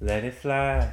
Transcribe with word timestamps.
Let 0.00 0.24
it 0.24 0.34
fly. 0.34 0.92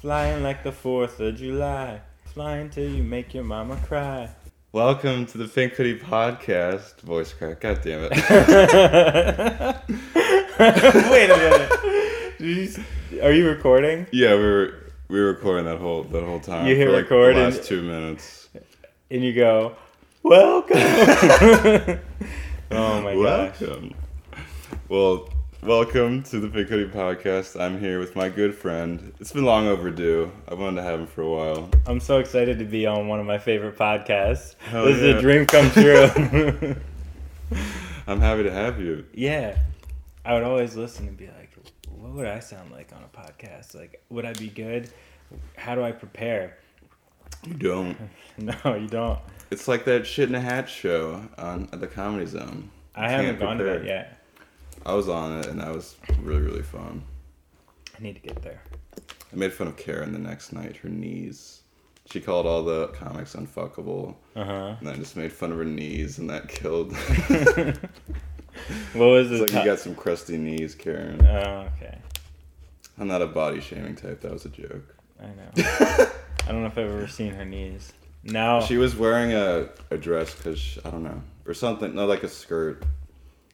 Flying 0.00 0.42
like 0.42 0.62
the 0.62 0.72
4th 0.72 1.20
of 1.20 1.36
July. 1.36 2.00
Flying 2.24 2.70
till 2.70 2.88
you 2.90 3.02
make 3.02 3.34
your 3.34 3.44
mama 3.44 3.76
cry. 3.84 4.30
Welcome 4.72 5.26
to 5.26 5.38
the 5.38 5.48
Pink 5.48 5.74
Hoodie 5.74 5.98
Podcast. 5.98 7.00
Voice 7.00 7.32
crack. 7.32 7.60
God 7.60 7.80
damn 7.82 8.04
it. 8.04 8.10
Wait 11.10 11.30
a 11.30 11.36
minute. 11.36 11.70
You 12.38 12.68
Are 13.22 13.32
you 13.32 13.48
recording? 13.48 14.06
yeah, 14.12 14.34
we 14.34 14.42
were 14.42 14.74
we 15.08 15.18
were 15.20 15.28
recording 15.28 15.64
that 15.64 15.78
whole 15.78 16.04
that 16.04 16.22
whole 16.22 16.38
time. 16.40 16.66
You 16.66 16.76
hit 16.76 16.88
like 16.88 17.04
record 17.04 17.36
the 17.36 17.44
and- 17.44 17.54
last 17.56 17.66
two 17.66 17.82
minutes. 17.82 18.48
And 19.10 19.24
you 19.24 19.32
go, 19.32 19.74
Welcome. 20.22 20.76
oh 22.70 23.00
my 23.02 23.14
gosh. 23.14 23.60
welcome. 23.60 23.94
Well, 24.88 25.30
welcome 25.62 26.22
to 26.24 26.40
the 26.40 26.48
Pink 26.48 26.68
Hoodie 26.68 26.90
Podcast. 26.90 27.60
I'm 27.60 27.78
here 27.78 27.98
with 27.98 28.14
my 28.16 28.28
good 28.28 28.54
friend. 28.54 29.12
It's 29.20 29.32
been 29.32 29.44
long 29.44 29.66
overdue. 29.66 30.30
I 30.48 30.54
wanted 30.54 30.76
to 30.76 30.82
have 30.82 31.00
him 31.00 31.06
for 31.06 31.22
a 31.22 31.28
while. 31.30 31.70
I'm 31.86 32.00
so 32.00 32.18
excited 32.18 32.58
to 32.58 32.64
be 32.64 32.86
on 32.86 33.08
one 33.08 33.20
of 33.20 33.26
my 33.26 33.38
favorite 33.38 33.76
podcasts. 33.76 34.54
Hell 34.58 34.84
this 34.84 34.96
is 34.98 35.02
a 35.16 35.20
dream 35.20 35.46
come 35.46 35.70
true. 35.72 36.06
I'm 38.06 38.20
happy 38.20 38.42
to 38.44 38.50
have 38.52 38.80
you. 38.80 39.04
yeah. 39.14 39.58
I 40.24 40.34
would 40.34 40.42
always 40.42 40.76
listen 40.76 41.08
and 41.08 41.16
be 41.16 41.26
like, 41.28 41.50
what 41.90 42.12
would 42.12 42.26
I 42.26 42.40
sound 42.40 42.70
like 42.70 42.92
on 42.94 43.02
a 43.02 43.16
podcast? 43.18 43.74
Like, 43.74 44.02
would 44.10 44.26
I 44.26 44.34
be 44.34 44.48
good? 44.50 44.90
How 45.56 45.74
do 45.74 45.82
I 45.82 45.90
prepare? 45.92 46.58
You 47.46 47.54
don't. 47.54 47.96
No, 48.36 48.76
you 48.76 48.86
don't. 48.86 49.18
It's 49.50 49.66
like 49.66 49.84
that 49.86 50.06
shit 50.06 50.28
in 50.28 50.34
a 50.36 50.40
hat 50.40 50.68
show 50.68 51.26
on 51.38 51.68
at 51.72 51.80
the 51.80 51.88
Comedy 51.88 52.24
Zone. 52.26 52.70
I 52.94 53.06
You 53.06 53.10
haven't 53.10 53.26
can't 53.26 53.40
gone 53.40 53.58
to 53.58 53.64
that 53.64 53.84
yet. 53.84 54.17
I 54.86 54.94
was 54.94 55.08
on 55.08 55.38
it 55.40 55.46
and 55.46 55.60
that 55.60 55.74
was 55.74 55.96
really 56.22 56.42
really 56.42 56.62
fun. 56.62 57.02
I 57.98 58.02
need 58.02 58.14
to 58.14 58.20
get 58.20 58.42
there. 58.42 58.62
I 59.32 59.36
made 59.36 59.52
fun 59.52 59.66
of 59.68 59.76
Karen 59.76 60.12
the 60.12 60.18
next 60.18 60.52
night. 60.52 60.76
Her 60.78 60.88
knees. 60.88 61.62
She 62.10 62.20
called 62.20 62.46
all 62.46 62.62
the 62.62 62.88
comics 62.88 63.34
unfuckable, 63.34 64.14
Uh 64.34 64.44
huh. 64.44 64.76
and 64.80 64.88
I 64.88 64.94
just 64.96 65.14
made 65.14 65.30
fun 65.30 65.52
of 65.52 65.58
her 65.58 65.64
knees, 65.64 66.18
and 66.18 66.30
that 66.30 66.48
killed. 66.48 66.96
What 68.94 69.06
was 69.06 69.30
it? 69.30 69.40
like 69.40 69.52
you 69.52 69.64
got 69.64 69.78
some 69.78 69.94
crusty 69.94 70.36
knees, 70.36 70.74
Karen. 70.74 71.24
Oh, 71.24 71.68
okay. 71.76 71.96
I'm 72.98 73.06
not 73.06 73.22
a 73.22 73.26
body 73.26 73.60
shaming 73.60 73.94
type. 73.94 74.20
That 74.22 74.32
was 74.32 74.46
a 74.46 74.48
joke. 74.48 74.96
I 75.20 75.26
know. 75.26 75.50
I 75.56 76.48
don't 76.52 76.62
know 76.62 76.66
if 76.66 76.72
I've 76.78 76.88
ever 76.90 77.06
seen 77.06 77.34
her 77.34 77.44
knees. 77.44 77.92
Now, 78.24 78.60
She 78.60 78.76
was 78.76 78.96
wearing 78.96 79.32
a, 79.32 79.68
a 79.92 79.96
dress 79.96 80.34
because 80.34 80.78
I 80.84 80.90
don't 80.90 81.04
know 81.04 81.22
or 81.46 81.54
something. 81.54 81.94
No, 81.94 82.06
like 82.06 82.24
a 82.24 82.28
skirt 82.28 82.82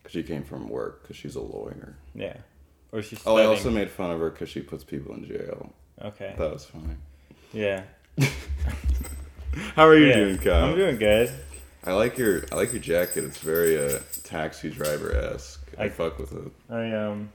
because 0.04 0.12
she 0.12 0.22
came 0.22 0.44
from 0.44 0.68
work 0.68 1.02
because 1.02 1.16
she's 1.16 1.34
a 1.34 1.40
lawyer. 1.40 1.96
yeah. 2.14 2.36
Or 2.92 3.02
she's 3.02 3.18
Oh, 3.26 3.32
I 3.36 3.40
studying. 3.40 3.48
also 3.50 3.70
made 3.70 3.90
fun 3.90 4.12
of 4.12 4.20
her 4.20 4.30
because 4.30 4.48
she 4.48 4.60
puts 4.60 4.84
people 4.84 5.14
in 5.14 5.24
jail. 5.24 5.72
Okay. 6.00 6.32
That 6.38 6.52
was 6.52 6.64
funny. 6.64 6.94
Yeah. 7.52 7.82
How 9.76 9.86
are 9.86 9.96
you 9.96 10.06
yeah. 10.06 10.14
doing, 10.14 10.38
Kyle? 10.38 10.64
I'm 10.66 10.76
doing 10.76 10.96
good. 10.98 11.32
I 11.84 11.92
like 11.92 12.16
your 12.18 12.44
I 12.52 12.54
like 12.56 12.72
your 12.72 12.80
jacket. 12.82 13.24
It's 13.24 13.38
very 13.38 13.76
uh, 13.78 13.98
taxi 14.24 14.70
driver 14.70 15.14
esque. 15.14 15.60
I, 15.78 15.84
I- 15.84 15.88
fuck 15.88 16.18
with 16.18 16.32
it. 16.32 16.52
I 16.70 16.92
um, 16.92 17.30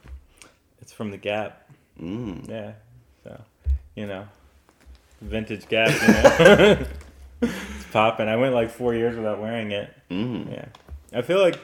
it's 0.81 0.92
from 0.94 1.12
the 1.12 1.17
Gap. 1.17 1.70
Mm. 2.02 2.47
Yeah. 2.50 2.72
So, 3.23 3.42
you 3.95 4.08
know, 4.08 4.28
vintage 5.22 5.67
Gap. 5.67 5.90
You 6.02 6.08
know, 6.08 6.86
it's 7.42 7.86
popping. 7.92 8.28
I 8.30 8.38
went 8.38 8.53
like 8.56 8.70
four 8.70 8.94
years 8.95 9.16
without 9.17 9.40
wearing 9.42 9.72
it. 9.72 9.94
Mm. 10.09 10.52
Yeah. 10.52 10.66
I 11.17 11.22
feel 11.22 11.40
like, 11.42 11.59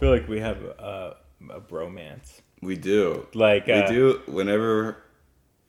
feel 0.00 0.10
like 0.10 0.28
we 0.28 0.40
have 0.40 0.62
a, 0.62 1.16
a 1.50 1.60
bromance. 1.60 2.40
We 2.62 2.76
do. 2.76 3.26
Like 3.34 3.66
we 3.66 3.72
uh, 3.74 3.88
do. 3.88 4.20
Whenever 4.26 4.96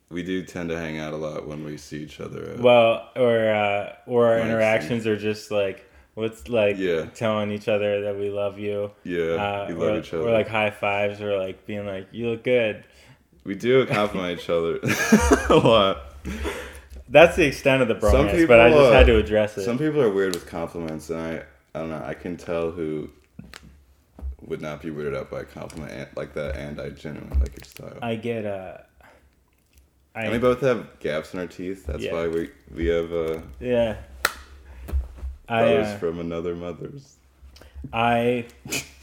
we 0.10 0.24
do 0.24 0.44
tend 0.44 0.70
to 0.70 0.78
hang 0.78 0.98
out 0.98 1.14
a 1.14 1.18
lot 1.18 1.48
when 1.48 1.64
we 1.64 1.78
see 1.78 2.04
each 2.04 2.20
other. 2.20 2.56
Well, 2.60 3.10
or 3.16 3.50
uh, 3.50 3.96
or 4.08 4.28
our 4.34 4.40
interactions 4.40 5.06
are 5.08 5.18
just 5.18 5.52
like 5.52 5.86
what's 6.16 6.50
like 6.50 6.78
Yeah. 6.78 7.06
telling 7.14 7.52
each 7.52 7.68
other 7.68 8.02
that 8.02 8.18
we 8.18 8.30
love 8.30 8.60
you. 8.60 8.92
yeah, 9.04 9.20
Uh, 9.22 9.66
we 9.70 9.76
or, 9.76 9.78
love 9.92 10.04
each 10.04 10.14
other. 10.14 10.28
or 10.28 10.32
like 10.32 10.48
high 10.48 10.72
fives, 10.72 11.22
or 11.22 11.38
like 11.38 11.66
being 11.66 11.86
like, 11.86 12.08
"You 12.12 12.32
look 12.32 12.44
good." 12.44 12.84
we 13.44 13.56
do 13.56 13.86
compliment 13.88 14.40
each 14.40 14.50
other 14.50 14.80
a 15.50 15.56
lot. 15.56 15.98
That's 17.10 17.36
the 17.36 17.46
extent 17.46 17.82
of 17.82 17.88
the 17.88 17.96
bromance, 17.96 18.48
but 18.48 18.60
I 18.60 18.70
just 18.70 18.82
uh, 18.82 18.92
had 18.92 19.08
to 19.08 19.18
address 19.18 19.58
it. 19.58 19.64
Some 19.64 19.78
people 19.80 20.00
are 20.02 20.12
weird 20.12 20.36
with 20.36 20.46
compliments, 20.46 21.10
and 21.10 21.20
I 21.20 21.44
I 21.74 21.80
don't 21.80 21.90
know. 21.90 22.04
I 22.06 22.14
can 22.14 22.38
tell 22.38 22.72
who 22.72 23.10
would 24.42 24.62
not 24.62 24.82
be 24.82 24.90
weirded 24.90 25.16
out 25.16 25.30
by 25.30 25.42
a 25.42 25.46
compliment 25.46 26.16
like 26.18 26.34
that, 26.34 26.56
and 26.56 26.80
I 26.80 26.90
genuinely 26.90 27.38
like 27.40 27.56
your 27.58 27.66
style. 27.66 28.00
I 28.02 28.16
get 28.16 28.46
uh, 28.46 28.78
I 30.16 30.24
and 30.24 30.32
we 30.32 30.40
both 30.40 30.62
have 30.62 31.00
gaps 31.00 31.34
in 31.34 31.40
our 31.40 31.48
teeth. 31.48 31.86
That's 31.86 32.04
Yeah. 32.04 32.14
why 32.14 32.28
we 32.28 32.50
we 32.74 32.88
have 32.88 33.12
uh, 33.14 33.42
yeah. 33.60 33.98
I 35.48 35.76
uh, 35.76 35.98
from 35.98 36.20
another 36.20 36.56
mother's. 36.56 37.16
I 37.92 38.46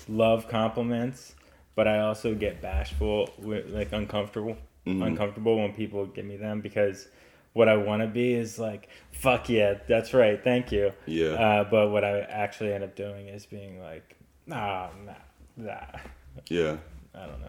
love 0.09 0.48
compliments, 0.48 1.34
but 1.75 1.87
I 1.88 2.00
also 2.00 2.34
get 2.34 2.60
bashful, 2.62 3.31
like 3.38 3.93
uncomfortable, 3.93 4.56
Mhm. 4.87 5.06
uncomfortable 5.06 5.56
when 5.56 5.72
people 5.75 6.06
give 6.06 6.25
me 6.25 6.37
them 6.37 6.60
because 6.60 7.09
what 7.53 7.69
I 7.69 7.77
want 7.77 8.03
to 8.03 8.09
be 8.09 8.34
is 8.34 8.59
like, 8.59 8.88
"Fuck 9.12 9.48
yeah, 9.48 9.75
that's 9.88 10.15
right, 10.15 10.43
thank 10.43 10.71
you." 10.72 10.93
Yeah. 11.06 11.31
Uh, 11.32 11.65
but 11.65 11.91
what 11.91 12.04
I 12.04 12.21
actually 12.21 12.72
end 12.72 12.84
up 12.84 12.94
doing 12.94 13.28
is 13.28 13.47
being 13.47 13.81
like, 13.81 14.16
"Nah, 14.47 14.88
nah, 15.04 15.12
nah." 15.58 15.80
yeah. 16.48 16.76
I 17.14 17.26
don't 17.26 17.41
know. 17.41 17.48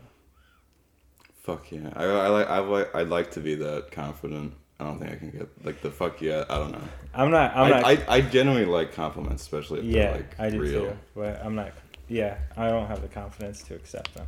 Fuck 1.44 1.72
yeah. 1.72 1.90
I, 1.96 2.04
I 2.04 2.28
like 2.28 2.50
I 2.50 2.60
like 2.60 2.96
I'd 2.96 3.08
like 3.08 3.32
to 3.32 3.40
be 3.40 3.56
that 3.56 3.92
confident. 3.92 4.54
I 4.80 4.86
don't 4.86 5.00
think 5.00 5.12
I 5.12 5.16
can 5.16 5.32
get 5.32 5.66
like 5.66 5.82
the 5.82 5.92
fuck 5.92 6.22
yeah. 6.22 6.46
I 6.50 6.58
don't 6.58 6.72
know. 6.72 6.82
I'm 7.14 7.32
not. 7.32 7.56
I'm 7.56 7.66
I, 7.66 7.70
not. 7.70 7.86
I, 7.86 8.16
I 8.16 8.22
genuinely 8.22 8.66
like 8.66 8.94
compliments, 8.94 9.44
especially 9.44 9.80
if 9.80 9.86
yeah, 9.86 10.04
they're 10.04 10.16
like 10.18 10.40
I 10.40 10.50
do 10.50 10.60
real. 10.60 10.82
too. 10.82 10.98
But 11.16 11.44
I'm 11.44 11.56
not. 11.56 11.72
Yeah, 12.08 12.38
I 12.58 12.70
don't 12.70 12.88
have 12.88 13.02
the 13.02 13.08
confidence 13.08 13.62
to 13.64 13.76
accept 13.76 14.14
them. 14.16 14.28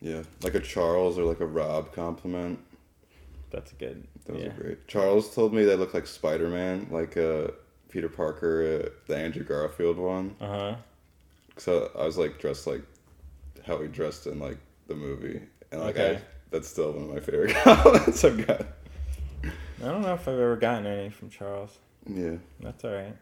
Yeah, 0.00 0.22
like 0.42 0.54
a 0.54 0.60
Charles 0.60 1.18
or 1.18 1.24
like 1.24 1.40
a 1.40 1.46
Rob 1.46 1.92
compliment. 1.92 2.60
That's 3.50 3.72
good. 3.72 4.06
Those 4.26 4.42
yeah. 4.42 4.48
are 4.48 4.50
great. 4.50 4.88
Charles 4.88 5.34
told 5.34 5.54
me 5.54 5.64
they 5.64 5.76
look 5.76 5.94
like 5.94 6.06
Spider 6.06 6.48
Man, 6.48 6.88
like 6.90 7.16
uh, 7.16 7.48
Peter 7.88 8.08
Parker, 8.08 8.82
uh, 8.84 8.88
the 9.06 9.16
Andrew 9.16 9.44
Garfield 9.44 9.96
one. 9.96 10.36
Uh 10.40 10.46
huh. 10.46 10.76
So 11.56 11.90
I 11.98 12.04
was 12.04 12.18
like 12.18 12.38
dressed 12.38 12.66
like 12.66 12.82
how 13.66 13.80
he 13.80 13.88
dressed 13.88 14.26
in 14.26 14.38
like 14.38 14.58
the 14.88 14.94
movie, 14.94 15.40
and 15.72 15.80
like 15.80 15.96
Okay. 15.96 16.16
I, 16.16 16.22
that's 16.50 16.68
still 16.68 16.92
one 16.92 17.04
of 17.04 17.14
my 17.14 17.20
favorite 17.20 17.54
compliments 17.64 18.24
I've 18.24 18.46
got. 18.46 18.62
I 19.42 19.84
don't 19.88 20.02
know 20.02 20.14
if 20.14 20.22
I've 20.28 20.34
ever 20.34 20.56
gotten 20.56 20.86
any 20.86 21.10
from 21.10 21.28
Charles. 21.30 21.76
Yeah, 22.08 22.36
That's 22.60 22.84
all 22.84 22.92
right. 22.92 23.16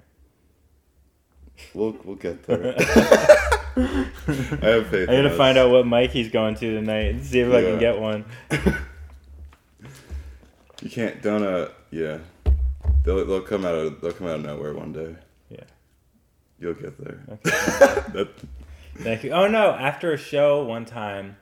we'll 1.73 1.97
we'll 2.05 2.17
get 2.17 2.43
there. 2.45 2.75
I 3.77 4.67
have 4.67 4.87
faith. 4.89 5.09
I 5.09 5.17
gotta 5.17 5.35
find 5.37 5.57
out 5.59 5.71
what 5.71 5.87
mic 5.87 6.11
he's 6.11 6.31
going 6.31 6.55
to 6.57 6.75
tonight 6.75 7.07
and 7.15 7.25
see 7.25 7.41
if 7.41 7.53
I 7.53 7.63
can 7.63 7.79
get 7.79 7.99
one. 7.99 8.25
You 10.83 10.91
can't 10.91 11.23
don't 11.23 11.43
uh 11.43 11.69
yeah. 11.91 12.19
They'll 13.05 13.25
they'll 13.25 13.41
come 13.41 13.65
out 13.65 13.75
of 13.75 14.01
they'll 14.03 14.13
come 14.13 14.27
out 14.27 14.41
of 14.41 14.45
nowhere 14.45 14.75
one 14.75 14.93
day. 14.93 15.17
You'll 16.65 16.73
get 16.73 16.97
there. 17.05 17.21
Okay. 17.31 17.51
That 18.15 18.29
Thank 18.97 19.23
you. 19.25 19.33
Oh 19.33 19.47
no! 19.49 19.73
After 19.73 20.13
a 20.15 20.17
show 20.17 20.65
one 20.65 20.87
time, 20.87 21.37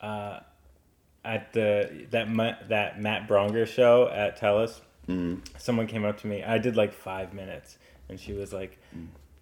uh, 0.00 0.40
at 1.24 1.52
the 1.52 2.06
that 2.10 2.28
Ma- 2.28 2.56
that 2.68 3.00
Matt 3.00 3.28
Braunger 3.28 3.66
show 3.66 4.08
at 4.08 4.40
Telus, 4.40 4.80
mm, 5.06 5.40
someone 5.58 5.86
came 5.86 6.04
up 6.04 6.18
to 6.22 6.26
me. 6.26 6.42
I 6.42 6.58
did 6.58 6.74
like 6.76 6.92
five 6.92 7.34
minutes, 7.34 7.78
and 8.08 8.18
she 8.18 8.32
was 8.32 8.52
like, 8.52 8.78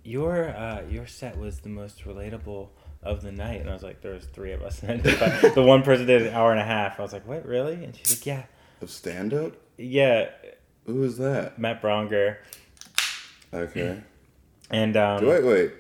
"Your 0.03 0.49
uh, 0.51 0.83
your 0.91 1.07
set 1.07 1.39
was 1.39 1.61
the 1.61 1.69
most 1.71 2.05
relatable 2.05 2.69
of 3.03 3.23
the 3.23 3.33
night." 3.33 3.61
And 3.63 3.71
I 3.71 3.73
was 3.73 3.83
like, 3.85 4.03
"There 4.03 4.13
was 4.13 4.27
three 4.27 4.53
of 4.53 4.63
us." 4.63 4.83
And 4.83 4.91
I 4.91 4.97
did 4.97 5.17
five. 5.17 5.55
the 5.55 5.63
one 5.63 5.83
person 5.83 6.05
did 6.07 6.23
an 6.27 6.35
hour 6.35 6.51
and 6.51 6.61
a 6.61 6.65
half. 6.65 6.99
I 6.99 7.03
was 7.03 7.13
like, 7.15 7.27
"What 7.27 7.47
really?" 7.47 7.83
And 7.85 7.97
she's 7.97 8.19
like, 8.19 8.27
"Yeah, 8.27 8.43
of 8.83 8.91
stand 8.91 9.33
up? 9.33 9.53
yeah." 9.79 10.31
Who 10.87 11.03
is 11.05 11.17
that? 11.17 11.59
Matt 11.59 11.81
Braunger, 11.81 12.37
Okay. 13.55 14.03
And 14.71 14.97
um, 14.97 15.21
Do 15.21 15.31
I 15.31 15.41
wait? 15.41 15.73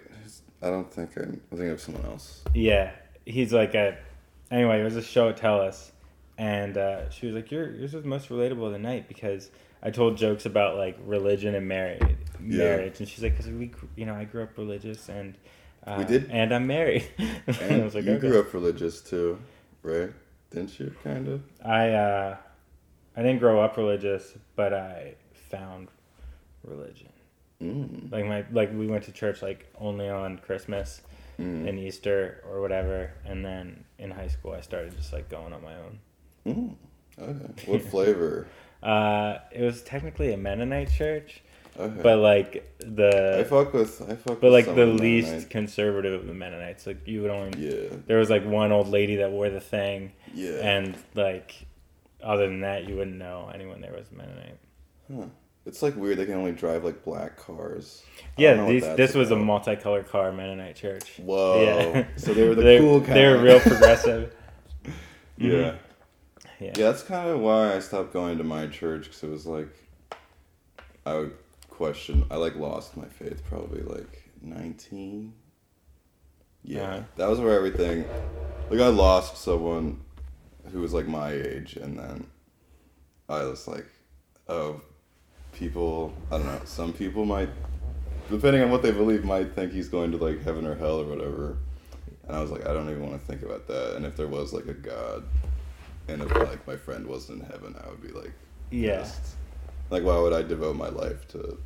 I 0.62 0.68
don't 0.70 0.90
think 0.92 1.10
I 1.18 1.22
I'm 1.22 1.40
thinking 1.50 1.70
of 1.70 1.80
someone 1.80 2.04
else. 2.06 2.42
Yeah, 2.54 2.92
he's 3.26 3.52
like 3.52 3.74
a. 3.74 3.98
Anyway, 4.50 4.80
it 4.80 4.84
was 4.84 4.96
a 4.96 5.02
show 5.02 5.28
at 5.28 5.36
Telus, 5.36 5.90
and 6.38 6.76
uh, 6.78 7.10
she 7.10 7.26
was 7.26 7.34
like, 7.34 7.50
"Your 7.50 7.70
yours 7.70 7.92
was 7.92 8.04
most 8.04 8.28
relatable 8.30 8.66
of 8.66 8.72
the 8.72 8.78
night 8.78 9.06
because 9.08 9.50
I 9.82 9.90
told 9.90 10.16
jokes 10.16 10.46
about 10.46 10.76
like 10.76 10.96
religion 11.04 11.54
and 11.54 11.68
marriage, 11.68 12.02
Yeah. 12.42 12.58
marriage." 12.58 12.98
And 13.00 13.08
she's 13.08 13.22
like, 13.22 13.36
"Cause 13.36 13.46
we, 13.48 13.72
you 13.96 14.06
know, 14.06 14.14
I 14.14 14.24
grew 14.24 14.42
up 14.42 14.56
religious 14.56 15.08
and 15.10 15.36
uh, 15.86 15.96
We 15.98 16.04
did- 16.04 16.30
and 16.30 16.54
I'm 16.54 16.66
married." 16.66 17.06
and 17.18 17.58
And 17.60 17.82
I 17.82 17.84
was 17.84 17.94
like, 17.94 18.04
you 18.04 18.12
"Okay." 18.12 18.28
grew 18.28 18.40
up 18.40 18.52
religious 18.54 19.00
too, 19.02 19.38
right? 19.82 20.10
Didn't 20.50 20.78
you? 20.80 20.94
Kind 21.04 21.28
of. 21.28 21.42
I 21.64 21.90
uh, 21.90 22.36
I 23.16 23.22
didn't 23.22 23.40
grow 23.40 23.60
up 23.60 23.76
religious, 23.76 24.32
but 24.56 24.72
I 24.72 25.16
found 25.50 25.88
religion. 26.62 27.08
Mm. 27.62 28.10
Like 28.12 28.26
my 28.26 28.44
like 28.52 28.72
we 28.72 28.86
went 28.86 29.04
to 29.04 29.12
church 29.12 29.42
like 29.42 29.66
only 29.78 30.08
on 30.08 30.38
Christmas 30.38 31.00
Mm. 31.36 31.68
and 31.68 31.78
Easter 31.80 32.40
or 32.48 32.60
whatever, 32.60 33.10
and 33.26 33.44
then 33.44 33.82
in 33.98 34.12
high 34.12 34.28
school, 34.28 34.52
I 34.52 34.60
started 34.60 34.94
just 34.96 35.12
like 35.12 35.28
going 35.28 35.52
on 35.52 35.62
my 35.64 35.74
own. 35.74 35.98
Mm, 36.46 36.74
okay. 37.18 37.72
What 37.72 37.82
flavor? 37.90 38.46
Uh, 38.80 39.38
it 39.50 39.62
was 39.62 39.82
technically 39.82 40.32
a 40.32 40.36
Mennonite 40.36 40.92
church, 40.92 41.42
Okay. 41.76 42.00
but 42.04 42.18
like 42.18 42.72
the 42.78 43.38
I 43.40 43.42
fuck 43.44 43.72
with. 43.74 44.00
I 44.08 44.14
fuck. 44.14 44.40
but 44.40 44.52
like 44.52 44.66
the 44.76 44.86
least 44.86 45.26
Mennonite. 45.30 45.50
conservative 45.50 46.20
of 46.20 46.26
the 46.28 46.34
Mennonites. 46.34 46.86
Like 46.86 47.04
you 47.04 47.22
would 47.22 47.32
only 47.32 47.58
Yeah. 47.68 47.96
there 48.06 48.18
was 48.18 48.30
like 48.30 48.44
one 48.46 48.70
old 48.70 48.86
lady 48.86 49.16
that 49.16 49.32
wore 49.32 49.50
the 49.50 49.58
thing, 49.60 50.12
Yeah. 50.32 50.58
and 50.62 50.94
like 51.16 51.66
other 52.22 52.46
than 52.46 52.60
that, 52.60 52.88
you 52.88 52.94
wouldn't 52.94 53.16
know 53.18 53.50
anyone 53.52 53.80
there 53.80 53.92
was 53.92 54.06
a 54.12 54.14
Mennonite. 54.14 54.58
Huh. 55.12 55.26
It's 55.66 55.82
like 55.82 55.96
weird. 55.96 56.18
They 56.18 56.26
can 56.26 56.34
only 56.34 56.52
drive 56.52 56.84
like 56.84 57.04
black 57.04 57.36
cars. 57.36 58.02
I 58.36 58.42
don't 58.42 58.56
know 58.58 58.64
Yeah, 58.66 58.70
these, 58.70 58.96
this 58.96 59.14
was 59.14 59.30
a 59.30 59.36
multicolored 59.36 60.08
car 60.08 60.30
Mennonite 60.32 60.76
church. 60.76 61.18
Whoa. 61.18 61.62
Yeah. 61.62 62.06
So 62.16 62.34
they 62.34 62.46
were 62.46 62.54
the 62.54 62.62
They're- 62.64 62.80
cool 62.80 63.00
kind. 63.00 63.16
They 63.16 63.26
were 63.26 63.38
real 63.42 63.60
progressive. 63.60 64.34
Yeah. 65.36 65.50
Yeah. 65.50 65.74
Yeah, 66.60 66.70
that's 66.76 67.02
kind 67.02 67.28
of 67.28 67.40
why 67.40 67.74
I 67.74 67.80
stopped 67.80 68.12
going 68.12 68.38
to 68.38 68.44
my 68.44 68.68
church 68.68 69.04
because 69.06 69.22
it 69.24 69.30
was 69.30 69.46
like, 69.46 69.68
I 71.04 71.14
would 71.14 71.32
question. 71.68 72.24
I 72.30 72.36
like 72.36 72.54
lost 72.54 72.96
my 72.96 73.06
faith 73.06 73.42
probably 73.48 73.82
like 73.82 74.30
nineteen. 74.40 75.32
Yeah, 76.62 76.82
Uh-huh. 76.82 77.02
that 77.16 77.28
was 77.28 77.40
where 77.40 77.56
everything. 77.56 78.04
Like 78.70 78.80
I 78.80 78.86
lost 78.88 79.38
someone 79.42 80.00
who 80.72 80.80
was 80.80 80.94
like 80.94 81.08
my 81.08 81.32
age, 81.32 81.76
and 81.76 81.98
then 81.98 82.28
I 83.28 83.42
was 83.42 83.66
like, 83.66 83.86
oh, 84.48 84.80
people. 85.54 86.12
I 86.30 86.38
don't 86.38 86.46
know. 86.46 86.60
Some 86.64 86.92
people 86.92 87.24
might, 87.24 87.48
depending 88.30 88.62
on 88.62 88.70
what 88.70 88.82
they 88.82 88.90
believe, 88.92 89.24
might 89.24 89.54
think 89.54 89.72
he's 89.72 89.88
going 89.88 90.10
to 90.12 90.18
like 90.18 90.42
heaven 90.42 90.66
or 90.66 90.74
hell 90.74 91.00
or 91.00 91.04
whatever. 91.04 91.56
And 92.26 92.36
I 92.36 92.40
was 92.40 92.50
like, 92.50 92.66
I 92.66 92.72
don't 92.72 92.88
even 92.90 93.08
want 93.08 93.20
to 93.20 93.26
think 93.26 93.42
about 93.42 93.66
that. 93.68 93.96
And 93.96 94.06
if 94.06 94.16
there 94.16 94.26
was 94.28 94.52
like 94.52 94.66
a 94.66 94.74
God, 94.74 95.24
and 96.08 96.22
if 96.22 96.34
like 96.36 96.66
my 96.66 96.76
friend 96.76 97.06
wasn't 97.06 97.42
in 97.42 97.46
heaven, 97.48 97.74
I 97.84 97.88
would 97.88 98.02
be 98.02 98.08
like, 98.08 98.32
Yeah. 98.70 99.00
pissed. 99.00 99.34
Like, 99.90 100.02
why 100.02 100.18
would 100.18 100.32
I 100.32 100.42
devote 100.42 100.76
my 100.76 100.88
life 100.88 101.28
to? 101.28 101.58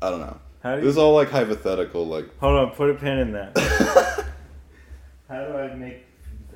I 0.00 0.10
don't 0.10 0.20
know. 0.20 0.38
How 0.62 0.76
do 0.76 0.80
This 0.82 0.90
is 0.90 0.98
all 0.98 1.14
like 1.14 1.30
hypothetical. 1.30 2.06
Like, 2.06 2.26
hold 2.38 2.56
on, 2.56 2.70
put 2.70 2.90
a 2.90 2.94
pin 2.94 3.18
in 3.18 3.32
that. 3.32 3.58
How 5.28 5.44
do 5.44 5.56
I 5.56 5.74
make? 5.74 6.04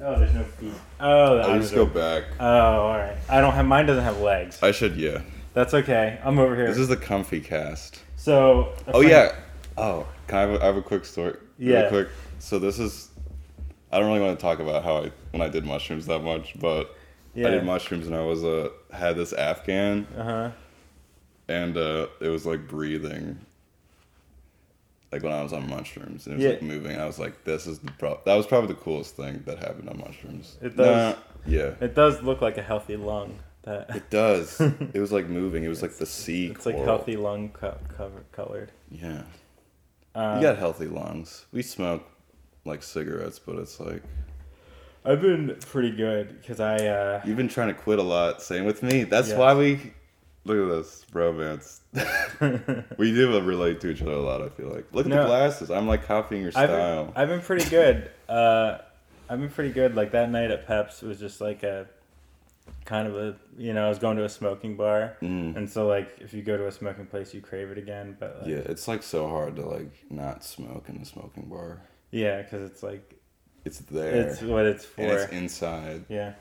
Oh, 0.00 0.18
there's 0.18 0.34
no 0.34 0.44
feet. 0.44 0.74
Oh, 1.00 1.40
I 1.40 1.58
just 1.58 1.74
go 1.74 1.86
back. 1.86 2.24
Oh, 2.38 2.46
all 2.46 2.98
right. 2.98 3.16
I 3.28 3.40
don't 3.40 3.54
have 3.54 3.64
mine. 3.66 3.86
Doesn't 3.86 4.04
have 4.04 4.20
legs. 4.20 4.62
I 4.62 4.70
should, 4.70 4.96
yeah. 4.96 5.22
That's 5.56 5.72
okay. 5.72 6.18
I'm 6.22 6.38
over 6.38 6.54
here. 6.54 6.66
This 6.66 6.76
is 6.76 6.88
the 6.88 6.98
comfy 6.98 7.40
cast. 7.40 8.02
so. 8.16 8.74
Oh 8.88 9.00
friend- 9.00 9.08
yeah. 9.08 9.34
Oh, 9.78 10.06
can 10.26 10.36
I 10.36 10.40
have 10.42 10.50
a, 10.50 10.62
I 10.62 10.66
have 10.66 10.76
a 10.76 10.82
quick 10.82 11.06
story? 11.06 11.34
Really 11.58 11.72
Yeah. 11.72 11.88
quick. 11.88 12.08
So 12.40 12.58
this 12.58 12.78
is. 12.78 13.08
I 13.90 13.98
don't 13.98 14.08
really 14.08 14.20
want 14.20 14.38
to 14.38 14.42
talk 14.42 14.58
about 14.58 14.84
how 14.84 14.98
I 15.04 15.10
when 15.30 15.40
I 15.40 15.48
did 15.48 15.64
mushrooms 15.64 16.04
that 16.08 16.18
much, 16.22 16.60
but 16.60 16.94
I 17.34 17.40
did 17.40 17.64
mushrooms 17.64 18.06
and 18.06 18.14
I 18.14 18.22
was 18.22 18.44
uh 18.44 18.68
had 18.92 19.16
this 19.16 19.32
Afghan 19.32 20.06
Uh 20.18 20.22
huh. 20.24 20.50
and 21.48 21.74
uh 21.78 22.08
it 22.20 22.28
was 22.28 22.44
like 22.44 22.68
breathing. 22.68 23.38
Like 25.10 25.22
when 25.22 25.32
I 25.32 25.42
was 25.42 25.54
on 25.54 25.70
mushrooms 25.70 26.26
and 26.26 26.34
it 26.34 26.36
was 26.36 26.44
Yeah. 26.44 26.50
like 26.50 26.62
moving, 26.62 27.00
I 27.00 27.06
was 27.06 27.18
like, 27.18 27.44
"This 27.44 27.66
is 27.66 27.78
the 27.78 27.92
pro." 27.92 28.20
That 28.26 28.34
was 28.34 28.46
probably 28.46 28.68
the 28.68 28.80
coolest 28.80 29.16
thing 29.16 29.42
that 29.46 29.58
happened 29.58 29.88
on 29.88 29.96
mushrooms. 29.98 30.58
It 30.60 30.76
does. 30.76 31.14
Nah, 31.16 31.22
yeah, 31.46 31.72
It 31.80 31.94
does 31.94 32.20
look 32.22 32.42
like 32.42 32.58
a 32.58 32.62
healthy 32.62 32.96
lung. 32.96 33.38
That 33.66 33.94
it 33.96 34.08
does. 34.10 34.60
it 34.94 34.98
was 35.00 35.12
like 35.12 35.28
moving. 35.28 35.64
It 35.64 35.68
was 35.68 35.82
like 35.82 35.92
the 35.96 36.06
sea. 36.06 36.46
it's 36.54 36.64
like 36.66 36.76
healthy 36.78 37.16
lung 37.16 37.50
co- 37.50 37.76
cover 37.96 38.24
colored. 38.32 38.72
Yeah. 38.90 39.22
Um, 40.14 40.36
You 40.36 40.42
got 40.42 40.56
healthy 40.56 40.86
lungs. 40.86 41.44
We 41.52 41.60
smoke 41.62 42.04
like 42.64 42.82
cigarettes, 42.82 43.38
but 43.38 43.56
it's 43.56 43.78
like 43.78 44.02
I've 45.04 45.20
been 45.20 45.56
pretty 45.60 45.90
good 45.90 46.40
because 46.40 46.58
I. 46.60 46.76
uh 46.86 47.20
you've 47.24 47.36
been 47.36 47.48
trying 47.48 47.68
to 47.68 47.74
quit 47.74 47.98
a 47.98 48.02
lot. 48.02 48.40
Same 48.40 48.64
with 48.64 48.82
me. 48.82 49.04
That's 49.04 49.28
Yes. 49.28 49.38
why 49.38 49.54
we 49.54 49.92
look 50.44 50.58
at 50.70 50.76
this 50.76 51.04
romance. 51.12 51.80
we 52.98 53.12
do 53.12 53.40
relate 53.40 53.80
to 53.80 53.90
each 53.90 54.00
other 54.02 54.12
a 54.12 54.20
lot. 54.20 54.42
I 54.42 54.48
feel 54.48 54.68
like. 54.68 54.86
Look 54.92 55.06
at 55.06 55.10
No. 55.10 55.22
the 55.22 55.26
glasses. 55.28 55.70
I'm 55.70 55.86
like 55.88 56.06
copying 56.06 56.42
your 56.42 56.52
I've 56.54 56.70
style. 56.70 57.04
been, 57.06 57.12
I've 57.16 57.28
been 57.28 57.40
pretty 57.40 57.68
good. 57.68 58.10
Uh, 58.28 58.78
I've 59.28 59.40
been 59.40 59.50
pretty 59.50 59.72
good. 59.72 59.96
Like 59.96 60.12
that 60.12 60.30
night 60.30 60.50
at 60.52 60.66
Peps 60.68 61.02
was 61.02 61.18
just 61.18 61.40
like 61.40 61.62
a 61.64 61.88
kind 62.86 63.06
of 63.06 63.16
a 63.16 63.36
you 63.58 63.74
know 63.74 63.84
I 63.84 63.88
was 63.90 63.98
going 63.98 64.16
to 64.16 64.24
a 64.24 64.28
smoking 64.28 64.76
bar, 64.76 65.16
Mm. 65.20 65.56
and 65.56 65.68
so 65.68 65.86
like 65.86 66.16
if 66.20 66.32
you 66.32 66.42
go 66.42 66.56
to 66.56 66.66
a 66.66 66.72
smoking 66.72 67.06
place, 67.06 67.34
you 67.34 67.40
crave 67.42 67.70
it 67.70 67.78
again. 67.78 68.16
But 68.18 68.38
like, 68.40 68.48
Yeah, 68.48 68.62
it's 68.72 68.88
like 68.88 69.02
so 69.02 69.28
hard 69.28 69.56
to 69.56 69.66
like 69.66 69.92
not 70.10 70.42
smoke 70.44 70.88
in 70.88 70.96
a 70.96 71.04
smoking 71.04 71.44
bar. 71.50 71.82
yeah, 72.10 72.40
because 72.42 72.62
it's 72.70 72.82
like 72.82 73.14
It's 73.64 73.80
there. 73.80 74.14
it's 74.14 74.40
what 74.42 74.64
it's 74.66 74.84
for. 74.84 75.02
and 75.02 75.10
it's 75.12 75.32
inside. 75.32 76.04
yeah, 76.08 76.32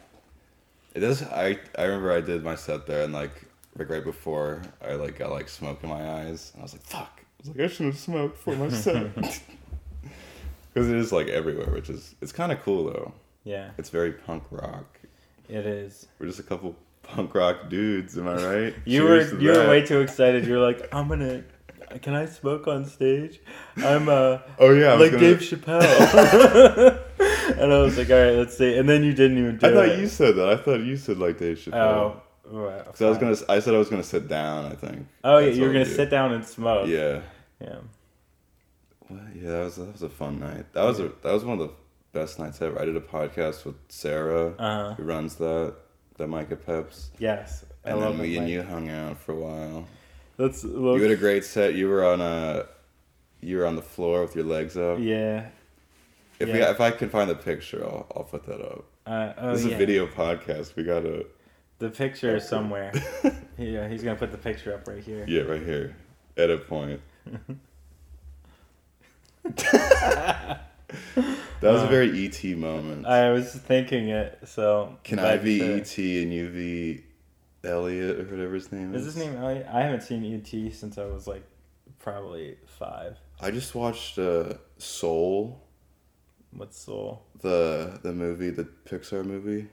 It 0.93 1.01
does. 1.01 1.21
I 1.23 1.59
I 1.77 1.83
remember 1.83 2.11
I 2.13 2.21
did 2.21 2.43
my 2.43 2.55
set 2.55 2.85
there, 2.85 3.03
and 3.03 3.11
like 3.13 3.35
like 3.77 3.89
right 3.89 4.03
before, 4.05 4.61
I 4.81 4.93
like 4.93 5.17
got 5.19 5.31
like 5.31 5.49
smoke 5.49 5.83
in 5.83 5.89
my 5.89 6.03
eyes, 6.21 6.51
and 6.53 6.61
I 6.61 6.63
was 6.63 6.73
like, 6.73 6.83
"Fuck!" 6.83 7.19
I 7.19 7.25
was 7.39 7.47
like, 7.49 7.59
"I 7.59 7.67
should 7.67 7.87
have 7.87 7.97
smoked 7.97 8.37
for 8.37 8.55
my 8.55 8.69
set." 8.69 9.11
Because 10.73 10.89
it 10.89 10.97
is 10.97 11.11
like 11.11 11.27
everywhere, 11.27 11.71
which 11.71 11.89
is 11.89 12.15
it's 12.21 12.31
kind 12.33 12.51
of 12.51 12.61
cool 12.61 12.85
though. 12.85 13.13
yeah, 13.45 13.71
It's 13.77 13.89
very 13.89 14.11
punk 14.11 14.43
rock. 14.51 14.99
It 15.49 15.65
is. 15.65 16.07
We're 16.19 16.27
just 16.27 16.39
a 16.39 16.43
couple 16.43 16.75
punk 17.03 17.33
rock 17.35 17.69
dudes, 17.69 18.17
am 18.17 18.27
I 18.27 18.35
right? 18.35 18.75
You 18.85 19.01
Cheers 19.07 19.33
were 19.33 19.39
you 19.39 19.51
were 19.51 19.69
way 19.69 19.85
too 19.85 20.01
excited. 20.01 20.45
You 20.45 20.53
were 20.53 20.65
like, 20.65 20.87
I'm 20.93 21.07
gonna. 21.07 21.43
Can 22.01 22.13
I 22.13 22.25
smoke 22.25 22.67
on 22.67 22.85
stage? 22.85 23.39
I'm 23.77 24.09
uh 24.09 24.39
Oh 24.59 24.71
yeah, 24.71 24.93
like 24.93 25.11
gonna, 25.11 25.21
Dave 25.21 25.37
Chappelle. 25.37 25.81
and 27.59 27.73
I 27.73 27.77
was 27.79 27.97
like, 27.97 28.09
all 28.09 28.21
right, 28.21 28.33
let's 28.33 28.57
see. 28.57 28.77
And 28.77 28.89
then 28.89 29.03
you 29.03 29.13
didn't 29.13 29.37
even 29.37 29.57
do 29.57 29.67
I 29.67 29.71
thought 29.71 29.89
it. 29.89 29.99
you 29.99 30.07
said 30.07 30.35
that. 30.35 30.49
I 30.49 30.57
thought 30.57 30.81
you 30.81 30.97
said 30.97 31.19
like 31.19 31.37
Dave 31.37 31.57
Chappelle. 31.57 31.75
Oh, 31.75 32.21
well, 32.51 32.83
Because 32.85 33.01
I 33.01 33.09
was 33.09 33.17
gonna. 33.17 33.37
I 33.49 33.59
said 33.59 33.73
I 33.73 33.77
was 33.77 33.89
gonna 33.89 34.03
sit 34.03 34.27
down. 34.27 34.65
I 34.65 34.75
think. 34.75 35.07
Oh 35.23 35.37
yeah, 35.37 35.51
you 35.51 35.63
were 35.63 35.73
gonna 35.73 35.85
sit 35.85 36.09
down 36.09 36.33
and 36.33 36.45
smoke. 36.45 36.87
Yeah. 36.87 37.21
Yeah. 37.61 37.77
Well, 39.09 39.21
yeah, 39.35 39.49
that 39.51 39.63
was 39.65 39.75
that 39.77 39.91
was 39.91 40.01
a 40.01 40.09
fun 40.09 40.39
night. 40.39 40.71
That 40.73 40.83
was 40.83 40.99
a 40.99 41.11
that 41.23 41.31
was 41.31 41.45
one 41.45 41.59
of 41.59 41.67
the 41.67 41.73
best 42.15 42.39
nights 42.39 42.61
ever. 42.61 42.81
I 42.81 42.85
did 42.85 42.95
a 42.95 43.01
podcast 43.01 43.65
with 43.65 43.75
Sarah, 43.89 44.53
Uh 44.57 44.89
huh. 44.89 44.93
who 44.95 45.03
runs 45.03 45.35
that 45.35 45.75
that 46.17 46.27
Micah 46.27 46.55
Peps, 46.55 47.11
Yes. 47.19 47.65
I 47.85 47.89
and 47.91 47.99
love 47.99 48.17
then 48.17 48.25
me 48.27 48.37
and 48.37 48.49
you 48.49 48.63
hung 48.63 48.89
out 48.89 49.19
for 49.19 49.33
a 49.33 49.35
while. 49.47 49.85
That's 50.37 50.63
You 50.63 50.93
had 51.01 51.11
a 51.11 51.15
great 51.17 51.43
set. 51.45 51.75
You 51.75 51.87
were 51.89 52.03
on 52.05 52.21
a 52.21 52.65
you 53.41 53.57
were 53.57 53.65
on 53.67 53.75
the 53.75 53.81
floor 53.83 54.21
with 54.21 54.33
your 54.35 54.45
legs 54.45 54.75
up. 54.77 54.97
yeah. 54.99 55.49
If 56.39 56.47
we 56.51 56.59
if 56.61 56.81
I 56.81 56.91
can 56.91 57.09
find 57.09 57.29
the 57.29 57.35
picture, 57.35 57.83
I'll 57.85 58.07
I'll 58.15 58.23
put 58.23 58.43
that 58.45 58.61
up. 58.61 58.85
Uh, 59.05 59.33
oh 59.37 59.51
this 59.51 59.61
is 59.61 59.67
yeah. 59.67 59.75
a 59.75 59.77
video 59.77 60.07
podcast. 60.07 60.75
We 60.75 60.83
gotta 60.83 61.25
The 61.79 61.89
picture 61.89 62.35
is 62.37 62.47
somewhere. 62.47 62.91
yeah, 63.57 63.87
he's 63.89 64.03
gonna 64.03 64.17
put 64.17 64.31
the 64.31 64.37
picture 64.49 64.73
up 64.73 64.87
right 64.87 65.03
here. 65.03 65.25
yeah 65.27 65.41
right 65.43 65.61
here. 65.63 65.95
Edit 66.37 66.67
point. 66.67 66.99
That 71.61 71.71
was 71.71 71.83
a 71.83 71.87
very 71.87 72.25
ET 72.25 72.43
moment. 72.57 73.05
I 73.07 73.31
was 73.31 73.51
thinking 73.53 74.09
it. 74.09 74.39
So 74.45 74.97
Can 75.03 75.19
I 75.19 75.37
be 75.37 75.53
you 75.55 75.75
ET 75.77 75.97
and 75.97 76.33
you 76.33 76.49
be 76.49 77.03
Elliot 77.67 78.19
or 78.19 78.23
whatever 78.25 78.53
his 78.53 78.71
name 78.71 78.93
is? 78.93 79.07
Is 79.07 79.15
his 79.15 79.25
name 79.25 79.35
Elliot? 79.37 79.65
I 79.71 79.81
haven't 79.81 80.01
seen 80.03 80.23
ET 80.35 80.73
since 80.73 80.97
I 80.97 81.05
was 81.05 81.25
like 81.27 81.43
probably 81.97 82.57
five. 82.67 83.17
I 83.41 83.51
just 83.51 83.73
watched 83.73 84.19
uh, 84.19 84.55
Soul, 84.77 85.61
What's 86.51 86.77
Soul? 86.79 87.23
the 87.41 87.99
the 88.03 88.13
movie, 88.13 88.49
the 88.51 88.65
Pixar 88.85 89.25
movie, 89.25 89.67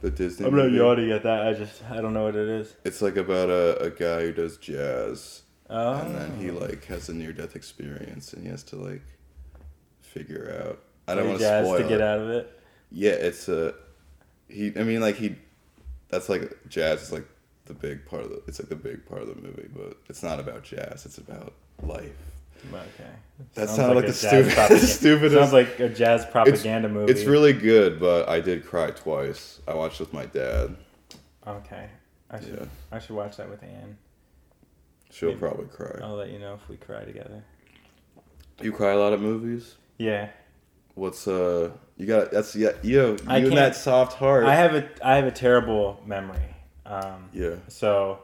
the 0.00 0.10
Disney. 0.10 0.46
I'm 0.46 0.54
not 0.54 0.64
movie. 0.66 0.76
yawning 0.76 1.10
at 1.12 1.22
that. 1.24 1.46
I 1.46 1.52
just 1.54 1.82
I 1.90 2.00
don't 2.00 2.12
know 2.14 2.24
what 2.24 2.36
it 2.36 2.48
is. 2.48 2.74
It's 2.84 3.02
like 3.02 3.16
about 3.16 3.48
a, 3.50 3.78
a 3.82 3.90
guy 3.90 4.22
who 4.22 4.32
does 4.32 4.58
jazz, 4.58 5.42
Oh. 5.68 5.94
and 5.94 6.14
then 6.14 6.36
he 6.38 6.50
like 6.50 6.84
has 6.86 7.08
a 7.08 7.14
near 7.14 7.32
death 7.32 7.56
experience, 7.56 8.32
and 8.32 8.44
he 8.44 8.48
has 8.50 8.62
to 8.64 8.76
like 8.76 9.02
figure 10.12 10.64
out. 10.66 10.78
I 11.08 11.14
don't 11.14 11.28
want 11.28 11.40
to 11.40 11.64
spoil 11.64 11.78
to 11.78 11.82
get 11.84 11.92
it. 11.92 12.00
out 12.02 12.20
of 12.20 12.30
it. 12.30 12.60
Yeah, 12.90 13.12
it's 13.12 13.48
a. 13.48 13.74
He, 14.48 14.72
I 14.76 14.82
mean, 14.84 15.00
like 15.00 15.16
he, 15.16 15.36
that's 16.08 16.28
like 16.28 16.56
jazz 16.68 17.02
is 17.02 17.12
like 17.12 17.26
the 17.66 17.74
big 17.74 18.04
part 18.06 18.22
of 18.24 18.30
the. 18.30 18.42
It's 18.46 18.58
like 18.60 18.68
the 18.68 18.76
big 18.76 19.06
part 19.06 19.22
of 19.22 19.28
the 19.28 19.34
movie, 19.40 19.68
but 19.74 19.96
it's 20.08 20.22
not 20.22 20.38
about 20.38 20.62
jazz. 20.62 21.04
It's 21.06 21.18
about 21.18 21.54
life. 21.82 22.12
Okay. 22.72 23.10
That 23.54 23.66
Sounds 23.68 23.76
sounded 23.76 23.94
like, 23.96 24.04
a 24.04 24.12
stupid, 24.12 24.52
propaganda- 24.54 24.86
stupidest. 24.86 25.34
Sounds 25.34 25.52
like 25.52 25.80
a 25.80 25.88
jazz 25.88 26.24
propaganda 26.26 26.88
movie. 26.88 27.10
It's 27.10 27.24
really 27.24 27.52
good, 27.52 27.98
but 27.98 28.28
I 28.28 28.38
did 28.40 28.64
cry 28.64 28.90
twice. 28.92 29.60
I 29.66 29.74
watched 29.74 29.98
with 29.98 30.12
my 30.12 30.26
dad. 30.26 30.76
okay. 31.46 31.88
I 32.30 32.40
should 32.40 32.54
Yeah, 32.60 32.66
I 32.92 32.98
should 33.00 33.16
watch 33.16 33.36
that 33.38 33.50
with 33.50 33.62
Anne. 33.64 33.98
she'll 35.10 35.30
Maybe. 35.30 35.40
probably 35.40 35.66
cry. 35.66 35.98
I'll 36.02 36.14
let 36.14 36.30
you 36.30 36.38
know 36.38 36.54
if 36.54 36.66
we 36.68 36.76
cry 36.76 37.04
together. 37.04 37.42
You 38.62 38.70
cry 38.72 38.92
a 38.92 38.96
lot 38.96 39.12
at 39.12 39.20
movies. 39.20 39.74
Yeah. 40.02 40.30
What's 40.94 41.28
uh? 41.28 41.70
You 41.96 42.06
got 42.06 42.32
that's 42.32 42.56
yeah. 42.56 42.72
You 42.82 43.16
I 43.26 43.38
you 43.38 43.46
and 43.46 43.56
that 43.56 43.76
soft 43.76 44.14
heart. 44.18 44.44
I 44.44 44.56
have 44.56 44.74
a 44.74 44.88
I 45.02 45.16
have 45.16 45.26
a 45.26 45.30
terrible 45.30 46.02
memory. 46.04 46.38
Um, 46.84 47.30
yeah. 47.32 47.54
so 47.68 48.18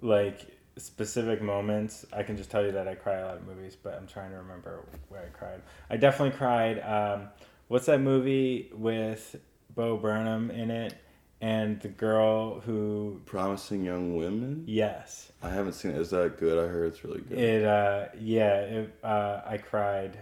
like 0.00 0.56
specific 0.78 1.42
moments, 1.42 2.06
I 2.12 2.22
can 2.22 2.36
just 2.36 2.50
tell 2.50 2.64
you 2.64 2.72
that 2.72 2.86
I 2.86 2.94
cry 2.94 3.14
a 3.14 3.26
lot 3.26 3.36
of 3.36 3.46
movies, 3.46 3.76
but 3.76 3.94
I'm 3.94 4.06
trying 4.06 4.30
to 4.30 4.36
remember 4.36 4.84
where 5.08 5.22
I 5.22 5.36
cried. 5.36 5.60
I 5.90 5.96
definitely 5.96 6.36
cried 6.38 6.78
um, 6.80 7.28
what's 7.68 7.86
that 7.86 8.00
movie 8.00 8.70
with 8.72 9.36
Bo 9.74 9.96
Burnham 9.96 10.50
in 10.50 10.70
it 10.70 10.94
and 11.40 11.80
the 11.80 11.88
girl 11.88 12.60
who 12.60 13.20
Promising 13.26 13.84
Young 13.84 14.16
Women. 14.16 14.64
yes 14.66 15.32
I 15.42 15.50
haven't 15.50 15.74
seen 15.74 15.90
it. 15.90 15.98
Is 15.98 16.10
that 16.10 16.38
good? 16.38 16.58
I 16.58 16.68
heard 16.68 16.92
it's 16.92 17.04
really 17.04 17.20
good. 17.20 17.38
it 17.38 17.64
uh 17.64 18.06
yeah 18.18 18.60
it, 18.60 18.98
uh, 19.02 19.42
I 19.44 19.58
cried 19.58 20.18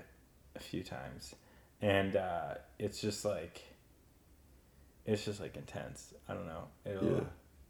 a 0.56 0.60
few 0.60 0.82
times 0.82 1.34
and 1.82 2.16
uh, 2.16 2.54
it's 2.78 3.00
just 3.00 3.24
like 3.24 3.62
it's 5.06 5.24
just 5.24 5.38
like 5.40 5.56
intense. 5.56 6.14
I 6.28 6.34
don't 6.34 6.46
know. 6.46 6.64
It'll 6.86 7.04
Yeah. 7.16 7.20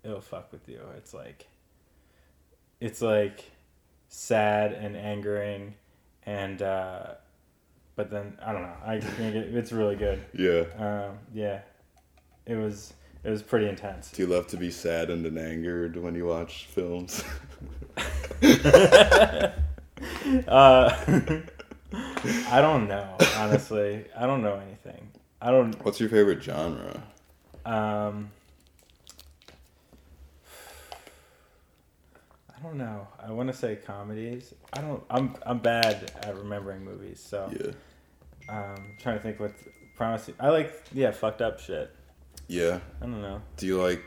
it'll 0.04 0.20
fuck 0.20 0.52
with 0.52 0.68
you. 0.68 0.80
It's 0.96 1.12
like 1.12 1.46
it's 2.80 3.00
like 3.02 3.50
sad 4.08 4.72
and 4.72 4.96
angering 4.96 5.74
and 6.26 6.62
uh 6.62 7.14
but 7.96 8.10
then 8.10 8.38
I 8.44 8.52
don't 8.52 8.62
know. 8.62 8.76
I 8.84 9.00
think 9.00 9.34
it's 9.34 9.72
really 9.72 9.96
good. 9.96 10.24
yeah. 10.34 10.64
Um 10.78 11.18
yeah. 11.32 11.60
It 12.46 12.54
was 12.56 12.92
it 13.24 13.30
was 13.30 13.42
pretty 13.42 13.68
intense. 13.68 14.10
Do 14.12 14.22
you 14.22 14.28
love 14.28 14.46
to 14.48 14.56
be 14.56 14.70
saddened 14.70 15.24
and 15.26 15.38
angered 15.38 15.96
when 15.96 16.14
you 16.14 16.26
watch 16.26 16.66
films? 16.66 17.24
Uh 20.48 20.94
I 22.48 22.60
don't 22.60 22.88
know, 22.88 23.16
honestly. 23.36 24.04
I 24.16 24.26
don't 24.26 24.42
know 24.42 24.56
anything. 24.56 25.08
I 25.40 25.50
don't 25.50 25.82
What's 25.84 26.00
your 26.00 26.08
favorite 26.08 26.42
genre? 26.42 27.02
Um, 27.66 28.30
I 32.56 32.62
don't 32.62 32.76
know. 32.78 33.06
I 33.22 33.30
want 33.32 33.48
to 33.50 33.54
say 33.54 33.76
comedies. 33.76 34.54
I 34.72 34.80
don't. 34.80 35.02
I'm 35.10 35.34
I'm 35.46 35.58
bad 35.58 36.10
at 36.22 36.36
remembering 36.36 36.84
movies, 36.84 37.20
so 37.24 37.50
Yeah. 37.58 37.72
um, 38.54 38.96
trying 39.00 39.16
to 39.16 39.22
think 39.22 39.38
what 39.40 39.52
promising. 39.96 40.34
I 40.40 40.48
like 40.50 40.72
yeah, 40.92 41.10
fucked 41.10 41.42
up 41.42 41.60
shit. 41.60 41.94
Yeah. 42.48 42.80
I 43.00 43.04
don't 43.06 43.22
know. 43.22 43.40
Do 43.56 43.66
you 43.66 43.80
like? 43.82 44.02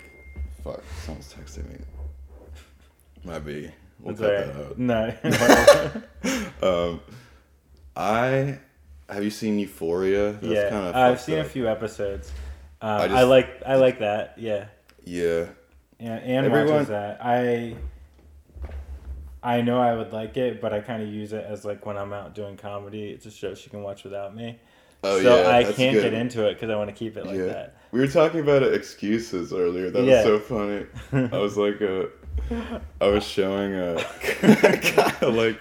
Fuck, 0.63 0.81
someone's 1.03 1.33
texting 1.33 1.69
me. 1.69 1.77
Might 3.23 3.45
be. 3.45 3.71
We'll 3.99 4.11
It's 4.11 4.21
cut 4.21 4.33
alright. 4.33 4.77
that 4.77 6.03
No. 6.61 6.61
Um, 6.87 6.99
I 7.97 8.59
have 9.09 9.23
you 9.23 9.29
seen 9.31 9.57
Euphoria? 9.59 10.33
That's 10.33 10.45
yeah, 10.45 10.69
kinda 10.69 10.91
I've 10.95 11.15
fucked 11.15 11.25
seen 11.25 11.39
a 11.39 11.43
few 11.43 11.67
episodes. 11.67 12.31
Uh, 12.81 13.07
I 13.09 13.19
I, 13.21 13.23
like 13.23 13.61
I 13.65 13.75
like 13.75 13.99
that. 13.99 14.35
Yeah, 14.37 14.65
Yeah. 15.03 15.47
and 15.99 16.23
Anne 16.23 16.45
Everyone- 16.45 16.69
watches 16.73 16.87
that. 16.89 17.17
I 17.21 17.75
I 19.41 19.61
know 19.61 19.79
I 19.79 19.95
would 19.95 20.11
like 20.13 20.35
it, 20.37 20.61
but 20.61 20.73
I 20.73 20.81
kind 20.81 21.01
of 21.01 21.09
use 21.09 21.31
it 21.33 21.45
as 21.47 21.63
like 21.65 21.85
when 21.85 21.97
I'm 21.97 22.13
out 22.13 22.35
doing 22.35 22.57
comedy. 22.57 23.09
It's 23.09 23.25
a 23.25 23.31
show 23.31 23.55
she 23.55 23.69
can 23.69 23.81
watch 23.81 24.03
without 24.03 24.35
me. 24.35 24.59
Oh 25.03 25.21
so 25.21 25.41
yeah. 25.41 25.55
I 25.55 25.63
can't 25.63 25.93
good. 25.95 26.03
get 26.03 26.13
into 26.13 26.47
it 26.47 26.55
because 26.55 26.69
I 26.69 26.75
want 26.75 26.89
to 26.89 26.95
keep 26.95 27.17
it 27.17 27.25
like 27.25 27.37
yeah. 27.37 27.45
that. 27.45 27.77
We 27.91 27.99
were 27.99 28.07
talking 28.07 28.41
about 28.41 28.63
excuses 28.63 29.53
earlier. 29.53 29.89
That 29.89 30.03
Yeah. 30.03 30.23
was 30.23 30.23
so 30.23 30.39
funny. 30.39 30.85
I 31.33 31.37
was 31.37 31.55
like, 31.57 31.81
uh, 31.81 32.07
I 32.99 33.07
was 33.07 33.23
showing 33.23 33.73
a 33.75 34.03
kind 34.41 35.15
of 35.21 35.33
like 35.35 35.59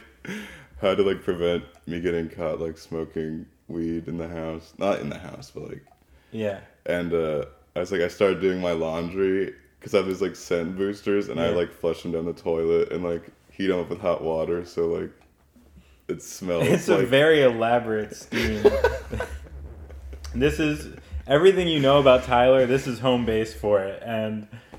how 0.80 0.94
to 0.94 1.02
like 1.02 1.22
prevent 1.22 1.64
me 1.86 2.00
getting 2.00 2.28
caught 2.28 2.60
like 2.60 2.78
smoking 2.78 3.46
weed 3.68 4.08
in 4.08 4.18
the 4.18 4.28
house. 4.28 4.74
Not 4.78 5.00
in 5.00 5.08
the 5.08 5.18
house, 5.18 5.50
but 5.54 5.68
like 5.68 5.84
Yeah. 6.32 6.60
and 6.84 7.12
uh, 7.12 7.44
I 7.74 7.80
was 7.80 7.92
like, 7.92 8.00
I 8.00 8.08
started 8.08 8.40
doing 8.40 8.60
my 8.60 8.72
laundry 8.72 9.54
because 9.78 9.94
I 9.94 9.98
have 9.98 10.06
these 10.06 10.22
like 10.22 10.36
scent 10.36 10.76
boosters, 10.76 11.28
and 11.28 11.40
I 11.40 11.50
like 11.50 11.72
flush 11.72 12.02
them 12.02 12.12
down 12.12 12.24
the 12.24 12.32
toilet 12.32 12.90
and 12.92 13.04
like 13.04 13.22
heat 13.50 13.68
them 13.68 13.80
up 13.80 13.88
with 13.90 14.00
hot 14.00 14.22
water, 14.22 14.64
so 14.64 14.86
like 14.86 15.10
it 16.08 16.22
smells. 16.22 16.66
It's 16.66 16.88
like, 16.88 17.00
a 17.02 17.06
very 17.06 17.42
elaborate 17.42 18.14
scheme. 18.14 18.64
this 20.34 20.58
is 20.60 20.94
everything 21.26 21.68
you 21.68 21.80
know 21.80 21.98
about 21.98 22.24
Tyler. 22.24 22.66
This 22.66 22.86
is 22.86 22.98
home 22.98 23.24
base 23.24 23.52
for 23.54 23.82
it, 23.82 24.02
and 24.04 24.46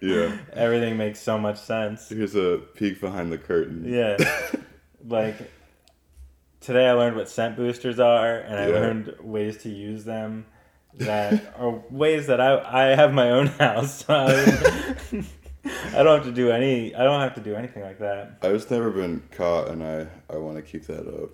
yeah. 0.00 0.36
everything 0.52 0.96
makes 0.96 1.20
so 1.20 1.38
much 1.38 1.58
sense. 1.60 2.08
Here's 2.08 2.34
a 2.34 2.60
peek 2.74 3.00
behind 3.00 3.30
the 3.32 3.38
curtain. 3.38 3.84
Yeah, 3.86 4.16
like 5.06 5.36
today 6.60 6.86
I 6.88 6.92
learned 6.92 7.16
what 7.16 7.28
scent 7.28 7.56
boosters 7.56 7.98
are, 8.00 8.36
and 8.38 8.54
I 8.58 8.66
Yeah. 8.68 8.74
learned 8.74 9.14
ways 9.20 9.58
to 9.64 9.68
use 9.68 10.04
them 10.04 10.46
that 10.94 11.54
are 11.58 11.82
ways 11.90 12.26
that 12.28 12.40
I 12.40 12.58
I 12.92 12.94
have 12.96 13.12
my 13.12 13.30
own 13.30 13.46
house. 13.62 14.04
So 14.04 14.14
I, 14.14 15.24
I 15.94 16.02
don't 16.02 16.16
have 16.18 16.24
to 16.24 16.32
do 16.32 16.50
any. 16.50 16.94
I 16.94 17.04
don't 17.04 17.20
have 17.20 17.34
to 17.34 17.40
do 17.40 17.54
anything 17.54 17.82
like 17.82 17.98
that. 17.98 18.38
I've 18.42 18.52
just 18.52 18.70
never 18.70 18.90
been 18.90 19.22
caught, 19.32 19.68
and 19.68 19.82
I 19.84 20.06
I 20.28 20.36
want 20.38 20.56
to 20.56 20.62
keep 20.62 20.86
that 20.86 21.06
up. 21.06 21.30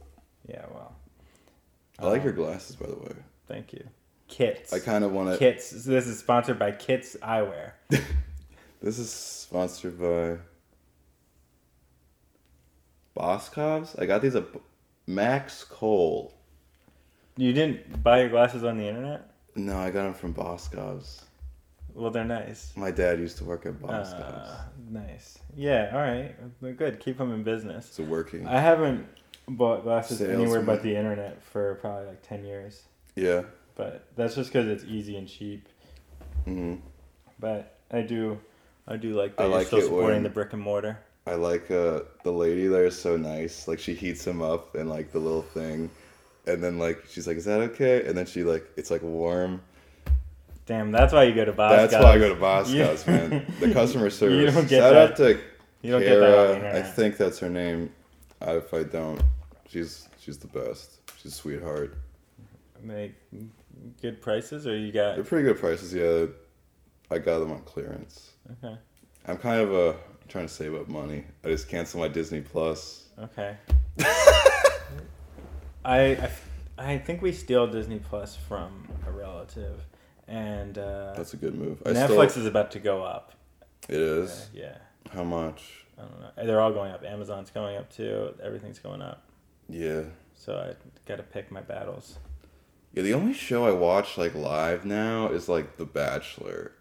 Yeah, 0.48 0.64
well, 0.72 0.94
I 1.98 2.06
like 2.06 2.20
Um, 2.20 2.24
your 2.26 2.32
glasses, 2.34 2.76
by 2.76 2.86
the 2.86 2.96
way. 2.96 3.12
thank 3.48 3.72
you. 3.72 3.84
Kits. 4.28 4.72
I 4.72 4.78
kind 4.80 5.04
of 5.04 5.12
want 5.12 5.30
to. 5.30 5.38
Kits. 5.38 5.70
So 5.84 5.90
this 5.90 6.06
is 6.06 6.18
sponsored 6.18 6.58
by 6.58 6.72
Kits 6.72 7.16
Eyewear. 7.22 7.72
This 8.82 8.98
is 8.98 9.10
sponsored 9.10 9.98
by 9.98 10.36
Boscovs. 13.16 14.00
I 14.00 14.06
got 14.06 14.22
these 14.22 14.34
at 14.36 14.44
Max 15.06 15.64
Cole. 15.64 16.34
You 17.36 17.52
didn't 17.52 18.02
buy 18.02 18.20
your 18.20 18.28
glasses 18.28 18.64
on 18.64 18.78
the 18.78 18.86
internet? 18.86 19.30
No, 19.56 19.76
I 19.78 19.90
got 19.90 20.04
them 20.04 20.14
from 20.14 20.34
Boscovs. 20.34 21.22
Well, 21.94 22.10
they're 22.10 22.24
nice. 22.24 22.72
My 22.76 22.90
dad 22.90 23.20
used 23.20 23.38
to 23.38 23.44
work 23.44 23.66
at 23.66 23.74
Boscovs. 23.74 24.48
Uh, 24.50 24.62
nice. 24.90 25.38
Yeah. 25.56 25.90
All 25.92 26.00
right. 26.00 26.34
They're 26.60 26.72
good. 26.72 26.98
Keep 26.98 27.18
them 27.18 27.32
in 27.32 27.44
business. 27.44 27.86
It's 27.86 27.98
working. 28.00 28.46
I 28.48 28.58
haven't 28.60 29.06
bought 29.46 29.82
glasses 29.84 30.20
anywhere 30.22 30.62
but 30.62 30.82
the 30.82 30.96
internet 30.96 31.40
for 31.42 31.76
probably 31.76 32.06
like 32.08 32.22
ten 32.26 32.44
years. 32.44 32.82
yeah. 33.14 33.42
But 33.76 34.06
that's 34.14 34.36
just 34.36 34.52
because 34.52 34.68
it's 34.68 34.84
easy 34.84 35.16
and 35.16 35.26
cheap. 35.26 35.68
hmm 36.44 36.76
But 37.40 37.76
I 37.90 38.02
do, 38.02 38.38
I 38.86 38.96
do 38.96 39.14
like 39.14 39.36
that 39.36 39.42
I 39.42 39.46
you're 39.46 39.56
like 39.56 39.66
still 39.66 39.80
supporting 39.82 40.08
when- 40.18 40.22
the 40.22 40.28
brick 40.30 40.52
and 40.52 40.62
mortar. 40.62 40.98
I 41.26 41.34
like 41.36 41.70
uh 41.70 42.00
the 42.22 42.30
lady 42.32 42.66
there 42.66 42.84
is 42.84 42.98
so 43.00 43.16
nice. 43.16 43.66
Like 43.66 43.78
she 43.78 43.94
heats 43.94 44.26
him 44.26 44.42
up 44.42 44.74
and 44.74 44.88
like 44.90 45.10
the 45.12 45.18
little 45.18 45.42
thing, 45.42 45.88
and 46.46 46.62
then 46.62 46.78
like 46.78 47.02
she's 47.08 47.26
like, 47.26 47.36
"Is 47.38 47.44
that 47.46 47.60
okay?" 47.60 48.06
And 48.06 48.16
then 48.16 48.26
she 48.26 48.44
like 48.44 48.66
it's 48.76 48.90
like 48.90 49.02
warm. 49.02 49.62
Damn, 50.66 50.92
that's 50.92 51.12
why 51.12 51.24
you 51.24 51.34
go 51.34 51.44
to 51.44 51.52
Boscovs. 51.52 51.90
That's 51.90 51.94
why 51.94 52.12
I 52.12 52.18
go 52.18 52.28
to 52.28 52.34
Boscov's, 52.40 53.06
You- 53.06 53.12
man. 53.12 53.54
The 53.60 53.72
customer 53.72 54.10
service. 54.10 54.36
You 54.38 54.46
don't 54.50 54.68
get 54.68 54.80
Shout 54.80 54.92
that. 54.94 55.10
out 55.12 55.16
to 55.16 55.40
You 55.82 55.92
don't 55.92 56.00
get 56.02 56.18
that 56.20 56.60
Kara. 56.60 56.78
I 56.78 56.82
think 56.82 57.16
that's 57.16 57.38
her 57.38 57.48
name. 57.50 57.90
If 58.42 58.74
I 58.74 58.82
don't, 58.82 59.22
she's 59.68 60.08
she's 60.20 60.36
the 60.38 60.46
best. 60.48 61.00
She's 61.22 61.32
a 61.32 61.34
sweetheart. 61.34 61.96
Make 62.82 63.14
good 64.02 64.20
prices, 64.20 64.66
or 64.66 64.76
you 64.76 64.92
got 64.92 65.14
They're 65.14 65.24
pretty 65.24 65.44
good 65.48 65.58
prices. 65.58 65.94
Yeah, 65.94 66.26
I 67.10 67.18
got 67.18 67.38
them 67.38 67.50
on 67.52 67.62
clearance. 67.62 68.32
okay. 68.62 68.76
I'm 69.26 69.38
kind 69.38 69.62
of 69.62 69.96
uh, 70.26 70.30
trying 70.32 70.46
to 70.46 70.52
save 70.52 70.74
up 70.74 70.88
money. 70.88 71.24
I 71.44 71.48
just 71.48 71.68
canceled 71.68 72.02
my 72.02 72.08
Disney 72.08 72.40
Plus. 72.40 73.04
Okay. 73.18 73.56
I, 75.84 75.98
I 76.16 76.30
I 76.76 76.98
think 76.98 77.22
we 77.22 77.32
steal 77.32 77.66
Disney 77.66 77.98
Plus 78.00 78.34
from 78.36 78.88
a 79.06 79.10
relative, 79.12 79.80
and 80.26 80.76
uh, 80.76 81.12
That's 81.16 81.34
a 81.34 81.36
good 81.36 81.54
move. 81.54 81.82
I 81.86 81.90
Netflix 81.90 82.30
still, 82.30 82.42
is 82.42 82.46
about 82.46 82.70
to 82.72 82.80
go 82.80 83.02
up. 83.04 83.32
it 83.88 84.00
is. 84.00 84.48
Yeah, 84.52 84.76
How 85.12 85.22
much? 85.24 85.84
I 85.96 86.02
don't 86.02 86.20
know. 86.20 86.46
They're 86.46 86.60
all 86.60 86.72
going 86.72 86.90
up. 86.90 87.04
Amazon's 87.04 87.50
going 87.50 87.76
up 87.76 87.92
too. 87.92 88.34
Everything's 88.42 88.80
going 88.80 89.02
up. 89.02 89.22
Yeah. 89.68 90.02
So 90.34 90.56
I 90.56 90.74
got 91.06 91.16
to 91.16 91.22
pick 91.22 91.52
my 91.52 91.60
battles. 91.60 92.18
Yeah, 92.92 93.02
the 93.04 93.14
only 93.14 93.32
show 93.32 93.64
I 93.66 93.70
watch 93.70 94.18
like 94.18 94.34
live 94.34 94.84
now 94.84 95.28
is 95.28 95.48
like 95.48 95.76
The 95.76 95.84
Bachelor. 95.84 96.72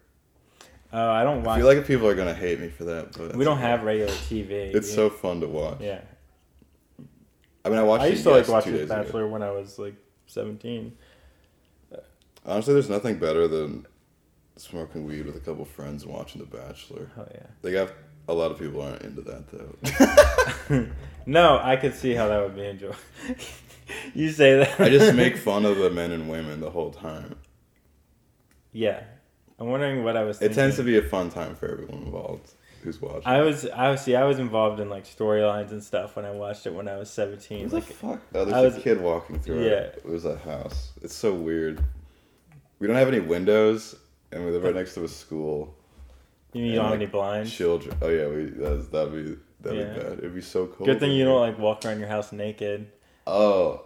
Oh, 0.96 1.10
I 1.10 1.24
don't 1.24 1.42
watch. 1.42 1.56
I 1.56 1.58
feel 1.58 1.66
like 1.76 1.86
people 1.86 2.06
are 2.06 2.14
gonna 2.14 2.34
hate 2.34 2.60
me 2.60 2.68
for 2.68 2.84
that, 2.84 3.16
but 3.18 3.34
we 3.34 3.44
don't 3.44 3.58
have 3.58 3.82
regular 3.82 4.12
TV. 4.12 4.72
It's 4.74 4.92
so 4.92 5.10
fun 5.10 5.40
to 5.40 5.48
watch. 5.48 5.78
yeah. 5.80 6.00
I 7.64 7.68
mean, 7.70 7.78
I 7.78 7.82
watched. 7.82 8.04
I 8.04 8.06
used 8.08 8.22
to 8.22 8.30
like 8.30 8.46
watching 8.48 8.74
The 8.74 8.84
ago. 8.84 9.02
Bachelor 9.02 9.26
when 9.26 9.42
I 9.42 9.50
was 9.50 9.78
like 9.78 9.96
seventeen. 10.26 10.96
Honestly, 12.46 12.74
there's 12.74 12.90
nothing 12.90 13.18
better 13.18 13.48
than 13.48 13.86
smoking 14.56 15.04
weed 15.06 15.26
with 15.26 15.34
a 15.36 15.40
couple 15.40 15.64
friends 15.64 16.04
and 16.04 16.12
watching 16.12 16.40
The 16.42 16.46
Bachelor. 16.46 17.10
Oh 17.18 17.26
yeah. 17.34 17.46
They 17.62 17.72
got 17.72 17.90
a 18.28 18.34
lot 18.34 18.50
of 18.52 18.58
people 18.58 18.80
aren't 18.82 19.02
into 19.02 19.22
that 19.22 19.44
though. 19.50 20.86
No, 21.26 21.58
I 21.62 21.76
could 21.76 21.94
see 21.94 22.12
how 22.14 22.28
that 22.28 22.42
would 22.42 22.54
be 22.54 22.66
enjoyable. 22.66 22.98
you 24.14 24.30
say 24.30 24.58
that. 24.58 24.78
I 24.78 24.90
just 24.90 25.14
make 25.16 25.38
fun 25.38 25.64
of 25.64 25.78
the 25.78 25.88
men 25.88 26.12
and 26.12 26.28
women 26.28 26.60
the 26.60 26.68
whole 26.68 26.90
time. 26.90 27.36
Yeah, 28.72 29.02
I'm 29.58 29.68
wondering 29.68 30.02
what 30.04 30.16
I 30.16 30.24
was. 30.24 30.40
It 30.42 30.52
tends 30.54 30.76
to 30.76 30.82
be 30.82 30.98
a 30.98 31.02
fun 31.02 31.30
time 31.30 31.54
for 31.54 31.70
everyone 31.70 32.02
involved 32.04 32.52
who's 32.82 33.00
watching. 33.00 33.22
I 33.26 33.40
was, 33.40 33.66
I 33.66 33.90
was, 33.90 34.00
see, 34.02 34.14
I 34.16 34.24
was 34.24 34.38
involved 34.38 34.80
in 34.80 34.90
like 34.90 35.04
storylines 35.04 35.70
and 35.70 35.82
stuff 35.82 36.16
when 36.16 36.24
I 36.24 36.32
watched 36.32 36.66
it 36.66 36.74
when 36.74 36.88
I 36.88 36.96
was 36.96 37.10
17. 37.10 37.62
What 37.62 37.70
the 37.70 37.76
Like, 37.76 37.84
fuck? 37.86 38.20
Oh, 38.34 38.44
there's 38.44 38.52
I 38.56 38.60
a 38.60 38.64
was- 38.64 38.82
kid 38.82 39.00
walking 39.00 39.38
through. 39.38 39.64
Yeah. 39.64 39.70
It. 39.78 40.02
it 40.04 40.06
was 40.10 40.24
a 40.24 40.36
house. 40.38 40.92
It's 41.02 41.14
so 41.14 41.32
weird. 41.34 41.82
We 42.80 42.86
don't 42.88 42.96
have 42.96 43.08
any 43.08 43.20
windows, 43.20 43.94
and 44.32 44.44
we 44.44 44.50
live 44.50 44.64
right 44.64 44.74
next 44.74 44.94
to 44.94 45.04
a 45.04 45.08
school. 45.08 45.74
you 46.52 46.64
and, 46.66 46.74
don't 46.74 46.84
have 46.86 46.94
any 46.94 47.06
blinds. 47.06 47.52
Children. 47.52 47.96
Oh 48.02 48.08
yeah, 48.08 48.26
we 48.26 48.44
that's, 48.46 48.88
that'd 48.88 49.12
be 49.12 49.36
that'd 49.60 49.78
Yeah. 49.78 49.94
be 49.94 50.00
bad. 50.00 50.18
It'd 50.18 50.34
be 50.34 50.42
so 50.42 50.66
cold. 50.66 50.86
Good 50.88 51.00
thing 51.00 51.12
you 51.12 51.24
don't 51.24 51.40
like 51.40 51.58
walk 51.58 51.84
around 51.84 52.00
your 52.00 52.08
house 52.08 52.32
naked. 52.32 52.90
Oh. 53.26 53.84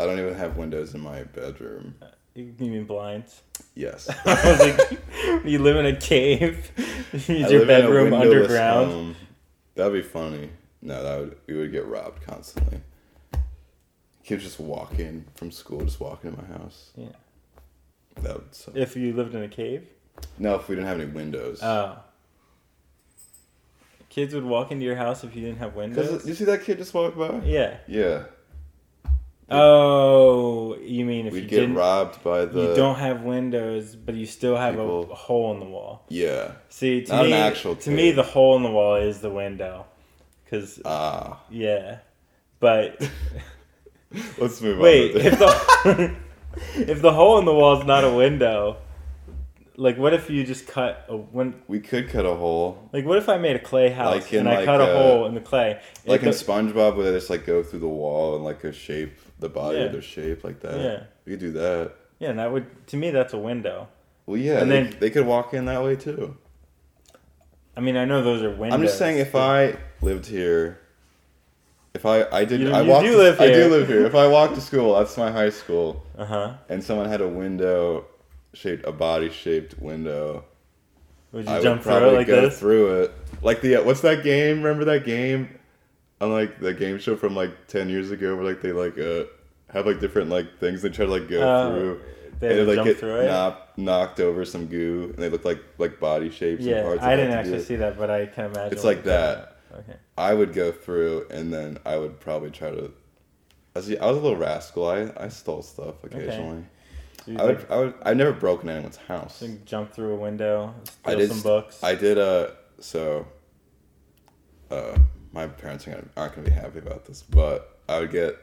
I 0.00 0.04
don't 0.06 0.18
even 0.20 0.34
have 0.34 0.56
windows 0.56 0.94
in 0.94 1.00
my 1.00 1.24
bedroom. 1.24 1.94
Uh, 2.02 2.06
You 2.38 2.70
mean 2.70 2.84
blinds? 2.84 3.42
Yes. 3.74 4.08
I 4.24 4.50
was 4.50 4.60
like, 4.60 5.44
you 5.44 5.58
live 5.58 5.76
in 5.76 5.86
a 5.86 5.96
cave. 5.96 6.70
Is 7.12 7.28
I 7.28 7.48
your 7.48 7.62
in 7.62 7.66
bedroom 7.66 8.12
underground? 8.12 9.16
That'd 9.74 9.92
be 9.92 10.02
funny. 10.02 10.50
No, 10.80 11.02
that 11.02 11.18
would 11.18 11.36
we 11.48 11.54
would 11.54 11.72
get 11.72 11.86
robbed 11.86 12.22
constantly. 12.22 12.80
Kids 14.22 14.44
just 14.44 14.60
walk 14.60 14.98
in 15.00 15.24
from 15.34 15.50
school, 15.50 15.80
just 15.80 15.98
walk 15.98 16.24
into 16.24 16.40
my 16.40 16.46
house. 16.46 16.90
Yeah. 16.96 17.08
That 18.22 18.34
would 18.34 18.54
suck. 18.54 18.76
If 18.76 18.96
you 18.96 19.12
lived 19.14 19.34
in 19.34 19.42
a 19.42 19.48
cave? 19.48 19.88
no, 20.38 20.56
if 20.56 20.68
we 20.68 20.74
didn't 20.74 20.88
have 20.88 21.00
any 21.00 21.10
windows. 21.10 21.60
Oh. 21.62 21.98
Kids 24.10 24.34
would 24.34 24.44
walk 24.44 24.70
into 24.70 24.84
your 24.84 24.96
house 24.96 25.24
if 25.24 25.34
you 25.34 25.42
didn't 25.42 25.58
have 25.58 25.74
windows? 25.74 26.26
You 26.26 26.34
see 26.34 26.44
that 26.44 26.62
kid 26.64 26.78
just 26.78 26.94
walk 26.94 27.16
by? 27.16 27.40
Yeah. 27.44 27.78
Yeah. 27.86 28.24
Oh, 29.50 30.76
you 30.82 31.04
mean 31.04 31.26
if 31.26 31.32
We'd 31.32 31.44
you 31.44 31.48
get 31.66 31.70
robbed 31.74 32.22
by 32.22 32.44
the. 32.44 32.60
you 32.70 32.74
don't 32.74 32.96
have 32.96 33.22
windows, 33.22 33.96
but 33.96 34.14
you 34.14 34.26
still 34.26 34.56
have 34.56 34.78
a 34.78 35.02
hole 35.06 35.52
in 35.54 35.60
the 35.60 35.66
wall. 35.66 36.04
Yeah. 36.08 36.52
See, 36.68 37.02
to 37.04 37.12
Not 37.12 37.24
an 37.24 37.30
me, 37.30 37.36
actual 37.36 37.76
to 37.76 37.90
me, 37.90 38.10
the 38.12 38.22
hole 38.22 38.56
in 38.56 38.62
the 38.62 38.70
wall 38.70 38.96
is 38.96 39.20
the 39.20 39.30
window, 39.30 39.86
because 40.44 40.80
Ah. 40.84 41.40
yeah, 41.50 41.98
but 42.60 43.00
Let's 44.38 44.60
move 44.60 44.78
wait, 44.78 45.16
on. 45.16 45.22
Wait, 45.22 45.26
if 45.32 45.38
the 45.38 46.14
if 46.92 47.02
the 47.02 47.12
hole 47.12 47.38
in 47.38 47.44
the 47.44 47.54
wall 47.54 47.78
is 47.80 47.86
not 47.86 48.04
a 48.04 48.10
window, 48.10 48.78
like 49.76 49.96
what 49.96 50.12
if 50.12 50.28
you 50.28 50.44
just 50.44 50.66
cut 50.66 51.04
a 51.08 51.16
when 51.16 51.54
we 51.68 51.78
could 51.80 52.08
cut 52.08 52.26
a 52.26 52.34
hole. 52.34 52.88
like 52.92 53.04
what 53.04 53.16
if 53.18 53.28
I 53.28 53.38
made 53.38 53.56
a 53.56 53.60
clay 53.60 53.90
house 53.90 54.14
Like 54.14 54.32
in, 54.32 54.40
and 54.40 54.48
I 54.48 54.56
like, 54.56 54.64
cut 54.64 54.80
a 54.80 54.84
uh, 54.84 54.96
hole 55.02 55.26
in 55.26 55.34
the 55.34 55.40
clay, 55.40 55.80
Like 56.06 56.20
in 56.22 56.26
the- 56.26 56.32
SpongeBob, 56.34 56.96
where 56.96 57.10
they 57.10 57.16
just 57.16 57.30
like 57.30 57.46
go 57.46 57.62
through 57.62 57.80
the 57.80 57.88
wall 57.88 58.34
and 58.36 58.44
like 58.44 58.64
a 58.64 58.72
shape, 58.72 59.18
the 59.38 59.48
body 59.48 59.78
Yeah. 59.78 59.84
of 59.84 59.92
their 59.92 60.02
shape, 60.02 60.44
like 60.44 60.60
that. 60.60 60.78
Yeah. 60.80 61.02
We 61.24 61.32
could 61.32 61.40
do 61.40 61.52
that. 61.52 61.92
yeah, 62.18 62.30
and 62.30 62.38
that 62.38 62.50
would 62.52 62.86
to 62.88 62.96
me 62.96 63.10
that's 63.10 63.32
a 63.32 63.38
window. 63.38 63.88
Well, 64.26 64.36
yeah, 64.36 64.58
And 64.60 64.70
they, 64.70 64.82
then- 64.82 64.96
they 65.00 65.10
could 65.10 65.26
walk 65.26 65.54
in 65.54 65.64
that 65.66 65.82
way 65.82 65.96
too. 65.96 66.36
I 67.76 67.80
mean, 67.80 67.96
I 67.96 68.04
know 68.04 68.22
those 68.22 68.42
are 68.42 68.50
windows. 68.50 68.72
I'm 68.74 68.82
just 68.82 68.98
saying, 68.98 69.18
if 69.18 69.34
I 69.36 69.76
lived 70.02 70.26
here, 70.26 70.80
if 71.94 72.04
I 72.04 72.24
I 72.30 72.44
did 72.44 72.60
You- 72.60 72.72
I 72.72 72.82
you 72.82 72.90
walked 72.90 73.04
do 73.06 73.12
to- 73.12 73.18
live 73.18 73.40
I 73.40 73.52
do 73.52 73.68
live 73.68 73.86
here. 73.88 74.04
If 74.04 74.14
I 74.14 74.26
walked 74.26 74.54
to 74.56 74.60
school, 74.60 74.94
that's 74.98 75.16
my 75.16 75.30
high 75.30 75.50
school, 75.50 76.04
uh 76.16 76.24
huh, 76.24 76.52
and 76.68 76.82
someone 76.82 77.08
had 77.08 77.20
a 77.20 77.28
window 77.28 78.06
shaped 78.54 78.84
a 78.86 78.92
body 78.92 79.30
shaped 79.30 79.78
window. 79.80 80.44
would 81.32 81.44
you 81.44 81.50
I 81.52 81.60
jump 81.62 81.84
would 81.84 81.94
through 81.98 82.08
it 82.08 82.16
like 82.16 82.26
go 82.26 82.40
this? 82.42 82.58
through 82.58 83.02
it. 83.02 83.12
Like 83.42 83.60
the 83.60 83.76
what's 83.78 84.00
that 84.00 84.24
game? 84.24 84.62
Remember 84.62 84.84
that 84.86 85.04
game? 85.04 85.48
On 86.20 86.32
like 86.32 86.58
the 86.60 86.74
game 86.74 86.98
show 86.98 87.16
from 87.16 87.36
like 87.36 87.66
ten 87.68 87.88
years 87.88 88.10
ago, 88.10 88.34
where 88.34 88.44
like 88.44 88.60
they 88.60 88.72
like 88.72 88.98
uh 88.98 89.24
have 89.72 89.86
like 89.86 90.00
different 90.00 90.30
like 90.30 90.58
things 90.58 90.82
they 90.82 90.88
try 90.88 91.04
to 91.04 91.10
like 91.10 91.28
go 91.28 91.40
Uh, 91.40 91.70
through. 91.70 92.00
They 92.40 92.58
and 92.60 92.68
like 92.68 92.76
jump 92.76 92.86
get 92.88 92.98
through 92.98 93.20
it. 93.20 93.26
knock, 93.26 93.72
knocked 93.76 94.20
over 94.20 94.44
some 94.44 94.66
goo, 94.66 95.10
and 95.14 95.16
they 95.16 95.28
look 95.28 95.44
like 95.44 95.60
like 95.78 95.98
body 95.98 96.30
shapes 96.30 96.60
and 96.60 96.70
yeah, 96.70 96.82
parts. 96.82 97.02
I 97.02 97.16
didn't 97.16 97.32
actually 97.32 97.62
see 97.62 97.76
that, 97.76 97.98
but 97.98 98.10
I 98.10 98.26
can 98.26 98.46
imagine. 98.46 98.72
It's 98.72 98.84
like 98.84 99.04
that. 99.04 99.56
Okay. 99.72 99.94
I 100.16 100.34
would 100.34 100.52
go 100.54 100.72
through, 100.72 101.26
and 101.30 101.52
then 101.52 101.78
I 101.84 101.96
would 101.98 102.20
probably 102.20 102.50
try 102.50 102.70
to. 102.70 102.92
I 103.74 103.78
was, 103.78 103.90
I 103.90 104.06
was 104.06 104.16
a 104.16 104.20
little 104.20 104.36
rascal. 104.36 104.88
I, 104.88 105.10
I 105.16 105.28
stole 105.28 105.62
stuff 105.62 106.02
occasionally. 106.04 106.64
So 107.26 107.36
I 107.36 107.44
would 107.44 107.66
I 107.70 107.76
would 107.76 107.94
I've 108.02 108.16
never 108.16 108.32
broken 108.32 108.68
anyone's 108.68 108.96
house. 108.96 109.42
jump 109.64 109.92
through 109.92 110.14
a 110.14 110.16
window, 110.16 110.74
I 111.04 111.14
did 111.14 111.30
some 111.30 111.42
books. 111.42 111.82
I 111.82 111.94
did 111.94 112.18
uh 112.18 112.50
so. 112.80 113.26
Uh, 114.70 114.96
my 115.32 115.46
parents 115.46 115.86
aren't 116.16 116.34
gonna 116.34 116.46
be 116.48 116.50
happy 116.54 116.78
about 116.78 117.04
this, 117.06 117.22
but 117.22 117.78
I 117.88 118.00
would 118.00 118.10
get 118.10 118.36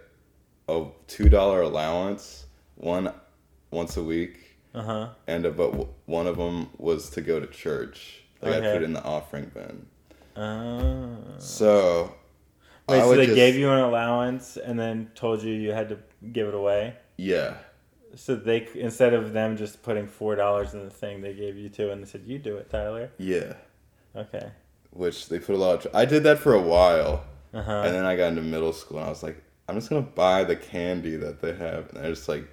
a 0.69 0.85
two 1.07 1.29
dollar 1.29 1.61
allowance 1.61 2.45
one 2.75 3.11
once 3.71 3.97
a 3.97 4.03
week, 4.03 4.57
Uh 4.73 4.81
huh. 4.83 5.09
and 5.27 5.45
uh, 5.45 5.49
but 5.51 5.71
w- 5.71 5.89
one 6.05 6.27
of 6.27 6.37
them 6.37 6.69
was 6.77 7.09
to 7.11 7.21
go 7.21 7.39
to 7.39 7.47
church. 7.47 8.21
Like 8.41 8.53
I 8.53 8.57
Okay. 8.57 8.73
put 8.73 8.81
it 8.81 8.85
in 8.85 8.93
the 8.93 9.03
offering 9.03 9.51
bin. 9.53 9.85
Uh, 10.41 11.39
So 11.39 12.13
wait, 12.87 12.97
I 12.99 13.01
so 13.01 13.15
they 13.15 13.25
just- 13.25 13.35
gave 13.35 13.55
you 13.55 13.69
an 13.71 13.79
allowance 13.79 14.57
and 14.57 14.79
then 14.79 15.11
told 15.15 15.41
you 15.43 15.53
you 15.53 15.71
had 15.71 15.89
to 15.89 15.97
give 16.31 16.47
it 16.47 16.53
away. 16.53 16.95
yeah. 17.17 17.57
So 18.17 18.33
they 18.35 18.65
instead 18.75 19.13
of 19.13 19.33
them 19.33 19.57
just 19.57 19.83
putting 19.83 20.07
four 20.07 20.35
dollars 20.35 20.73
in 20.73 20.85
the 20.85 20.89
thing, 20.89 21.19
they 21.21 21.33
gave 21.33 21.57
you 21.57 21.67
two, 21.67 21.89
and 21.91 22.01
they 22.01 22.07
said, 22.07 22.21
"You 22.25 22.39
do 22.39 22.55
it, 22.55 22.69
Tyler." 22.69 23.11
Yeah. 23.17 23.55
Okay. 24.15 24.51
Which 24.95 25.29
they 25.29 25.37
put 25.39 25.53
a 25.55 25.57
lot 25.57 25.85
of. 25.85 25.95
I 25.95 26.05
did 26.05 26.23
that 26.23 26.39
for 26.39 26.53
a 26.53 26.61
while, 26.61 27.23
Uh 27.53 27.61
huh. 27.61 27.83
and 27.85 27.93
then 27.93 28.05
I 28.05 28.15
got 28.15 28.29
into 28.29 28.41
middle 28.41 28.73
school, 28.73 28.97
and 28.97 29.05
I 29.05 29.09
was 29.09 29.21
like, 29.21 29.37
I'm 29.69 29.75
just 29.75 29.89
gonna 29.89 30.01
buy 30.01 30.43
the 30.43 30.55
candy 30.55 31.15
that 31.17 31.41
they 31.41 31.53
have, 31.53 31.89
and 31.93 32.05
I 32.05 32.09
just 32.09 32.27
like 32.27 32.47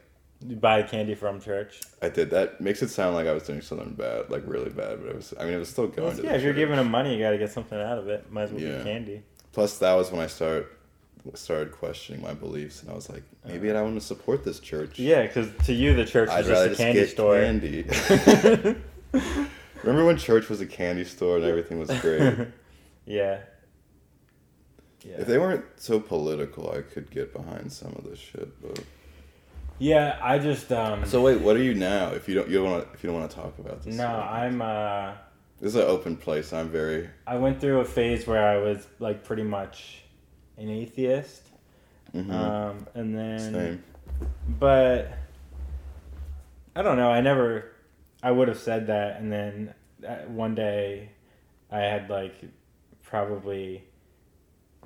You 0.47 0.57
buy 0.57 0.83
candy 0.83 1.15
from 1.15 1.41
church. 1.41 1.81
I 2.03 2.09
did 2.09 2.31
that. 2.31 2.61
Makes 2.61 2.83
it 2.83 2.89
sound 2.89 3.15
like 3.15 3.27
I 3.27 3.33
was 3.33 3.45
doing 3.45 3.61
something 3.63 3.95
bad, 3.95 4.29
like 4.31 4.43
really 4.47 4.71
bad, 4.71 5.01
but 5.01 5.09
it 5.11 5.17
was. 5.17 5.33
I 5.39 5.45
mean, 5.45 5.55
it 5.55 5.59
was 5.59 5.69
still 5.71 5.87
going 5.87 6.09
Well, 6.09 6.17
to. 6.17 6.23
yeah, 6.25 6.35
if 6.35 6.43
you're 6.43 6.53
giving 6.53 6.77
them 6.77 6.91
money, 6.91 7.15
you 7.15 7.21
got 7.23 7.31
to 7.31 7.39
get 7.39 7.53
something 7.53 7.79
out 7.81 7.99
of 7.99 8.09
it. 8.09 8.31
Might 8.33 8.43
as 8.45 8.51
well 8.53 8.61
Yeah. 8.61 8.77
get 8.79 8.85
candy. 8.85 9.23
Plus, 9.53 9.79
that 9.79 9.95
was 9.95 10.11
when 10.11 10.21
I 10.21 10.27
started 10.27 10.67
started 11.35 11.71
questioning 11.71 12.21
my 12.21 12.35
beliefs, 12.35 12.83
and 12.83 12.91
I 12.91 12.95
was 12.95 13.09
like, 13.09 13.23
maybe 13.47 13.71
I 13.71 13.81
want 13.81 13.95
to 13.95 14.01
support 14.05 14.43
this 14.45 14.59
church. 14.59 14.99
Yeah, 14.99 15.23
because 15.25 15.49
to 15.67 15.73
you, 15.73 15.95
the 15.95 16.05
church 16.05 16.29
is 16.31 16.47
just 16.49 16.69
just 16.69 16.81
a 16.81 16.83
candy 16.83 17.01
get 17.01 17.11
store. 17.11 17.37
candy. 17.39 17.85
Remember 19.83 20.05
when 20.05 20.17
church 20.17 20.49
was 20.49 20.61
a 20.61 20.67
candy 20.67 21.05
store 21.05 21.37
and 21.37 21.45
everything 21.45 21.79
was 21.79 21.91
great? 22.01 22.49
yeah. 23.07 23.41
Yeah. 25.05 25.17
If 25.19 25.27
they 25.27 25.39
weren't 25.39 25.65
so 25.77 25.99
political, 25.99 26.71
I 26.71 26.83
could 26.83 27.11
get 27.11 27.33
behind 27.33 27.73
some 27.73 27.93
of 27.97 28.05
this 28.05 28.19
shit. 28.21 28.61
But 28.63 28.85
yeah, 29.79 30.19
I 30.23 30.39
just 30.39 30.71
um. 30.73 31.05
so 31.05 31.21
wait, 31.23 31.41
what 31.41 31.57
are 31.57 31.63
you 31.63 31.75
now? 31.75 32.11
If 32.11 32.29
you 32.29 32.37
don't, 32.37 32.49
you 32.49 32.59
don't 32.59 32.71
want, 32.71 32.89
if 32.95 33.03
you 33.03 33.11
don't 33.11 33.19
want 33.19 33.31
to 33.31 33.37
talk 33.37 33.59
about 33.59 33.83
this. 33.83 33.97
no, 33.97 34.07
I'm 34.07 34.63
uh. 34.63 35.15
This 35.61 35.71
is 35.71 35.77
an 35.77 35.83
open 35.89 36.17
place. 36.17 36.53
I'm 36.53 36.69
very. 36.69 37.09
I 37.27 37.37
went 37.37 37.61
through 37.61 37.81
a 37.81 37.85
phase 37.85 38.27
where 38.27 38.47
I 38.47 38.59
was 38.59 38.87
like 39.01 39.25
pretty 39.25 39.43
much 39.45 40.03
an 40.57 40.69
atheist, 40.69 41.49
mhm, 42.15 42.33
um, 42.33 42.87
and 42.95 43.17
then 43.17 43.53
same. 43.53 43.85
but 44.61 45.13
I 46.77 46.83
don't 46.83 46.97
know. 46.97 47.11
I 47.11 47.21
never. 47.21 47.72
I 48.23 48.31
would 48.31 48.49
have 48.49 48.59
said 48.59 48.87
that, 48.87 49.21
and 49.21 49.33
then 49.33 49.75
uh, 50.07 50.15
one 50.29 50.55
day, 50.55 51.11
I 51.71 51.81
had 51.81 52.09
like 52.11 52.35
probably 53.03 53.85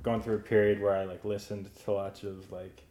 gone 0.03 0.23
through 0.23 0.37
a 0.37 0.41
period 0.41 0.81
where 0.81 0.97
I 0.97 1.05
like 1.05 1.25
listened 1.25 1.69
to 1.85 1.93
lots 1.93 2.23
of 2.23 2.51
like 2.53 2.83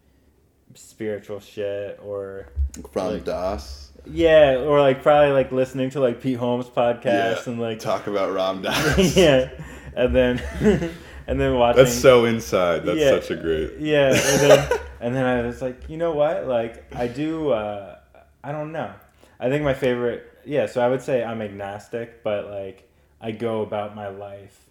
spiritual 0.74 1.40
shit 1.40 2.00
or 2.04 2.50
From 2.92 3.14
like- 3.14 3.24
Dass. 3.26 3.92
yeah 4.06 4.56
or 4.58 4.80
like 4.82 5.02
probably 5.04 5.32
like 5.32 5.52
listening 5.52 5.90
to 5.92 6.00
like 6.00 6.22
Pete 6.22 6.38
Holmes 6.38 6.66
podcast 6.68 7.04
Yeah, 7.46 7.52
and 7.52 7.62
like 7.62 7.80
Talk 7.80 8.08
about 8.08 8.34
Ram 8.34 8.62
Dass. 8.64 9.16
yeah 9.16 9.50
and 9.96 10.14
then 10.16 10.42
and 11.28 11.40
then 11.40 11.56
watching 11.56 11.84
That's 11.84 11.96
so 11.98 12.26
inside. 12.26 12.84
That's 12.86 13.00
Yeah. 13.00 13.12
such 13.22 13.32
a 13.32 13.36
great. 13.36 13.80
yeah 13.80 14.08
and 14.10 14.42
then, 14.42 14.80
and 15.02 15.16
then 15.16 15.26
i 15.26 15.42
was 15.46 15.62
like 15.62 15.88
you 15.90 15.98
know 15.98 16.12
what 16.12 16.48
like 16.48 16.94
i 16.96 17.08
do 17.08 17.52
uh 17.52 17.98
i 18.44 18.52
don't 18.52 18.72
know 18.72 18.92
i 19.40 19.50
think 19.50 19.64
my 19.64 19.74
favorite 19.74 20.34
yeah 20.46 20.66
so 20.66 20.82
i 20.82 20.88
would 20.88 21.02
say 21.02 21.24
i'm 21.24 21.42
agnostic 21.42 22.24
but 22.24 22.46
like 22.50 22.90
i 23.22 23.32
go 23.32 23.62
about 23.62 23.96
my 23.96 24.08
life 24.08 24.66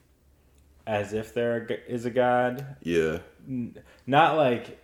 as 0.86 1.12
if 1.12 1.32
there 1.34 1.66
is 1.88 2.04
a 2.04 2.10
god 2.10 2.76
Yeah. 2.82 3.18
Not 4.06 4.36
like 4.36 4.78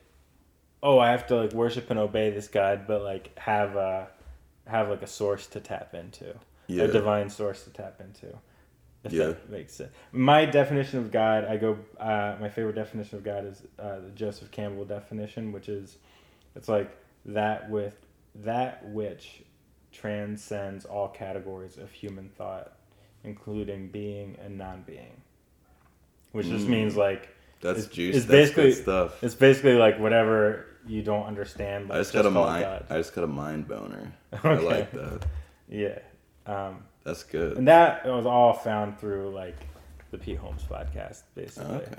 oh 0.83 0.99
i 0.99 1.11
have 1.11 1.27
to 1.29 1.37
like 1.37 1.53
worship 1.53 1.91
and 1.91 1.99
obey 1.99 2.31
this 2.31 2.49
god 2.49 2.87
but 2.87 3.03
like 3.03 3.37
have 3.39 3.77
a 3.77 4.09
have 4.67 4.89
like 4.89 5.03
a 5.03 5.07
source 5.07 5.47
to 5.49 5.61
tap 5.61 5.95
into 5.95 6.35
Yeah. 6.69 6.85
a 6.85 6.89
divine 6.89 7.29
source 7.31 7.65
to 7.65 7.71
tap 7.71 8.01
into 8.01 8.35
if 9.05 9.13
Yeah. 9.13 9.27
that 9.29 9.51
makes 9.51 9.75
sense 9.75 9.91
my 10.13 10.45
definition 10.47 10.99
of 11.01 11.11
god 11.11 11.45
i 11.45 11.57
go 11.57 11.79
uh, 11.99 12.37
my 12.41 12.49
favorite 12.49 12.77
definition 12.77 13.19
of 13.19 13.25
god 13.25 13.45
is 13.47 13.63
uh, 13.79 14.01
the 14.01 14.11
joseph 14.11 14.51
campbell 14.51 14.85
definition 14.85 15.53
which 15.53 15.69
is 15.69 15.99
it's 16.57 16.69
like 16.69 16.91
that 17.27 17.69
with 17.71 17.97
that 18.37 18.89
which 18.91 19.43
transcends 19.93 20.85
all 20.85 21.09
categories 21.09 21.77
of 21.77 21.91
human 21.91 22.29
thought 22.31 22.73
including 23.25 23.89
being 23.89 24.37
and 24.43 24.57
non-being 24.57 25.21
which 26.33 26.47
just 26.47 26.67
Mm. 26.67 26.71
means 26.71 26.97
like 26.97 27.29
That's 27.63 27.81
It's- 27.81 27.95
juice. 27.95 28.17
it's 28.17 28.25
That's 28.25 28.51
basically- 28.51 28.73
stuff. 28.73 29.23
it's 29.23 29.35
basically 29.35 29.75
like 29.75 29.99
whatever 29.99 30.65
you 30.87 31.03
don't 31.03 31.27
understand. 31.27 31.93
I 31.93 31.99
just 31.99 32.15
got 32.15 32.25
a 32.25 32.31
mind. 32.31 32.65
God. 32.65 32.87
I 32.89 32.97
just 32.97 33.15
got 33.15 33.25
a 33.25 33.27
mind 33.27 33.69
boner. 33.69 34.13
I 34.43 34.55
like 34.55 34.91
that. 34.93 35.27
Yeah, 35.69 35.99
um, 36.47 36.85
That's 37.05 37.23
good. 37.23 37.59
and 37.59 37.69
that 37.69 38.07
was 38.07 38.25
all 38.25 38.55
found 38.55 38.99
through 38.99 39.29
like 39.35 39.57
the 40.11 40.17
Pete 40.17 40.39
Holmes 40.39 40.63
podcast, 40.63 41.25
basically. 41.35 41.77
Okay. 41.77 41.97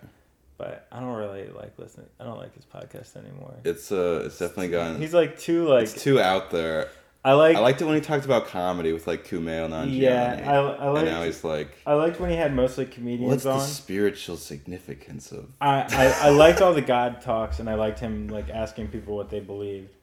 But 0.58 0.88
I 0.92 1.00
don't 1.00 1.14
really 1.14 1.48
like 1.50 1.78
listening. 1.78 2.08
I 2.20 2.24
don't 2.24 2.38
like 2.40 2.56
his 2.56 2.66
podcast 2.66 3.16
anymore. 3.16 3.54
It's 3.64 3.92
uh, 3.92 4.24
it's 4.26 4.40
definitely 4.40 4.70
gotten. 4.70 5.00
He's 5.00 5.14
like 5.14 5.38
too 5.38 5.68
like 5.68 5.84
it's 5.84 6.02
too 6.04 6.20
out 6.20 6.50
there. 6.50 6.90
I 7.24 7.34
like. 7.34 7.56
I 7.56 7.60
liked 7.60 7.82
it 7.82 7.86
when 7.86 7.96
he 7.96 8.02
talked 8.02 8.26
about 8.26 8.48
comedy 8.48 8.94
with 8.94 9.06
like 9.06 9.28
Kumail 9.28 9.70
Nanjiani. 9.70 10.00
Yeah, 10.00 10.44
I, 10.44 10.56
I 10.56 11.00
and 11.00 11.06
now 11.06 11.24
he's 11.24 11.44
like, 11.44 11.78
I 11.86 11.94
liked 11.94 12.20
when 12.20 12.32
he 12.32 12.36
had 12.36 12.56
mostly 12.56 12.86
comedians 12.86 13.30
what's 13.30 13.44
the 13.44 13.60
spiritual 13.60 14.38
significance 14.38 15.32
of? 15.32 15.52
I, 15.62 15.82
I, 15.90 16.28
I 16.28 16.30
liked 16.30 16.62
all 16.62 16.74
the 16.74 16.82
God 16.82 17.22
talks, 17.22 17.60
and 17.60 17.70
I 17.70 17.76
liked 17.76 18.00
him 18.00 18.28
like 18.28 18.50
asking 18.50 18.88
people 18.88 19.16
what 19.16 19.30
they 19.30 19.40
believed, 19.40 19.96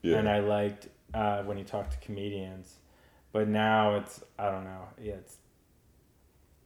Yeah, 0.00 0.16
and 0.16 0.28
I 0.28 0.40
liked 0.40 0.88
uh, 1.12 1.42
when 1.42 1.58
he 1.58 1.64
talked 1.64 1.92
to 1.92 1.98
comedians. 1.98 2.76
But 3.32 3.48
now 3.48 3.96
it's 3.96 4.24
I 4.38 4.50
don't 4.50 4.64
know. 4.64 4.88
Yeah, 4.98 5.14
it's 5.14 5.36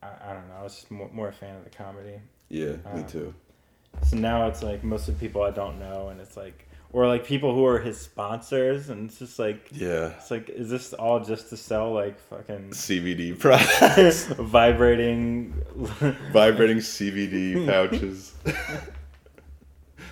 I, 0.03 0.09
I 0.31 0.33
don't 0.35 0.47
know. 0.49 0.55
I 0.61 0.63
was 0.63 0.75
just 0.77 0.91
more, 0.91 1.11
more 1.13 1.29
a 1.29 1.33
fan 1.33 1.57
of 1.57 1.65
the 1.65 1.71
comedy. 1.71 2.21
yeah, 2.49 2.73
me 2.95 3.01
uh, 3.01 3.03
too. 3.03 3.35
So 4.05 4.17
now 4.17 4.47
it's 4.47 4.63
like 4.63 4.85
most 4.85 5.09
of 5.09 5.19
the 5.19 5.27
people 5.27 5.43
I 5.43 5.51
don't 5.51 5.81
know, 5.81 6.11
and 6.11 6.21
it's 6.21 6.37
like 6.37 6.66
or 6.93 7.07
like 7.07 7.25
people 7.27 7.55
who 7.55 7.65
are 7.67 7.79
his 7.79 8.01
sponsors, 8.01 8.89
and 8.89 9.09
it's 9.09 9.19
just 9.19 9.39
like 9.39 9.69
Yeah, 9.73 10.13
it's 10.17 10.31
like 10.31 10.49
is 10.49 10.71
this 10.71 10.93
all 10.93 11.21
just 11.21 11.51
to 11.51 11.57
sell 11.57 11.93
like 11.93 12.19
fucking 12.19 12.71
CBD 12.71 13.39
products, 13.39 14.25
vibrating? 14.39 15.55
vibrating 16.33 16.79
CBD 16.79 17.67
pouches. 17.67 18.35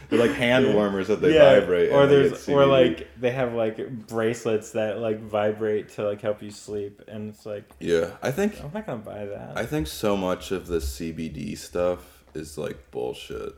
They're 0.08 0.18
like 0.18 0.36
hand 0.36 0.74
warmers 0.74 1.08
that 1.08 1.20
they 1.20 1.34
yeah, 1.34 1.60
vibrate. 1.60 1.90
or 1.90 2.06
there's 2.06 2.48
or 2.48 2.66
like 2.66 3.08
they 3.18 3.30
have 3.30 3.54
like 3.54 4.06
bracelets 4.06 4.72
that 4.72 4.98
like 4.98 5.20
vibrate 5.20 5.90
to 5.90 6.04
like 6.04 6.20
help 6.20 6.42
you 6.42 6.50
sleep, 6.50 7.02
and 7.08 7.30
it's 7.30 7.46
like 7.46 7.64
yeah, 7.80 8.10
I 8.22 8.30
think 8.30 8.62
I'm 8.62 8.70
not 8.72 8.86
gonna 8.86 8.98
buy 8.98 9.24
that. 9.24 9.56
I 9.56 9.64
think 9.64 9.86
so 9.86 10.16
much 10.16 10.52
of 10.52 10.66
the 10.66 10.78
CBD 10.78 11.56
stuff 11.56 12.24
is 12.34 12.58
like 12.58 12.90
bullshit. 12.90 13.54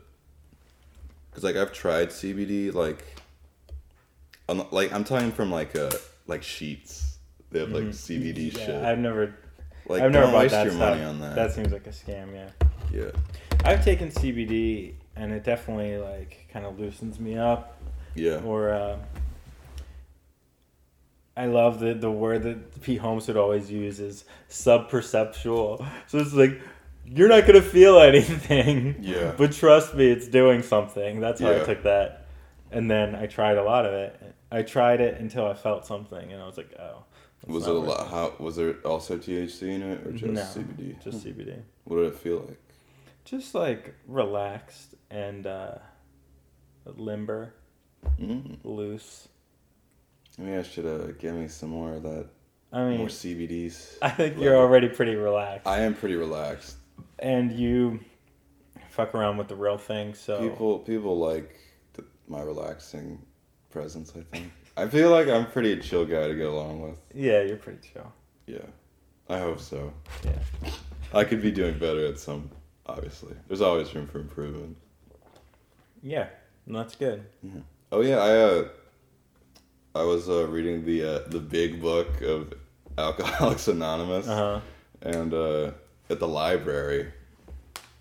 Cause 1.37 1.43
like 1.43 1.55
I've 1.55 1.71
tried 1.71 2.09
CBD, 2.09 2.73
like, 2.73 3.05
I'm, 4.49 4.63
like 4.71 4.91
I'm 4.91 5.03
talking 5.03 5.31
from 5.31 5.51
like 5.51 5.75
uh 5.75 5.91
like 6.25 6.41
sheets. 6.41 7.19
They 7.51 7.59
have 7.59 7.69
like 7.69 7.83
CBD 7.89 8.47
Mm-hmm. 8.47 8.57
yeah, 8.57 8.65
shit. 8.65 8.83
I've 8.83 8.97
never 8.97 9.35
like 9.87 10.01
I've 10.01 10.11
never 10.11 10.35
waste 10.35 10.55
your 10.55 10.71
stuff. 10.71 10.79
money 10.79 11.03
on 11.03 11.19
that. 11.19 11.35
That 11.35 11.51
seems 11.51 11.71
like 11.71 11.85
a 11.85 11.91
scam. 11.91 12.33
Yeah, 12.33 12.49
yeah, 12.91 13.11
I've 13.63 13.85
taken 13.85 14.09
CBD, 14.09 14.95
and 15.15 15.31
it 15.31 15.43
definitely 15.43 15.97
like 15.99 16.47
kind 16.51 16.65
of 16.65 16.79
loosens 16.79 17.19
me 17.19 17.37
up. 17.37 17.79
yeah, 18.15 18.41
Or 18.41 18.71
uh, 18.71 18.97
I 21.35 21.45
love 21.45 21.79
the 21.79 21.93
the 21.93 22.09
word 22.09 22.41
that 22.43 22.81
Pete 22.81 22.99
Holmes 22.99 23.27
would 23.27 23.37
always 23.37 23.69
use 23.69 23.99
is 23.99 24.25
subperceptual. 24.49 25.87
So 26.07 26.17
it's 26.17 26.33
like 26.33 26.59
you're 27.07 27.27
not 27.29 27.45
gonna 27.47 27.61
feel 27.61 27.99
anything. 28.11 28.97
Yeah. 29.01 29.33
But 29.37 29.51
trust 29.53 29.95
me, 29.95 30.07
it's 30.09 30.27
doing 30.27 30.61
something. 30.61 31.19
That's 31.19 31.41
how 31.41 31.51
I 31.51 31.59
took 31.59 31.83
that. 31.83 32.25
And 32.71 32.89
then 32.91 33.15
I 33.15 33.27
tried 33.27 33.57
a 33.57 33.63
lot 33.63 33.85
of 33.85 33.93
it. 33.93 34.35
I 34.51 34.61
tried 34.61 35.01
it 35.01 35.19
until 35.19 35.45
I 35.45 35.53
felt 35.53 35.85
something, 35.85 36.31
and 36.31 36.41
I 36.41 36.45
was 36.45 36.57
like, 36.57 36.71
oh. 36.79 37.03
Was 37.45 37.65
it 37.67 37.75
a 37.75 37.79
lot? 37.79 38.07
How 38.09 38.33
was 38.39 38.55
there 38.57 38.73
also 38.83 39.17
THC 39.17 39.61
in 39.75 39.81
it 39.83 40.05
or 40.05 40.11
just 40.11 40.25
No, 40.33 40.41
CBD? 40.41 41.01
Just 41.03 41.25
CBD. 41.25 41.61
What 41.85 41.97
did 41.97 42.05
it 42.07 42.15
feel 42.15 42.39
like? 42.39 42.59
Just 43.23 43.53
like 43.55 43.93
relaxed 44.07 44.95
and 45.09 45.45
uh, 45.47 45.75
limber, 46.85 47.53
Mm. 48.21 48.57
loose. 48.63 49.27
Maybe 50.37 50.55
I 50.57 50.63
should 50.63 50.85
uh, 50.85 51.11
give 51.19 51.35
me 51.35 51.47
some 51.47 51.69
more 51.69 51.93
of 51.93 52.03
that. 52.03 52.27
I 52.71 52.83
mean, 52.89 52.97
more 52.99 53.07
CBDs. 53.07 53.97
I 54.01 54.09
think 54.09 54.35
Love 54.35 54.43
you're 54.43 54.55
already 54.55 54.87
pretty 54.89 55.15
relaxed. 55.15 55.67
I 55.67 55.81
am 55.81 55.93
pretty 55.93 56.15
relaxed. 56.15 56.75
And 57.19 57.51
you 57.51 57.99
fuck 58.89 59.13
around 59.15 59.37
with 59.37 59.47
the 59.47 59.55
real 59.55 59.77
thing. 59.77 60.13
So 60.13 60.39
People 60.49 60.79
people 60.79 61.17
like 61.17 61.57
th- 61.93 62.07
my 62.27 62.41
relaxing 62.41 63.21
presence. 63.69 64.13
I 64.15 64.21
think. 64.35 64.51
I 64.75 64.87
feel 64.87 65.09
like 65.09 65.27
I'm 65.27 65.47
pretty 65.47 65.71
a 65.73 65.77
chill 65.77 66.05
guy 66.05 66.27
to 66.27 66.35
get 66.35 66.45
along 66.45 66.81
with. 66.81 66.99
yeah, 67.13 67.41
you're 67.41 67.57
pretty 67.57 67.79
chill. 67.93 68.11
Yeah, 68.45 68.65
I 69.29 69.39
hope 69.39 69.59
so. 69.59 69.91
Yeah, 70.23 70.39
I 71.13 71.23
could 71.23 71.41
be 71.41 71.51
doing 71.51 71.77
better 71.79 72.05
at 72.05 72.19
some. 72.19 72.49
Obviously, 72.85 73.35
there's 73.47 73.61
always 73.61 73.93
room 73.93 74.07
for 74.07 74.19
improvement. 74.19 74.77
yeah, 76.01 76.27
that's 76.67 76.95
good. 76.95 77.25
Oh 77.91 78.01
yeah, 78.01 78.17
I 78.17 78.37
uh, 78.37 78.67
I 79.95 80.03
was 80.03 80.29
uh, 80.29 80.47
reading 80.47 80.85
the 80.85 81.03
uh, 81.03 81.19
the 81.27 81.39
big 81.39 81.81
book 81.81 82.21
of 82.21 82.53
Alcoholics 82.97 83.67
Anonymous, 83.75 84.27
Uh 84.27 84.35
huh. 84.35 84.59
and 85.01 85.33
uh, 85.33 85.71
at 86.09 86.19
the 86.19 86.27
library. 86.27 87.11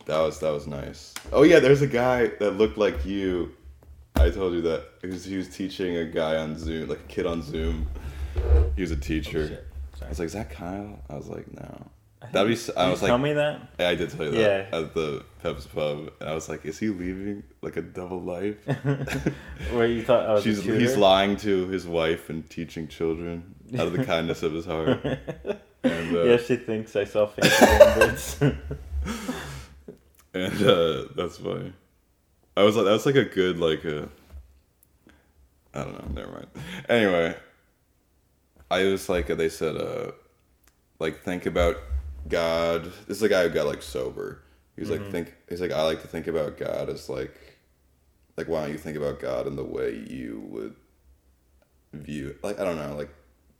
That 0.06 0.18
was 0.20 0.38
that 0.40 0.50
was 0.52 0.66
nice. 0.66 1.14
Oh 1.32 1.42
yeah, 1.42 1.58
there's 1.58 1.82
a 1.82 1.86
guy 1.86 2.28
that 2.38 2.52
looked 2.52 2.78
like 2.78 3.04
you. 3.04 3.52
I 4.14 4.30
told 4.30 4.54
you 4.54 4.62
that 4.62 4.84
he 5.02 5.08
was, 5.08 5.24
he 5.24 5.36
was 5.36 5.48
teaching 5.54 5.96
a 5.96 6.04
guy 6.04 6.36
on 6.36 6.56
Zoom, 6.58 6.88
like 6.88 7.00
a 7.00 7.08
kid 7.08 7.26
on 7.26 7.42
Zoom. 7.42 7.86
He 8.76 8.82
was 8.82 8.90
a 8.90 8.96
teacher. 8.96 9.64
Oh. 10.00 10.06
I 10.06 10.08
was 10.10 10.18
like, 10.20 10.26
"Is 10.26 10.32
that 10.34 10.50
Kyle?" 10.50 10.98
I 11.10 11.14
was 11.16 11.28
like, 11.28 11.52
"No." 11.52 11.86
That'd 12.32 12.48
be. 12.48 12.54
think- 12.56 12.70
s- 12.78 12.82
I 12.82 12.88
was 12.90 13.02
you 13.02 13.08
tell 13.08 13.18
me 13.18 13.32
that. 13.34 13.60
yeah, 13.78 13.88
I 13.88 13.94
did 13.94 14.10
tell 14.10 14.24
you 14.26 14.30
that 14.32 14.68
Yeah. 14.72 14.78
at 14.78 14.94
the 14.94 15.24
Pep's 15.42 15.66
Pub, 15.66 16.10
and 16.20 16.28
I 16.28 16.34
was 16.34 16.48
like, 16.48 16.64
"Is 16.64 16.78
he 16.78 16.88
leaving 16.88 17.42
like 17.62 17.76
a 17.76 17.82
double 17.82 18.20
life?" 18.22 18.56
Where 19.72 19.86
you 19.86 20.02
thought 20.04 20.26
I 20.28 20.32
was 20.34 20.44
She's 20.44 20.62
he's 20.62 20.96
lying 20.96 21.36
to 21.38 21.66
his 21.68 21.86
wife 21.86 22.30
and 22.30 22.48
teaching 22.48 22.88
children 22.88 23.54
out 23.78 23.86
of 23.88 23.92
the 23.92 24.04
kindness 24.04 24.42
of 24.42 24.52
his 24.52 24.64
heart. 24.66 25.00
And, 25.82 26.16
uh, 26.16 26.22
yeah, 26.24 26.36
she 26.38 26.56
thinks 26.56 26.96
I 26.96 27.04
saw 27.04 27.26
fancy 27.26 27.66
bandits. 27.66 28.40
and 30.34 30.62
uh, 30.62 31.04
that's 31.14 31.38
funny. 31.38 31.72
I 32.56 32.62
was 32.62 32.76
like, 32.76 32.86
that's 32.86 33.06
like 33.06 33.16
a 33.16 33.24
good 33.24 33.58
like 33.58 33.84
a. 33.84 34.08
I 35.74 35.84
don't 35.84 35.92
know. 35.92 36.22
Never 36.22 36.32
mind. 36.32 36.48
Anyway, 36.88 37.36
I 38.70 38.84
was 38.84 39.08
like, 39.08 39.26
they 39.26 39.48
said, 39.48 39.76
uh, 39.76 40.12
like 40.98 41.22
think 41.22 41.46
about 41.46 41.76
God. 42.28 42.84
This 43.06 43.18
is 43.18 43.22
a 43.22 43.28
guy 43.28 43.42
who 43.42 43.50
got 43.50 43.66
like 43.66 43.82
sober. 43.82 44.42
He 44.74 44.80
was 44.80 44.90
like, 44.90 45.10
think. 45.10 45.34
He's 45.48 45.60
like, 45.60 45.72
I 45.72 45.82
like 45.82 46.02
to 46.02 46.08
think 46.08 46.26
about 46.26 46.58
God 46.58 46.88
as 46.88 47.08
like, 47.08 47.34
like 48.36 48.48
why 48.48 48.62
don't 48.62 48.72
you 48.72 48.78
think 48.78 48.96
about 48.96 49.20
God 49.20 49.46
in 49.46 49.56
the 49.56 49.64
way 49.64 50.04
you 50.08 50.42
would 50.48 50.76
view? 51.92 52.36
Like 52.42 52.58
I 52.58 52.64
don't 52.64 52.76
know, 52.76 52.94
like 52.96 53.10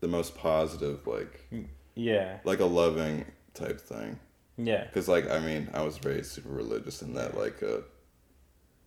the 0.01 0.09
most 0.09 0.37
positive, 0.37 1.07
like 1.07 1.49
yeah, 1.97 2.39
like 2.45 2.61
a 2.61 2.65
loving 2.67 3.25
type 3.55 3.81
thing. 3.81 4.19
yeah, 4.57 4.85
Because, 4.85 5.09
like, 5.09 5.29
I 5.29 5.41
mean, 5.41 5.69
I 5.75 5.83
was 5.83 6.03
raised 6.05 6.31
super 6.31 6.51
religious, 6.51 7.03
and 7.03 7.17
that, 7.17 7.37
like, 7.37 7.63
uh, 7.63 7.79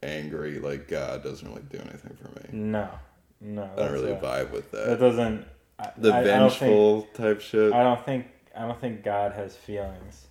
angry, 0.04 0.60
like, 0.60 0.88
God 0.88 1.24
doesn't 1.24 1.48
really 1.48 1.64
do 1.70 1.78
anything 1.80 2.16
for 2.22 2.30
me. 2.40 2.50
no, 2.60 2.90
no. 3.42 3.70
I 3.76 3.80
don't 3.84 3.92
really 3.94 4.14
uh, 4.14 4.20
vibe 4.22 4.52
with 4.52 4.72
That 4.72 4.86
that. 4.88 5.00
doesn't. 5.00 5.46
I, 5.80 5.92
The 5.98 6.12
I, 6.14 6.20
I 6.20 6.24
think, 6.24 6.40
vengeful 6.60 7.02
type 7.14 7.42
shit. 7.42 7.74
I 7.74 7.84
don't 7.84 8.04
think. 8.06 8.28
I 8.56 8.62
don't 8.68 8.80
think 8.82 9.04
God 9.04 9.32
has 9.34 9.56
feelings. 9.56 10.28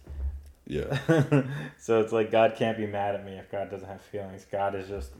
Yeah. 0.66 0.98
so 1.78 2.00
it's 2.02 2.12
like 2.12 2.30
God 2.30 2.54
can't 2.56 2.76
be 2.76 2.86
mad 2.86 3.14
at 3.14 3.24
me 3.24 3.32
if 3.38 3.50
God 3.50 3.70
doesn't 3.70 3.88
have 3.88 4.02
feelings. 4.02 4.44
God 4.52 4.74
is 4.74 4.86
just 4.88 5.12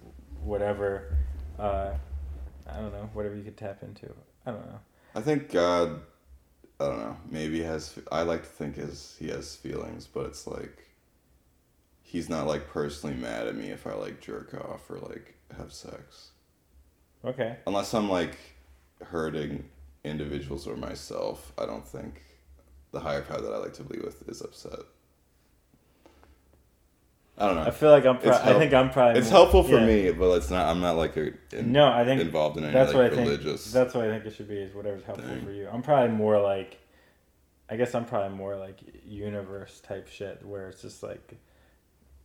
whatever. 0.43 1.15
Uh, 1.59 1.93
I 2.71 2.77
don't 2.77 2.93
know. 2.93 3.09
Whatever 3.15 3.35
you 3.37 3.43
could 3.45 3.57
tap 3.57 3.83
into. 3.83 4.13
I 4.45 4.51
don't 4.51 4.67
know. 4.67 4.79
I 5.15 5.23
think 5.23 5.51
God, 5.51 6.01
I 6.81 6.87
don't 6.87 6.99
know, 6.99 7.17
maybe 7.29 7.63
has, 7.63 7.99
I 8.13 8.23
like 8.23 8.43
to 8.43 8.49
think 8.49 8.77
his, 8.77 9.17
he 9.19 9.29
has 9.29 9.57
feelings, 9.57 10.07
but 10.07 10.27
it's 10.27 10.47
like, 10.47 10.89
he's 12.03 12.29
not, 12.29 12.47
like, 12.47 12.69
personally 12.69 13.17
mad 13.17 13.49
at 13.49 13.57
me 13.57 13.71
if 13.71 13.87
I, 13.87 13.95
like, 13.95 14.21
jerk 14.21 14.55
off 14.55 14.89
or, 14.89 14.99
like, 14.99 15.35
have 15.57 15.73
sex. 15.73 16.31
Okay. 17.25 17.57
Unless 17.67 17.95
I'm, 17.95 18.09
like, 18.09 18.39
hurting 19.03 19.65
individuals 20.05 20.69
or 20.69 20.77
myself, 20.77 21.53
I 21.59 21.67
don't 21.67 21.87
think 21.87 22.23
the 22.93 23.01
higher 23.01 23.23
power 23.23 23.41
that 23.41 23.53
I 23.53 23.59
like 23.59 23.75
to 23.75 23.83
be 23.83 23.99
with 23.99 24.29
is 24.29 24.41
upset. 24.41 24.81
I 27.39 27.47
don't 27.47 27.55
know. 27.57 27.63
I 27.63 27.71
feel 27.71 27.91
like 27.91 28.05
I'm. 28.05 28.19
Pro- 28.19 28.33
I 28.33 28.59
think 28.59 28.75
I'm 28.75 28.91
probably. 28.91 29.21
It's 29.21 29.31
more- 29.31 29.39
helpful 29.41 29.63
for 29.63 29.79
yeah. 29.79 29.87
me, 29.87 30.11
but 30.11 30.33
it's 30.37 30.51
not. 30.51 30.67
I'm 30.67 30.81
not 30.81 30.97
like 30.97 31.17
a, 31.17 31.33
in, 31.53 31.73
No, 31.73 31.87
I 31.91 32.05
think 32.05 32.21
involved 32.21 32.57
in 32.59 32.65
any 32.65 32.73
that's 32.73 32.93
like 32.93 32.97
what 32.97 33.13
I 33.13 33.17
think. 33.17 33.29
religious. 33.29 33.71
That's 33.73 33.95
what 33.95 34.05
I 34.07 34.11
think 34.11 34.25
it 34.27 34.35
should 34.35 34.49
be. 34.49 34.57
Is 34.59 34.75
whatever's 34.75 35.05
helpful 35.05 35.29
thing. 35.29 35.45
for 35.45 35.53
you. 35.53 35.69
I'm 35.73 35.83
probably 35.83 36.15
more 36.15 36.41
like. 36.41 36.79
I 37.71 37.77
guess 37.77 37.95
I'm 37.95 38.07
probably 38.07 38.37
more 38.37 38.57
like 38.57 38.79
universe 39.07 39.81
type 39.81 40.09
shit, 40.09 40.45
where 40.45 40.69
it's 40.69 40.81
just 40.83 41.03
like, 41.03 41.35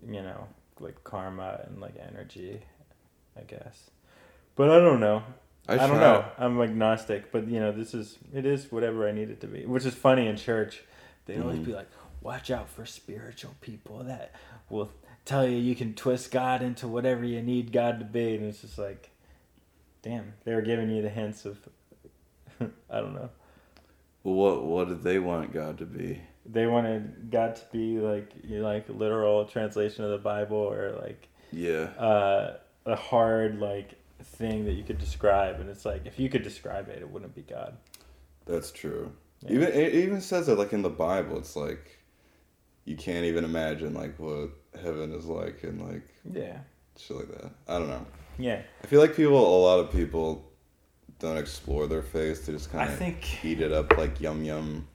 you 0.02 0.22
know, 0.22 0.48
like 0.80 1.04
karma 1.04 1.60
and 1.68 1.82
like 1.82 1.96
energy, 2.00 2.62
I 3.38 3.42
guess. 3.42 3.90
But 4.56 4.70
I 4.72 4.80
don't 4.80 5.00
know. 5.00 5.22
I, 5.68 5.78
don't 5.78 5.90
try- 5.90 6.00
know. 6.00 6.26
I'm 6.38 6.62
agnostic, 6.62 7.32
but 7.32 7.48
you 7.48 7.60
know, 7.60 7.72
this 7.72 7.94
is 7.94 8.18
it 8.34 8.46
is 8.46 8.72
whatever 8.72 9.08
I 9.08 9.12
need 9.12 9.30
it 9.30 9.42
to 9.42 9.48
be. 9.48 9.66
Which 9.66 9.86
is 9.86 9.94
funny 9.94 10.28
in 10.28 10.38
church. 10.38 10.82
They 11.26 11.38
always 11.40 11.60
Mhm. 11.60 11.66
be 11.66 11.74
like, 11.74 11.88
"Watch 12.22 12.50
out 12.52 12.68
for 12.70 12.86
spiritual 12.86 13.56
people 13.62 14.04
that 14.04 14.32
will 14.70 14.92
tell 15.26 15.48
you 15.48 15.58
you 15.58 15.76
can 15.76 15.94
twist 15.94 16.32
God 16.32 16.62
into 16.62 16.88
whatever 16.88 17.24
you 17.24 17.42
need 17.42 17.72
God 17.72 18.00
to 18.00 18.06
be," 18.06 18.36
and 18.36 18.46
it's 18.46 18.62
just 18.62 18.78
like, 18.78 19.10
damn, 20.02 20.34
they 20.44 20.54
were 20.54 20.62
giving 20.62 20.90
you 20.90 21.02
the 21.02 21.10
hints 21.10 21.46
of, 21.46 21.58
I 22.62 23.00
don't 23.00 23.14
know. 23.14 23.30
What 24.24 24.64
what 24.64 24.88
did 24.88 25.04
they 25.04 25.20
want 25.20 25.54
God 25.54 25.78
to 25.80 25.86
be? 25.86 26.22
They 26.46 26.66
wanted 26.68 27.30
God 27.32 27.56
to 27.58 27.62
be 27.72 28.00
like 28.00 28.32
you 28.44 28.60
know, 28.60 28.64
like 28.66 28.88
literal 28.90 29.46
translation 29.46 30.04
of 30.06 30.12
the 30.12 30.18
Bible 30.18 30.58
or 30.58 30.98
like 31.02 31.28
Yeah. 31.52 31.90
uh, 31.98 32.58
a 32.86 32.96
hard 32.96 33.60
like 33.60 33.96
thing 34.22 34.66
that 34.66 34.74
you 34.74 34.84
could 34.84 34.98
describe, 34.98 35.60
and 35.60 35.70
it's 35.70 35.86
like 35.86 36.06
if 36.06 36.20
you 36.20 36.30
could 36.30 36.44
describe 36.44 36.88
it, 36.90 37.00
it 37.02 37.10
wouldn't 37.10 37.36
be 37.36 37.42
God. 37.42 37.76
That's 38.46 38.72
true. 38.72 39.12
Yeah. 39.42 39.54
Even 39.54 39.68
it 39.74 39.94
even 39.94 40.22
says 40.22 40.48
it 40.48 40.58
like 40.58 40.72
in 40.74 40.82
the 40.84 40.90
Bible. 40.90 41.38
It's 41.38 41.56
like 41.58 42.00
you 42.86 42.96
can't 42.96 43.26
even 43.26 43.44
imagine 43.46 43.94
like 43.94 44.18
what 44.20 44.50
heaven 44.82 45.14
is 45.14 45.26
like 45.26 45.64
and 45.64 45.82
like 45.82 46.04
Yeah. 46.32 46.58
shit 46.98 47.18
like 47.18 47.28
that. 47.42 47.52
I 47.68 47.80
don't 47.80 47.88
know. 47.90 48.06
Yeah. 48.38 48.62
I 48.84 48.88
feel 48.88 49.00
like 49.00 49.16
people, 49.16 49.38
a 49.38 49.60
lot 49.64 49.80
of 49.80 49.92
people, 49.92 50.50
don't 51.20 51.38
explore 51.38 51.88
their 51.88 52.02
faith. 52.02 52.46
They 52.46 52.54
just 52.54 52.72
kind 52.72 52.90
of 52.92 52.98
think 52.98 53.44
eat 53.46 53.62
it 53.62 53.72
up 53.72 53.98
like 53.98 54.20
yum 54.20 54.44
yum 54.44 54.88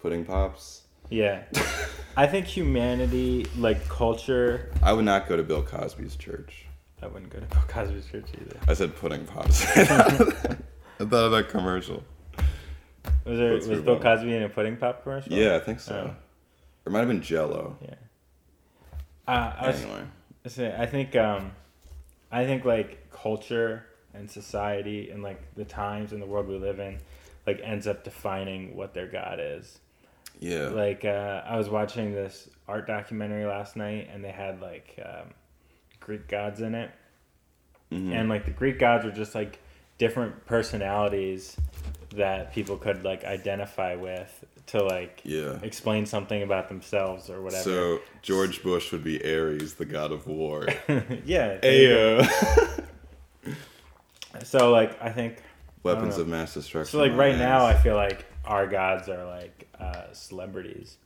pudding 0.00 0.24
pops. 0.24 0.82
yeah. 1.10 1.42
I 2.16 2.26
think 2.26 2.44
humanity, 2.46 3.46
like 3.56 3.88
culture, 3.88 4.72
I 4.82 4.92
would 4.92 5.04
not 5.04 5.28
go 5.28 5.36
to 5.36 5.42
Bill 5.44 5.62
Cosby's 5.62 6.16
church. 6.16 6.66
I 7.00 7.06
wouldn't 7.06 7.30
go 7.32 7.38
to 7.38 7.46
Bill 7.46 7.62
Cosby's 7.68 8.04
church 8.06 8.26
either. 8.38 8.56
I 8.68 8.74
said 8.74 8.94
pudding 8.96 9.24
pops. 9.24 9.64
I 9.76 9.84
thought 9.86 10.58
of 10.98 11.30
that 11.30 11.48
commercial. 11.48 12.02
Was 13.24 13.38
there 13.38 13.52
was 13.54 13.68
Bill. 13.68 13.98
Cosby 14.00 14.34
in 14.34 14.42
a 14.42 14.48
pudding 14.48 14.76
pop 14.76 15.02
commercial? 15.04 15.32
Yeah, 15.32 15.54
I 15.56 15.60
think 15.60 15.78
so. 15.80 16.10
Oh. 16.12 16.16
Or 16.84 16.90
it 16.90 16.92
might 16.92 17.00
have 17.00 17.08
been 17.08 17.22
Jello. 17.22 17.76
Yeah. 17.82 17.94
Uh, 19.28 19.52
I 19.60 19.66
was 19.68 19.82
Anyway, 19.82 20.02
say 20.46 20.74
I 20.76 20.86
think 20.86 21.14
um, 21.16 21.52
I 22.32 22.44
think 22.44 22.64
like 22.64 23.10
culture 23.10 23.84
and 24.14 24.28
society 24.30 25.10
and 25.10 25.22
like 25.22 25.40
the 25.54 25.64
times 25.64 26.12
and 26.12 26.20
the 26.20 26.26
world 26.26 26.48
we 26.48 26.56
live 26.58 26.80
in, 26.80 26.98
like 27.46 27.60
ends 27.62 27.86
up 27.86 28.02
defining 28.02 28.74
what 28.76 28.92
their 28.94 29.06
god 29.06 29.38
is. 29.40 29.78
yeah, 30.40 30.68
Like 30.68 31.04
uh, 31.04 31.42
I 31.46 31.56
was 31.56 31.68
watching 31.68 32.12
this 32.12 32.48
art 32.66 32.86
documentary 32.86 33.44
last 33.44 33.76
night, 33.76 34.08
and 34.12 34.24
they 34.24 34.32
had 34.32 34.60
like 34.60 34.98
um, 35.04 35.28
Greek 36.00 36.26
gods 36.28 36.60
in 36.60 36.74
it, 36.74 36.90
Mhm. 37.92 38.12
and 38.14 38.28
like 38.28 38.46
the 38.46 38.50
Greek 38.52 38.78
gods 38.78 39.04
were 39.04 39.10
just 39.12 39.34
like 39.34 39.60
different 39.98 40.46
personalities 40.46 41.56
that 42.16 42.52
people 42.52 42.76
could 42.76 43.04
like 43.04 43.24
identify 43.24 43.94
with 43.94 44.44
to 44.66 44.82
like 44.82 45.20
yeah. 45.24 45.58
explain 45.62 46.06
something 46.06 46.42
about 46.42 46.68
themselves 46.68 47.30
or 47.30 47.40
whatever. 47.42 47.62
So 47.62 48.00
George 48.22 48.62
Bush 48.62 48.92
would 48.92 49.04
be 49.04 49.22
Ares, 49.24 49.74
the 49.74 49.84
god 49.84 50.12
of 50.12 50.26
war. 50.26 50.66
yeah. 51.24 51.58
Ayo. 51.62 52.86
So 54.44 54.70
like 54.70 55.00
I 55.02 55.10
think 55.10 55.42
Weapons 55.82 56.16
know. 56.16 56.22
of 56.22 56.28
mass 56.28 56.54
destruction. 56.54 56.92
so 56.92 56.98
like 56.98 57.16
right 57.16 57.36
now 57.36 57.64
I 57.64 57.74
feel 57.74 57.96
like 57.96 58.26
our 58.44 58.66
gods 58.66 59.08
are 59.08 59.24
like 59.26 59.68
uh, 59.78 60.12
celebrities. 60.12 60.96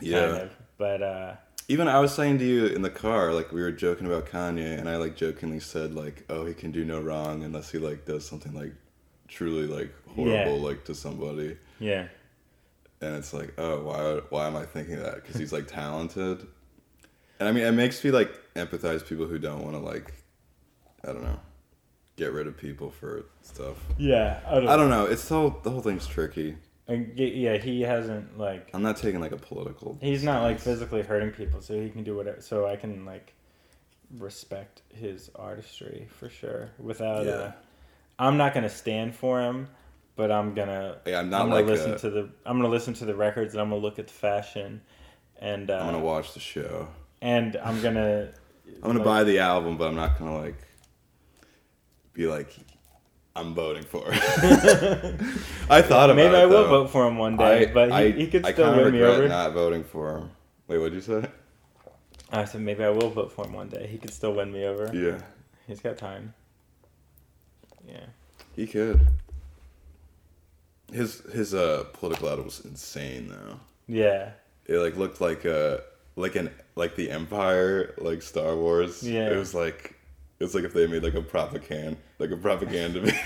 yeah. 0.00 0.20
Kind 0.20 0.42
of. 0.42 0.56
But 0.76 1.02
uh, 1.02 1.34
Even 1.68 1.88
I 1.88 2.00
was 2.00 2.14
saying 2.14 2.38
to 2.38 2.44
you 2.44 2.66
in 2.66 2.82
the 2.82 2.90
car, 2.90 3.32
like 3.32 3.52
we 3.52 3.60
were 3.60 3.72
joking 3.72 4.06
about 4.06 4.26
Kanye, 4.26 4.78
and 4.78 4.88
I 4.88 4.96
like 4.96 5.16
jokingly 5.16 5.60
said 5.60 5.94
like, 5.94 6.24
"Oh, 6.30 6.46
he 6.46 6.54
can 6.54 6.70
do 6.70 6.84
no 6.84 7.00
wrong 7.00 7.42
unless 7.42 7.70
he 7.70 7.78
like 7.78 8.06
does 8.06 8.26
something 8.26 8.54
like 8.54 8.72
truly 9.28 9.66
like 9.66 9.92
horrible 10.08 10.58
like 10.58 10.84
to 10.86 10.94
somebody." 10.94 11.56
yeah. 11.78 12.08
And 13.00 13.14
it's 13.14 13.32
like, 13.32 13.54
oh, 13.58 13.84
why 13.84 14.20
why 14.30 14.46
am 14.48 14.56
I 14.56 14.64
thinking 14.64 14.96
that? 15.00 15.14
Because 15.22 15.36
he's 15.36 15.52
like 15.52 15.68
talented, 15.68 16.44
and 17.38 17.48
I 17.48 17.52
mean, 17.52 17.64
it 17.64 17.70
makes 17.72 18.02
me 18.02 18.10
like 18.10 18.32
empathize 18.56 19.06
people 19.06 19.26
who 19.26 19.38
don't 19.38 19.62
want 19.62 19.76
to 19.76 19.80
like, 19.80 20.12
I 21.04 21.12
don't 21.12 21.22
know, 21.22 21.38
get 22.16 22.32
rid 22.32 22.48
of 22.48 22.56
people 22.56 22.90
for 22.90 23.26
stuff. 23.42 23.76
Yeah. 23.98 24.40
I 24.48 24.54
don't, 24.56 24.68
I 24.68 24.74
don't 24.76 24.90
know. 24.90 25.04
It's 25.06 25.22
so 25.22 25.60
the 25.62 25.70
whole 25.70 25.80
thing's 25.80 26.08
tricky. 26.08 26.56
And 26.88 27.12
yeah, 27.16 27.58
he 27.58 27.82
hasn't 27.82 28.36
like 28.36 28.70
I'm 28.74 28.82
not 28.82 28.96
taking 28.96 29.20
like 29.20 29.30
a 29.32 29.36
political. 29.36 29.96
he's 30.00 30.24
not 30.24 30.42
like 30.42 30.58
physically 30.58 31.02
hurting 31.02 31.30
people, 31.30 31.60
so 31.60 31.80
he 31.80 31.90
can 31.90 32.02
do 32.02 32.16
whatever. 32.16 32.40
So 32.40 32.66
I 32.66 32.74
can 32.74 33.04
like 33.04 33.32
respect 34.18 34.82
his 34.92 35.30
artistry 35.36 36.08
for 36.18 36.28
sure. 36.28 36.70
Without, 36.78 37.26
Yeah. 37.26 37.32
uh, 37.32 37.52
I'm 38.18 38.36
not 38.36 38.54
gonna 38.54 38.68
stand 38.68 39.14
for 39.14 39.40
him, 39.40 39.68
but 40.16 40.30
I'm 40.32 40.54
gonna. 40.54 40.98
Yeah, 41.06 41.20
I'm 41.20 41.30
not 41.30 41.42
I'm 41.42 41.48
gonna 41.48 41.60
like 41.60 41.66
listen 41.66 41.92
a- 41.92 41.98
to 41.98 42.10
the. 42.10 42.28
I'm 42.44 42.58
gonna 42.58 42.68
listen 42.68 42.94
to 42.94 43.04
the 43.04 43.14
records, 43.14 43.54
and 43.54 43.60
I'm 43.60 43.70
gonna 43.70 43.80
look 43.80 43.98
at 43.98 44.06
the 44.08 44.12
fashion, 44.14 44.80
and 45.40 45.70
uh, 45.70 45.74
I'm 45.78 45.86
gonna 45.86 46.00
watch 46.00 46.34
the 46.34 46.40
show. 46.40 46.88
and 47.22 47.56
I'm 47.56 47.80
gonna. 47.82 48.30
I'm 48.66 48.80
gonna 48.82 48.98
like- 48.98 49.04
buy 49.04 49.24
the 49.24 49.38
album, 49.38 49.76
but 49.76 49.88
I'm 49.88 49.96
not 49.96 50.18
gonna 50.18 50.36
like 50.38 50.56
be 52.12 52.26
like, 52.26 52.54
I'm 53.36 53.54
voting 53.54 53.84
for. 53.84 54.04
I 55.70 55.80
thought 55.82 56.10
about 56.10 56.16
Maybe 56.16 56.34
it. 56.34 56.38
I 56.38 56.46
will 56.46 56.66
vote 56.66 56.90
for 56.90 57.06
him 57.06 57.18
one 57.18 57.36
day, 57.36 57.68
I- 57.68 57.72
but 57.72 57.88
he, 57.90 57.94
I- 57.94 58.10
he 58.10 58.26
could 58.26 58.44
still 58.44 58.76
win 58.76 58.92
me 58.92 59.02
over. 59.02 59.28
Not 59.28 59.52
voting 59.52 59.84
for 59.84 60.18
him. 60.18 60.30
Wait, 60.66 60.78
what'd 60.78 60.94
you 60.94 61.00
say? 61.00 61.28
I 62.30 62.44
said 62.44 62.60
maybe 62.60 62.84
I 62.84 62.90
will 62.90 63.08
vote 63.10 63.32
for 63.32 63.46
him 63.46 63.52
one 63.54 63.68
day. 63.68 63.86
He 63.86 63.96
could 63.96 64.12
still 64.12 64.34
win 64.34 64.52
me 64.52 64.64
over. 64.66 64.90
Yeah, 64.94 65.18
He's 65.66 65.80
got 65.80 65.96
time. 65.96 66.34
Yeah. 67.88 68.06
he 68.54 68.66
could. 68.66 69.06
His 70.92 71.20
his 71.32 71.54
uh 71.54 71.84
political 71.94 72.28
ad 72.30 72.38
was 72.44 72.60
insane 72.64 73.28
though. 73.28 73.60
Yeah. 73.86 74.30
It 74.66 74.78
like 74.78 74.96
looked 74.96 75.20
like 75.20 75.44
a 75.44 75.82
like 76.16 76.34
an 76.36 76.50
like 76.76 76.96
the 76.96 77.10
Empire 77.10 77.94
like 77.98 78.22
Star 78.22 78.54
Wars. 78.56 79.02
Yeah. 79.02 79.30
It 79.30 79.36
was 79.36 79.54
like 79.54 79.94
it 80.38 80.44
was 80.44 80.54
like 80.54 80.64
if 80.64 80.72
they 80.72 80.86
made 80.86 81.02
like 81.02 81.14
a 81.14 81.22
propaganda 81.22 81.98
like 82.18 82.30
a 82.30 82.36
propaganda. 82.36 83.10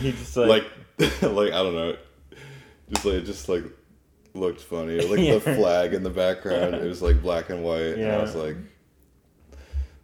He 0.00 0.12
just 0.12 0.34
like, 0.36 0.64
like 0.98 1.22
like 1.22 1.52
I 1.52 1.62
don't 1.62 1.74
know, 1.74 1.96
just 2.90 3.04
like 3.04 3.14
it 3.16 3.22
just 3.26 3.48
like 3.50 3.64
looked 4.34 4.62
funny. 4.62 4.98
Like 5.00 5.20
Yeah. 5.26 5.34
the 5.34 5.40
flag 5.56 5.92
in 5.92 6.02
the 6.02 6.10
background, 6.10 6.74
it 6.74 6.84
was 6.88 7.02
like 7.02 7.20
black 7.20 7.50
and 7.50 7.62
white, 7.62 7.96
and 7.98 8.10
I 8.12 8.22
was 8.22 8.34
like, 8.34 8.56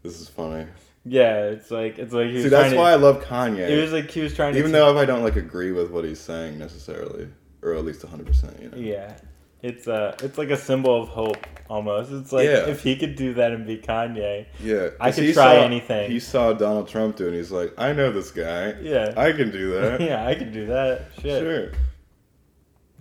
"This 0.02 0.20
is 0.20 0.28
funny." 0.28 0.66
Yeah, 1.04 1.46
it's 1.46 1.70
like 1.70 1.98
it's 1.98 2.12
like 2.12 2.28
he 2.28 2.34
was 2.34 2.42
See, 2.44 2.48
that's 2.48 2.72
to, 2.72 2.76
why 2.76 2.92
I 2.92 2.96
love 2.96 3.24
Kanye. 3.24 3.68
It 3.68 3.80
was 3.80 3.92
like 3.92 4.10
he 4.10 4.20
was 4.20 4.34
trying 4.34 4.52
to. 4.52 4.58
Even 4.58 4.70
te- 4.70 4.78
though 4.78 4.90
if 4.90 4.96
I 4.96 5.04
don't 5.04 5.22
like 5.22 5.36
agree 5.36 5.72
with 5.72 5.90
what 5.90 6.04
he's 6.04 6.20
saying 6.20 6.58
necessarily, 6.58 7.28
or 7.62 7.74
at 7.74 7.84
least 7.84 8.02
hundred 8.02 8.26
percent, 8.26 8.60
you 8.60 8.68
know. 8.70 8.76
Yeah. 8.76 9.16
It's 9.62 9.86
uh 9.86 10.16
it's 10.22 10.38
like 10.38 10.50
a 10.50 10.56
symbol 10.56 11.02
of 11.02 11.08
hope 11.08 11.46
almost. 11.70 12.10
It's 12.10 12.32
like 12.32 12.46
Yeah. 12.46 12.66
if 12.66 12.82
he 12.82 12.96
could 12.96 13.14
do 13.14 13.34
that 13.34 13.52
and 13.52 13.64
be 13.64 13.78
Kanye. 13.78 14.46
Yeah, 14.60 14.90
I 15.00 15.12
could 15.12 15.32
try 15.34 15.56
saw- 15.56 15.62
anything. 15.62 16.10
He 16.10 16.18
saw 16.18 16.52
Donald 16.52 16.88
Trump 16.88 17.16
do, 17.16 17.24
it 17.24 17.28
and 17.28 17.36
he's 17.36 17.52
like, 17.52 17.72
"I 17.78 17.92
know 17.92 18.10
this 18.10 18.32
guy. 18.32 18.74
Yeah. 18.80 19.14
I 19.16 19.30
can 19.32 19.52
do 19.52 19.70
that." 19.80 20.00
yeah, 20.08 20.26
I 20.26 20.34
can 20.34 20.52
do 20.52 20.66
that. 20.66 21.10
Shit. 21.20 21.42
Sure. 21.42 21.72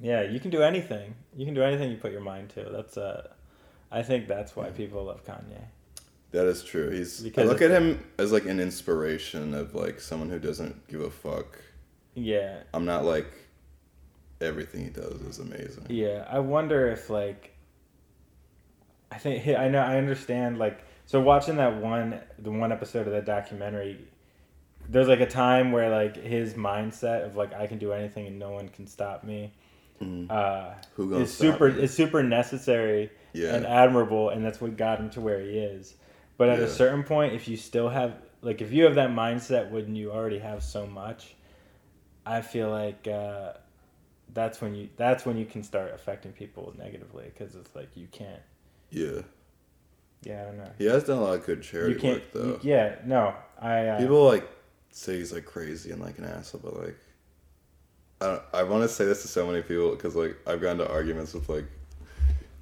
Yeah, 0.02 0.22
you 0.22 0.40
can 0.40 0.52
do 0.52 0.62
anything. 0.62 1.16
You 1.36 1.46
can 1.46 1.56
do 1.56 1.64
anything 1.64 1.92
you 1.92 1.98
put 1.98 2.12
your 2.12 2.22
mind 2.22 2.50
to. 2.52 2.64
That's 2.72 2.96
uh 2.96 3.30
I 3.92 4.04
think 4.04 4.28
that's 4.28 4.56
why 4.56 4.70
people 4.70 5.04
love 5.06 5.26
Kanye. 5.26 5.66
That 6.32 6.48
is 6.48 6.64
true. 6.64 6.90
He's. 6.92 7.20
Because 7.22 7.50
I 7.50 7.52
look 7.52 7.62
at 7.62 7.72
him 7.72 8.04
as 8.18 8.32
like 8.32 8.46
an 8.46 8.60
inspiration 8.60 9.54
of 9.54 9.76
like 9.76 10.00
someone 10.00 10.30
who 10.30 10.40
doesn't 10.40 10.88
give 10.88 11.02
a 11.02 11.10
fuck. 11.10 11.60
Yeah. 12.14 12.64
I'm 12.74 12.86
not 12.86 13.04
like 13.06 13.28
everything 14.40 14.84
he 14.84 14.90
does 14.90 15.22
is 15.22 15.40
amazing. 15.40 15.86
Yeah, 15.90 16.26
I 16.30 16.40
wonder 16.40 16.88
if 16.90 17.10
like 17.10 17.52
I 19.12 19.18
think 19.18 19.46
I 19.48 19.68
know 19.68 19.80
I 19.80 19.98
understand 19.98 20.58
like 20.58 20.80
so 21.06 21.20
watching 21.22 21.58
that 21.58 21.78
one 21.82 22.20
the 22.40 22.52
one 22.52 22.72
episode 22.72 23.08
of 23.08 23.14
that 23.14 23.26
documentary 23.26 24.00
there's 24.90 25.08
like 25.08 25.20
a 25.20 25.28
time 25.30 25.72
where 25.72 25.90
like 25.90 26.16
his 26.18 26.54
mindset 26.56 27.26
of 27.26 27.36
like 27.36 27.54
I 27.54 27.68
can 27.68 27.78
do 27.78 27.92
anything 27.92 28.26
and 28.28 28.40
no 28.40 28.52
one 28.52 28.70
can 28.70 28.88
stop 28.88 29.24
me 29.24 29.52
Mhm. 30.02 30.32
uh 30.32 30.72
Who 30.96 31.14
is 31.18 31.32
super 31.34 31.72
me? 31.72 31.84
is 31.84 31.94
super 31.94 32.24
necessary 32.24 33.12
Yeah. 33.34 33.54
and 33.56 33.66
admirable 33.66 34.30
and 34.30 34.44
that's 34.44 34.60
what 34.60 34.76
got 34.76 35.00
him 35.00 35.10
to 35.12 35.22
where 35.22 35.40
he 35.40 35.60
is. 35.60 35.94
But 36.42 36.50
at 36.50 36.58
Yeah. 36.58 36.66
a 36.66 36.70
certain 36.70 37.04
point 37.04 37.34
if 37.36 37.48
you 37.48 37.56
still 37.56 37.88
have 37.90 38.16
like 38.42 38.62
if 38.64 38.72
you 38.72 38.86
have 38.86 38.96
that 38.96 39.12
mindset 39.12 39.70
when 39.70 39.96
you 39.96 40.12
already 40.12 40.40
have 40.40 40.64
so 40.64 40.88
much 40.88 41.36
I 42.26 42.42
feel 42.42 42.72
like 42.72 43.08
uh 43.08 43.54
that's 44.34 44.60
when 44.60 44.74
you 44.74 44.90
that's 44.98 45.24
when 45.24 45.38
you 45.38 45.46
can 45.46 45.62
start 45.62 45.94
affecting 45.94 46.32
people 46.32 46.74
negatively 46.80 47.26
because 47.26 47.54
it's 47.54 47.76
like 47.76 47.90
you 47.96 48.08
can't 48.12 48.42
Yeah. 48.90 49.22
yeah 50.24 50.42
I 50.42 50.46
don't 50.46 50.58
know 50.58 50.72
He 50.80 50.86
has 50.86 51.04
done 51.04 51.20
a 51.20 51.22
lot 51.22 51.36
of 51.36 51.46
good 51.46 51.62
charity 51.62 52.08
work 52.08 52.24
though. 52.34 52.44
you- 52.44 52.60
yeah 52.64 52.96
no 53.06 53.36
I 53.62 53.86
uh, 53.90 54.00
People 54.00 54.26
like 54.26 54.50
say 54.90 55.18
he's 55.18 55.32
like 55.32 55.46
crazy 55.46 55.92
and 55.92 56.02
like 56.02 56.18
an 56.18 56.26
asshole, 56.26 56.62
but 56.64 56.76
like 56.76 56.98
I 58.20 58.26
don't, 58.26 58.42
I 58.52 58.64
want 58.64 58.82
to 58.82 58.90
say 58.90 59.06
this 59.06 59.22
to 59.22 59.28
so 59.28 59.46
many 59.46 59.62
people 59.62 59.92
because 59.92 60.16
like 60.16 60.38
I've 60.48 60.60
gotten 60.60 60.80
to 60.80 60.90
arguments 60.90 61.36
with 61.36 61.50
like 61.50 61.66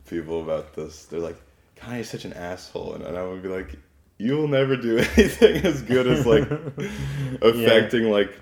people 0.05 0.41
about 0.41 0.73
this. 0.73 1.05
They're 1.05 1.21
like, 1.21 1.37
Kanye's 1.81 2.09
such 2.09 2.25
an 2.25 2.33
asshole, 2.33 2.93
and, 2.95 3.03
and 3.03 3.17
I 3.17 3.23
would 3.25 3.41
be 3.41 3.49
like, 3.49 3.75
you 4.17 4.35
will 4.35 4.47
never 4.47 4.75
do 4.75 4.97
anything 5.17 5.65
as 5.65 5.81
good 5.81 6.07
as 6.07 6.25
like 6.25 6.49
affecting 7.41 8.09
like 8.11 8.37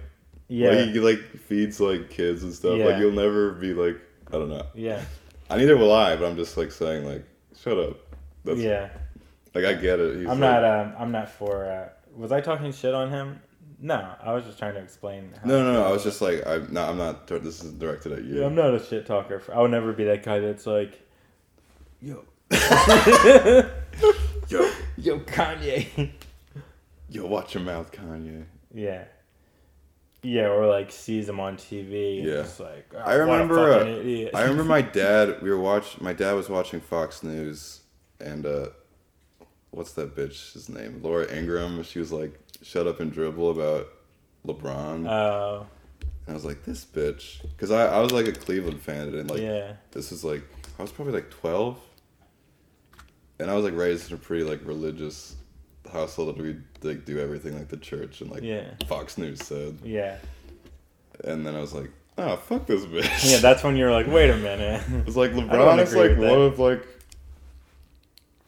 yeah 0.47 0.69
like 0.71 0.89
he 0.89 0.99
like 0.99 1.19
feeds 1.37 1.79
like 1.79 2.09
kids 2.09 2.43
and 2.43 2.53
stuff. 2.53 2.77
Yeah. 2.77 2.85
Like 2.85 2.97
you'll 2.99 3.11
never 3.11 3.51
be 3.53 3.73
like 3.73 3.99
I 4.29 4.31
don't 4.33 4.49
know. 4.49 4.65
yeah 4.73 5.01
I 5.49 5.57
neither 5.57 5.77
will 5.77 5.93
I, 5.93 6.15
but 6.15 6.25
I'm 6.29 6.35
just 6.35 6.57
like 6.57 6.71
saying 6.71 7.05
like 7.05 7.25
shut 7.61 7.77
up. 7.77 7.97
That's 8.43 8.59
yeah 8.59 8.89
like 9.53 9.65
I 9.65 9.73
get 9.73 9.99
it. 9.99 10.17
He's 10.17 10.27
I'm 10.27 10.39
like- 10.39 10.39
not 10.39 10.63
um 10.65 10.93
I'm 10.97 11.11
not 11.11 11.29
for 11.29 11.65
uh 11.65 11.89
was 12.15 12.31
I 12.31 12.41
talking 12.41 12.71
shit 12.71 12.93
on 12.93 13.09
him 13.11 13.39
no 13.79 14.13
I 14.23 14.33
was 14.33 14.43
just 14.45 14.57
trying 14.57 14.73
to 14.73 14.79
explain 14.79 15.31
how 15.39 15.47
No, 15.47 15.63
no, 15.63 15.73
no. 15.73 15.83
I 15.87 15.91
was 15.91 16.03
just 16.03 16.21
like 16.21 16.45
I'm 16.47 16.73
not. 16.73 16.89
I'm 16.89 16.97
not. 16.97 17.27
This 17.27 17.63
is 17.63 17.73
directed 17.73 18.11
at 18.13 18.23
you. 18.23 18.39
yeah 18.39 18.45
I'm 18.47 18.55
not 18.55 18.73
a 18.73 18.83
shit 18.83 19.05
talker 19.05 19.43
I 19.53 19.61
would 19.61 19.69
never 19.71 19.93
be 19.93 20.05
that 20.05 20.23
guy 20.23 20.39
that's 20.39 20.65
like 20.65 20.99
Yo. 22.01 22.23
Yo. 24.49 24.69
yo 24.97 25.19
Kanye 25.19 26.11
Yo, 27.09 27.25
watch 27.25 27.53
your 27.55 27.63
mouth, 27.63 27.91
Kanye. 27.91 28.45
yeah 28.73 29.03
Yeah, 30.23 30.47
or 30.49 30.65
like 30.67 30.91
sees 30.91 31.27
him 31.29 31.39
on 31.39 31.57
TV. 31.57 32.23
Yeah. 32.23 32.41
Just 32.43 32.59
like 32.59 32.89
"Ah, 32.95 33.03
I 33.05 33.13
remember, 33.15 33.55
What 33.59 33.69
a 33.69 33.79
fucking 33.79 33.93
uh, 33.93 33.97
idiot. 33.99 34.31
I 34.33 34.41
remember 34.43 34.63
my 34.63 34.81
dad. 35.01 35.41
We 35.41 35.49
were 35.49 35.59
watch. 35.59 35.99
My 36.01 36.13
dad 36.13 36.33
was 36.33 36.49
watching 36.49 36.79
Fox 36.81 37.21
News, 37.23 37.81
and 38.19 38.45
uh, 38.45 38.67
what's 39.71 39.91
that 39.93 40.15
bitch's 40.15 40.69
name? 40.69 41.01
Laura 41.03 41.25
Ingraham. 41.33 41.81
She 41.83 41.99
was 41.99 42.11
like, 42.11 42.37
"Shut 42.61 42.87
up 42.87 42.99
and 42.99 43.11
dribble" 43.11 43.51
about 43.51 43.87
LeBron. 44.45 45.07
Oh, 45.09 45.65
and 46.01 46.29
I 46.29 46.33
was 46.33 46.45
like, 46.45 46.63
"This 46.63 46.83
bitch," 46.85 47.41
because 47.41 47.71
I, 47.71 47.87
I 47.87 47.99
was 47.99 48.11
like 48.11 48.27
a 48.27 48.33
Cleveland 48.33 48.81
fan, 48.81 49.13
and 49.13 49.29
like 49.29 49.41
yeah, 49.41 49.73
this 49.91 50.11
is 50.11 50.23
like 50.23 50.43
I 50.79 50.81
was 50.81 50.91
probably 50.91 51.13
like 51.13 51.29
twelve, 51.29 51.79
and 53.39 53.49
I 53.51 53.53
was 53.55 53.63
like 53.63 53.75
raised 53.75 54.09
in 54.09 54.15
a 54.15 54.19
pretty 54.19 54.43
like 54.43 54.61
religious 54.65 55.35
household 55.91 56.35
that 56.35 56.41
we 56.41 56.57
like 56.81 57.05
do 57.05 57.19
everything 57.19 57.55
like 57.57 57.69
the 57.69 57.77
church 57.77 58.21
and 58.21 58.29
like 58.31 58.43
yeah, 58.43 58.65
Fox 58.87 59.17
News 59.17 59.43
said, 59.43 59.77
yeah, 59.83 60.17
and 61.23 61.45
then 61.45 61.55
I 61.55 61.61
was 61.61 61.73
like, 61.73 61.91
"Oh 62.17 62.35
fuck 62.37 62.65
this 62.65 62.85
bitch." 62.85 63.31
yeah. 63.31 63.37
That's 63.39 63.63
when 63.63 63.75
you're 63.77 63.91
like, 63.91 64.07
wait 64.07 64.29
a 64.29 64.37
minute. 64.37 64.83
It's 65.07 65.15
like 65.15 65.31
LeBron 65.31 65.79
is 65.81 65.95
like 65.95 66.11
one 66.11 66.19
that. 66.19 66.39
of 66.39 66.59
like 66.59 66.85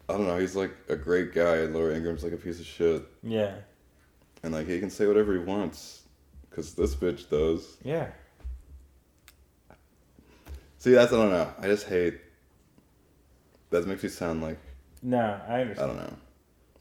I 0.09 0.13
don't 0.13 0.25
know, 0.27 0.37
he's 0.39 0.55
like 0.55 0.71
a 0.89 0.95
great 0.95 1.33
guy 1.33 1.57
and 1.57 1.73
Laura 1.73 1.93
Ingraham's 1.95 2.23
like 2.23 2.33
a 2.33 2.37
piece 2.37 2.59
of 2.59 2.65
shit. 2.65 3.03
yeah, 3.21 3.53
And 4.43 4.51
like 4.53 4.67
he 4.67 4.79
can 4.79 4.89
say 4.89 5.05
whatever 5.05 5.33
he 5.33 5.39
wants. 5.39 5.97
Cause 6.51 6.73
this 6.73 6.95
bitch 6.95 7.29
does. 7.29 7.77
yeah, 7.83 8.07
See 10.79 10.91
that's 10.93 11.13
I 11.13 11.15
don't 11.15 11.29
know. 11.29 11.53
I 11.59 11.67
just 11.67 11.87
hate 11.87 12.19
that 13.69 13.85
makes 13.85 14.01
me 14.03 14.09
sound 14.09 14.41
like 14.41 14.57
no, 15.01 15.39
I 15.47 15.61
I 15.61 15.63
don't 15.73 15.97
know. 15.97 16.13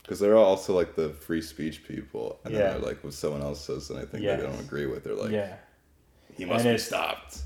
Cause 0.07 0.19
they're 0.21 0.37
also 0.37 0.75
like 0.75 0.95
the 0.95 1.11
free 1.11 1.43
speech 1.43 1.85
people. 1.87 2.41
And 2.45 2.55
Yeah. 2.55 2.61
then 2.61 2.71
they're 2.81 2.89
like 2.89 3.05
what 3.05 3.13
someone 3.13 3.43
else 3.43 3.61
says 3.65 3.91
and 3.91 3.99
I 3.99 4.07
think 4.07 4.23
Yes. 4.25 4.41
they 4.41 4.47
don't 4.47 4.59
agree 4.61 4.87
with, 4.87 5.05
they're 5.05 5.15
like 5.15 5.31
yeah, 5.31 5.57
he 6.35 6.45
must 6.47 6.65
And 6.65 6.75
be 6.77 6.79
stopped. 6.79 7.43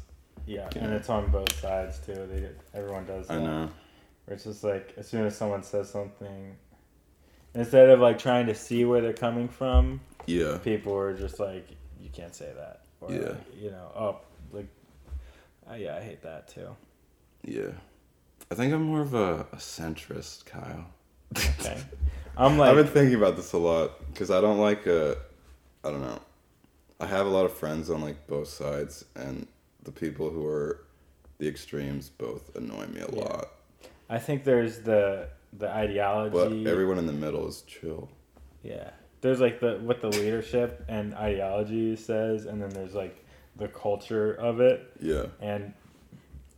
yeah, 0.47 0.69
You 0.75 0.81
and 0.83 0.91
know. 0.91 0.97
it's 0.97 1.09
on 1.09 1.31
both 1.33 1.53
sides 1.61 1.99
too. 2.07 2.15
They 2.31 2.49
everyone 2.73 3.05
does. 3.07 3.29
I 3.31 3.39
know. 3.39 3.69
Where 4.27 4.35
it's 4.37 4.45
just 4.45 4.63
like 4.63 4.95
as 4.97 5.09
soon 5.09 5.27
as 5.27 5.37
someone 5.37 5.65
says 5.65 5.91
something, 5.91 6.57
instead 7.55 7.89
of 7.91 7.99
like 7.99 8.19
trying 8.21 8.47
to 8.47 8.55
see 8.55 8.85
where 8.85 9.01
they're 9.01 9.13
coming 9.13 9.49
from, 9.49 10.01
Yeah. 10.27 10.59
people 10.63 10.95
are 10.97 11.13
just 11.15 11.41
like, 11.41 11.69
you 12.01 12.11
can't 12.11 12.35
say 12.35 12.53
that. 12.57 12.83
Or, 13.01 13.11
Yeah. 13.13 13.35
You 13.59 13.71
know, 13.73 13.91
oh, 13.97 14.21
like, 14.53 14.69
uh, 15.69 15.75
yeah, 15.75 15.97
I 15.97 16.01
hate 16.01 16.23
that 16.23 16.47
too. 16.47 16.77
Yeah. 17.43 17.73
I 18.51 18.55
think 18.55 18.73
I'm 18.73 18.83
more 18.83 19.01
of 19.01 19.15
a, 19.15 19.47
a 19.53 19.57
centrist, 19.57 20.45
Kyle. 20.45 20.87
Okay. 21.37 21.81
I'm 22.37 22.59
like 22.59 22.71
I've 22.71 22.77
been 22.77 22.87
thinking 22.93 23.17
about 23.17 23.37
this 23.37 23.53
a 23.53 23.59
lot 23.59 23.93
because 24.13 24.31
I 24.31 24.41
don't 24.41 24.59
like 24.59 24.87
uh, 24.87 25.15
I 25.85 25.91
don't 25.91 26.03
know. 26.03 26.21
I 27.01 27.07
have 27.07 27.27
a 27.27 27.31
lot 27.31 27.45
of 27.45 27.53
friends 27.53 27.91
on 27.91 28.01
like 28.01 28.27
both 28.27 28.49
sides, 28.49 29.05
and 29.17 29.47
the 29.83 29.93
people 29.93 30.31
who 30.31 30.47
are 30.47 30.85
the 31.39 31.49
extremes 31.49 32.09
both 32.11 32.55
annoy 32.55 32.87
me 32.87 33.01
a 33.01 33.11
Yeah. 33.15 33.25
lot. 33.25 33.49
I 34.09 34.19
think 34.19 34.45
there's 34.45 34.81
the 34.81 35.29
the 35.53 35.69
ideology. 35.71 36.65
But 36.65 36.71
everyone 36.71 36.99
in 36.99 37.07
the 37.07 37.13
middle 37.13 37.49
is 37.49 37.63
chill. 37.63 38.09
Yeah. 38.63 38.91
There's 39.23 39.41
like 39.41 39.61
the 39.61 39.79
what 39.83 40.01
the 40.01 40.09
leadership 40.09 40.85
and 40.89 41.15
ideology 41.15 41.97
says, 41.97 42.47
and 42.47 42.61
then 42.61 42.71
there's 42.71 42.95
like 42.95 43.25
the 43.57 43.69
culture 43.69 44.33
of 44.33 44.61
it. 44.61 44.91
Yeah, 45.01 45.27
And 45.41 45.75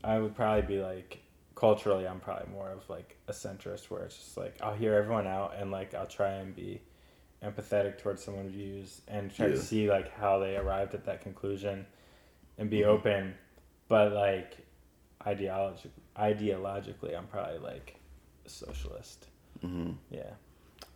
I 0.03 0.18
would 0.18 0.35
probably 0.35 0.62
be 0.77 0.83
like 0.83 1.18
culturally, 1.55 2.07
I'm 2.07 2.21
probably 2.21 2.53
more 2.53 2.71
of 2.71 2.88
like 2.90 3.17
a 3.29 3.33
centrist, 3.33 3.90
where 3.90 4.03
it's 4.05 4.17
just 4.17 4.37
like 4.37 4.57
I'll 4.61 4.75
hear 4.75 4.95
everyone 4.95 5.27
out 5.27 5.55
and 5.59 5.71
like 5.71 5.95
I'll 5.95 6.07
try 6.07 6.33
and 6.33 6.55
be 6.55 6.81
empathetic 7.43 7.99
towards 7.99 8.23
someone's 8.25 8.53
views 8.53 9.03
and 9.09 9.35
try 9.35 9.49
to 9.49 9.59
see 9.61 9.90
like 9.90 10.12
how 10.17 10.38
they 10.38 10.57
arrived 10.57 10.95
at 10.95 11.05
that 11.05 11.21
conclusion 11.21 11.87
and 12.59 12.71
be 12.71 12.81
Mhm. 12.81 12.87
open. 12.87 13.35
But 13.88 14.12
like 14.12 14.57
ideology 15.27 15.90
ideologically, 16.17 17.17
I'm 17.17 17.27
probably 17.27 17.59
like 17.59 17.97
a 18.47 18.49
socialist. 18.49 19.27
hmm 19.61 19.93
Yeah. 20.11 20.31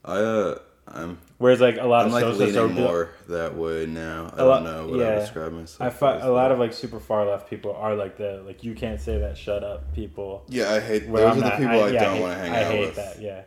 I 0.05 0.17
uh, 0.19 0.59
I'm 0.91 1.19
Whereas 1.39 1.61
like 1.61 1.77
a 1.77 1.85
lot 1.87 2.03
I'm 2.03 2.07
of 2.09 2.13
like 2.15 2.39
leaning 2.39 2.57
are 2.57 2.69
more 2.69 3.11
that 3.29 3.55
way 3.57 3.87
now. 3.87 4.33
I 4.37 4.43
lot- 4.43 4.65
don't 4.65 4.73
know 4.73 4.89
what 4.89 5.07
I 5.07 5.11
yeah. 5.15 5.19
describe 5.21 5.53
myself. 5.53 5.81
I 5.81 5.91
find 5.91 6.23
a 6.23 6.33
lot 6.33 6.51
of 6.51 6.59
like 6.59 6.73
super 6.73 6.99
far 6.99 7.27
left 7.27 7.49
people 7.51 7.73
are 7.75 7.95
like 7.95 8.17
the 8.17 8.43
like 8.47 8.65
you 8.65 8.75
can't 8.75 9.01
say 9.01 9.19
that 9.19 9.37
shut 9.37 9.63
up 9.63 9.93
people. 9.95 10.45
yeah, 10.49 10.73
I 10.73 10.81
hate 10.81 11.01
those 11.11 11.21
I'm 11.21 11.33
are 11.33 11.35
the 11.35 11.41
not- 11.41 11.59
people 11.59 11.83
I, 11.85 11.89
yeah, 11.91 12.05
don't 12.05 12.21
want 12.21 12.33
to 12.35 12.39
hang 12.39 12.53
I 12.53 12.65
out 12.65 12.71
hate 12.73 12.95
that. 12.97 13.21
Yeah, 13.21 13.43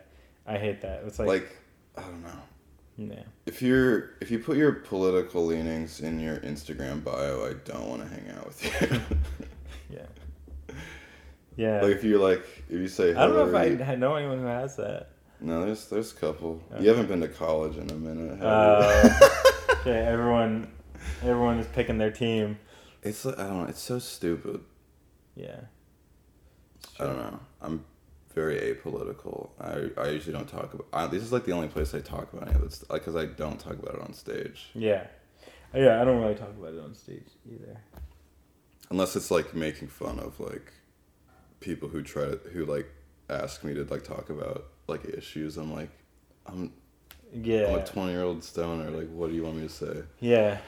I 0.46 0.58
hate 0.58 0.80
that. 0.82 1.02
It's 1.06 1.18
like, 1.18 1.28
Like 1.28 1.56
I 1.98 2.02
don't 2.02 2.22
know. 2.22 2.28
yeah, 2.96 3.22
If 3.46 3.60
you're 3.60 4.10
if 4.20 4.30
you 4.30 4.38
put 4.38 4.56
your 4.56 4.72
political 4.72 5.44
leanings 5.44 6.00
in 6.00 6.20
your 6.20 6.36
Instagram 6.38 7.02
bio, 7.04 7.44
I 7.50 7.54
don't 7.70 7.88
want 7.88 8.02
to 8.02 8.08
hang 8.08 8.30
out 8.36 8.46
with 8.46 8.64
you. 8.90 9.00
yeah, 9.96 10.74
yeah. 11.56 11.82
like 11.82 11.92
if 11.92 12.04
you're 12.04 12.18
like 12.20 12.42
if 12.68 12.78
you 12.78 12.88
say 12.88 13.10
I 13.14 13.26
don't 13.26 13.34
know 13.34 13.48
if 13.48 13.80
I, 13.80 13.92
I 13.92 13.94
know 13.96 14.14
anyone 14.14 14.38
who 14.38 14.46
has 14.46 14.76
that. 14.76 15.08
No, 15.42 15.64
there's 15.64 15.88
there's 15.88 16.12
a 16.12 16.14
couple. 16.16 16.62
Okay. 16.72 16.82
You 16.84 16.88
haven't 16.90 17.08
been 17.08 17.20
to 17.20 17.28
college 17.28 17.76
in 17.76 17.90
a 17.90 17.94
minute. 17.94 18.38
Have 18.38 18.42
Uh, 18.46 19.10
you? 19.20 19.74
okay, 19.80 19.98
everyone, 20.06 20.70
everyone 21.22 21.58
is 21.58 21.66
picking 21.66 21.98
their 21.98 22.10
team. 22.12 22.58
it's 23.02 23.26
I 23.26 23.32
don't 23.32 23.62
know. 23.62 23.64
It's 23.68 23.82
so 23.82 23.98
stupid. 23.98 24.60
Yeah. 25.34 25.60
I 27.00 27.04
don't 27.04 27.16
know. 27.16 27.40
I'm 27.60 27.84
very 28.34 28.56
apolitical. 28.74 29.50
I 29.60 29.90
I 30.00 30.08
usually 30.10 30.32
don't 30.32 30.48
talk 30.48 30.72
about. 30.74 30.86
I, 30.92 31.06
this 31.08 31.22
is 31.22 31.32
like 31.32 31.44
the 31.44 31.52
only 31.52 31.68
place 31.68 31.92
I 31.94 32.00
talk 32.00 32.32
about 32.32 32.46
any 32.48 32.56
of 32.56 32.62
this, 32.62 32.84
like 32.88 33.00
because 33.02 33.16
I 33.16 33.26
don't 33.26 33.58
talk 33.58 33.74
about 33.78 33.94
it 33.96 34.00
on 34.02 34.12
stage 34.14 34.70
Yeah. 34.74 35.06
Yeah, 35.74 36.00
I 36.02 36.04
don't 36.04 36.20
really 36.20 36.34
talk 36.34 36.50
about 36.50 36.74
it 36.74 36.80
on 36.80 36.94
stage 36.94 37.26
either. 37.50 37.78
unless 38.90 39.16
it's 39.16 39.30
like 39.30 39.54
making 39.54 39.88
fun 39.88 40.18
of 40.18 40.38
like 40.38 40.70
people 41.60 41.88
who 41.88 42.02
try 42.02 42.26
to 42.26 42.36
who 42.52 42.66
like 42.66 42.88
ask 43.30 43.64
me 43.64 43.72
to 43.74 43.84
like 43.84 44.04
talk 44.04 44.28
about 44.28 44.66
like 44.88 45.04
issues. 45.06 45.56
I'm 45.56 45.72
like, 45.72 45.90
I'm 46.46 46.72
yeah, 47.32 47.68
I'm 47.68 47.78
a 47.80 47.84
20 47.84 48.12
year 48.12 48.22
old 48.22 48.44
stoner. 48.44 48.90
Like, 48.90 49.08
what 49.10 49.30
do 49.30 49.34
you 49.36 49.42
want 49.44 49.56
me 49.56 49.62
to 49.62 49.68
say? 49.68 50.02
Yeah. 50.20 50.58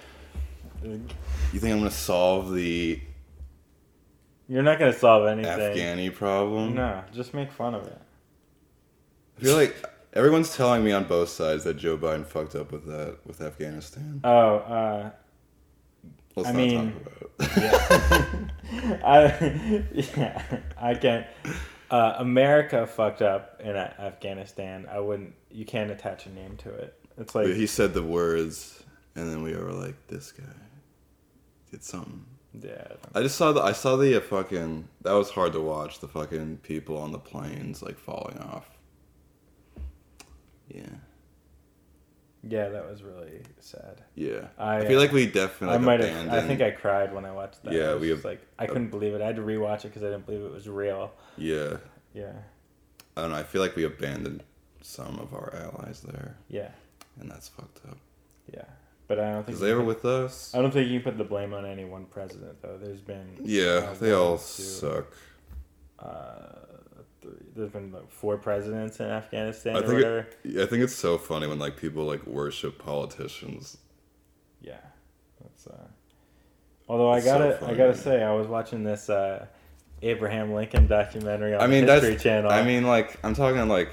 You 0.82 1.00
think 1.60 1.72
I'm 1.72 1.78
gonna 1.78 1.90
solve 1.90 2.52
the 2.54 3.00
You're 4.48 4.62
not 4.62 4.78
gonna 4.78 4.92
solve 4.92 5.26
anything. 5.26 5.50
Afghani 5.58 6.14
problem? 6.14 6.74
No, 6.74 7.02
just 7.12 7.32
make 7.34 7.50
fun 7.50 7.74
of 7.74 7.86
it. 7.86 8.00
I 9.38 9.42
feel 9.42 9.56
like 9.56 9.74
everyone's 10.12 10.54
telling 10.54 10.84
me 10.84 10.92
on 10.92 11.04
both 11.04 11.28
sides 11.30 11.64
that 11.64 11.74
Joe 11.74 11.96
Biden 11.96 12.26
fucked 12.26 12.54
up 12.54 12.70
with 12.70 12.86
that 12.86 13.16
with 13.26 13.40
Afghanistan. 13.40 14.20
Oh, 14.24 14.56
uh, 14.56 15.10
Let's 16.36 16.48
I 16.48 16.52
not 16.52 16.58
mean, 16.58 16.92
talk 16.92 17.02
about 17.38 17.48
it. 17.48 17.62
yeah. 17.62 18.98
I 19.04 19.84
yeah, 20.16 20.42
I 20.76 20.94
can't. 20.94 21.26
Uh, 21.94 22.16
America 22.18 22.88
fucked 22.88 23.22
up 23.22 23.60
in 23.62 23.76
Afghanistan. 23.76 24.84
I 24.90 24.98
wouldn't. 24.98 25.32
You 25.52 25.64
can't 25.64 25.92
attach 25.92 26.26
a 26.26 26.30
name 26.30 26.56
to 26.56 26.70
it. 26.70 26.98
It's 27.16 27.36
like 27.36 27.46
But 27.46 27.54
he 27.54 27.68
said 27.68 27.94
the 27.94 28.02
words, 28.02 28.82
and 29.14 29.30
then 29.30 29.44
we 29.44 29.54
were 29.54 29.70
like, 29.70 29.94
"This 30.08 30.32
guy 30.32 30.42
did 31.70 31.84
something." 31.84 32.24
yeah, 32.60 32.88
I 33.14 33.22
just 33.22 33.36
saw 33.36 33.52
the 33.52 33.62
I 33.62 33.70
saw 33.70 33.94
the 33.94 34.16
uh, 34.16 34.20
fucking 34.20 34.88
that 35.02 35.12
was 35.12 35.30
hard 35.30 35.52
to 35.52 35.60
watch 35.60 36.00
the 36.00 36.08
fucking 36.08 36.56
people 36.64 36.98
on 36.98 37.12
the 37.12 37.18
planes 37.20 37.80
like 37.80 37.96
falling 37.96 38.38
off. 38.38 38.76
Yeah, 40.66 40.96
yeah. 42.48 42.68
That 42.68 42.88
was 42.88 43.02
really 43.02 43.42
sad. 43.60 44.02
yeah. 44.14 44.48
I, 44.58 44.78
I, 44.78 44.86
feel 44.86 44.98
uh, 44.98 45.02
like 45.02 45.12
we 45.12 45.26
definitely 45.26 45.76
I 45.76 45.78
might 45.78 46.00
have. 46.00 46.28
I 46.32 46.40
think 46.46 46.60
I 46.60 46.70
cried 46.70 47.14
when 47.14 47.24
I 47.24 47.32
watched 47.32 47.62
that. 47.64 47.72
Yeah, 47.72 47.96
we 47.96 48.08
have- 48.10 48.24
like 48.24 48.40
I 48.58 48.66
couldn't 48.66 48.90
believe 48.90 49.14
it. 49.14 49.20
I 49.20 49.26
had 49.26 49.36
to 49.36 49.42
rewatch 49.42 49.80
it 49.84 49.88
because 49.88 50.02
I 50.02 50.06
didn't 50.06 50.26
believe 50.26 50.42
it 50.42 50.52
was 50.52 50.68
real. 50.68 51.12
Yeah, 51.36 51.78
Yeah, 52.12 52.32
I 53.16 53.22
don't 53.22 53.30
know. 53.30 53.36
I 53.36 53.42
feel 53.42 53.60
like 53.60 53.76
we 53.76 53.84
abandoned 53.84 54.42
some 54.82 55.18
of 55.18 55.32
our 55.34 55.54
allies 55.54 56.00
there, 56.02 56.36
yeah, 56.48 56.68
and 57.20 57.30
that's 57.30 57.48
fucked 57.48 57.80
up. 57.86 57.98
yeah. 58.52 58.64
But 59.06 59.20
I 59.20 59.32
don't 59.32 59.44
think 59.46 59.58
they 59.58 59.72
were 59.74 59.80
can- 59.80 59.86
with 59.86 60.04
us. 60.06 60.54
I 60.54 60.62
don't 60.62 60.70
think 60.72 60.88
you 60.88 61.00
can 61.00 61.12
put 61.12 61.18
the 61.18 61.24
blame 61.24 61.52
on 61.52 61.66
any 61.66 61.84
one 61.84 62.06
president 62.06 62.62
though. 62.62 62.78
There's 62.78 63.02
been 63.02 63.36
Yeah, 63.42 63.90
uh, 63.90 63.94
they 63.94 64.12
all 64.12 64.38
two, 64.38 64.62
suck. 64.62 65.06
Uh, 65.98 66.44
three. 67.24 67.46
There's 67.56 67.70
been 67.70 67.92
like 67.92 68.10
four 68.10 68.36
presidents 68.36 69.00
in 69.00 69.06
Afghanistan 69.06 69.76
I 69.76 69.78
or 69.78 69.82
think 69.82 69.92
it- 69.92 69.96
whatever. 69.96 70.26
Yeah, 70.44 70.62
I 70.62 70.66
think 70.66 70.82
it's 70.82 70.94
so 70.94 71.18
funny 71.18 71.46
when 71.46 71.58
like 71.58 71.76
people 71.76 72.04
like 72.04 72.26
worship 72.26 72.78
politicians. 72.78 73.78
Yeah, 74.60 74.76
that's. 75.42 75.66
Uh... 75.66 75.88
Although 76.88 77.10
I 77.10 77.20
gotta, 77.20 77.58
I 77.66 77.74
gotta 77.74 77.96
say, 77.96 78.22
I 78.22 78.32
was 78.32 78.46
watching 78.46 78.84
this 78.84 79.08
uh, 79.08 79.46
Abraham 80.02 80.52
Lincoln 80.52 80.86
documentary 80.86 81.54
on 81.54 81.60
I 81.62 81.66
mean, 81.66 81.86
the 81.86 81.94
History. 81.94 82.16
Channel. 82.16 82.50
I 82.50 82.62
mean, 82.62 82.84
like 82.84 83.18
I'm 83.24 83.34
talking 83.34 83.66
like. 83.68 83.90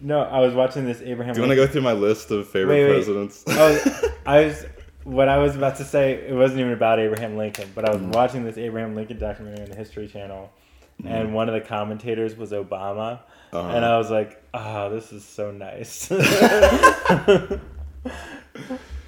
no, 0.00 0.20
I 0.22 0.40
was 0.40 0.54
watching 0.54 0.84
this 0.86 1.00
Abraham. 1.02 1.34
Do 1.34 1.40
you 1.40 1.46
want 1.46 1.56
to 1.58 1.66
go 1.66 1.66
through 1.70 1.82
my 1.82 1.92
list 1.92 2.30
of 2.30 2.48
favorite 2.48 2.74
Wait, 2.74 2.84
wait. 2.84 2.94
presidents? 2.94 3.44
Oh, 3.48 4.10
I 4.26 4.46
was. 4.46 4.66
What 5.04 5.28
I 5.28 5.36
was 5.36 5.54
about 5.54 5.76
to 5.76 5.84
say, 5.84 6.14
it 6.14 6.32
wasn't 6.34 6.60
even 6.60 6.72
about 6.72 6.98
Abraham 6.98 7.36
Lincoln, 7.36 7.70
but 7.74 7.86
I 7.86 7.92
was 7.92 8.00
Mhm. 8.00 8.14
watching 8.14 8.42
this 8.42 8.56
Abraham 8.56 8.94
Lincoln 8.94 9.18
documentary 9.18 9.62
on 9.64 9.68
the 9.70 9.76
History 9.76 10.08
Channel, 10.08 10.50
and 11.06 11.34
one 11.34 11.48
of 11.48 11.54
the 11.54 11.60
commentators 11.60 12.36
was 12.36 12.50
Obama, 12.52 13.20
Uh-huh. 13.52 13.68
and 13.68 13.84
I 13.84 13.98
was 13.98 14.10
like, 14.10 14.42
"Ah, 14.52 14.88
this 14.88 15.12
is 15.12 15.24
so 15.24 15.50
nice." 15.50 16.10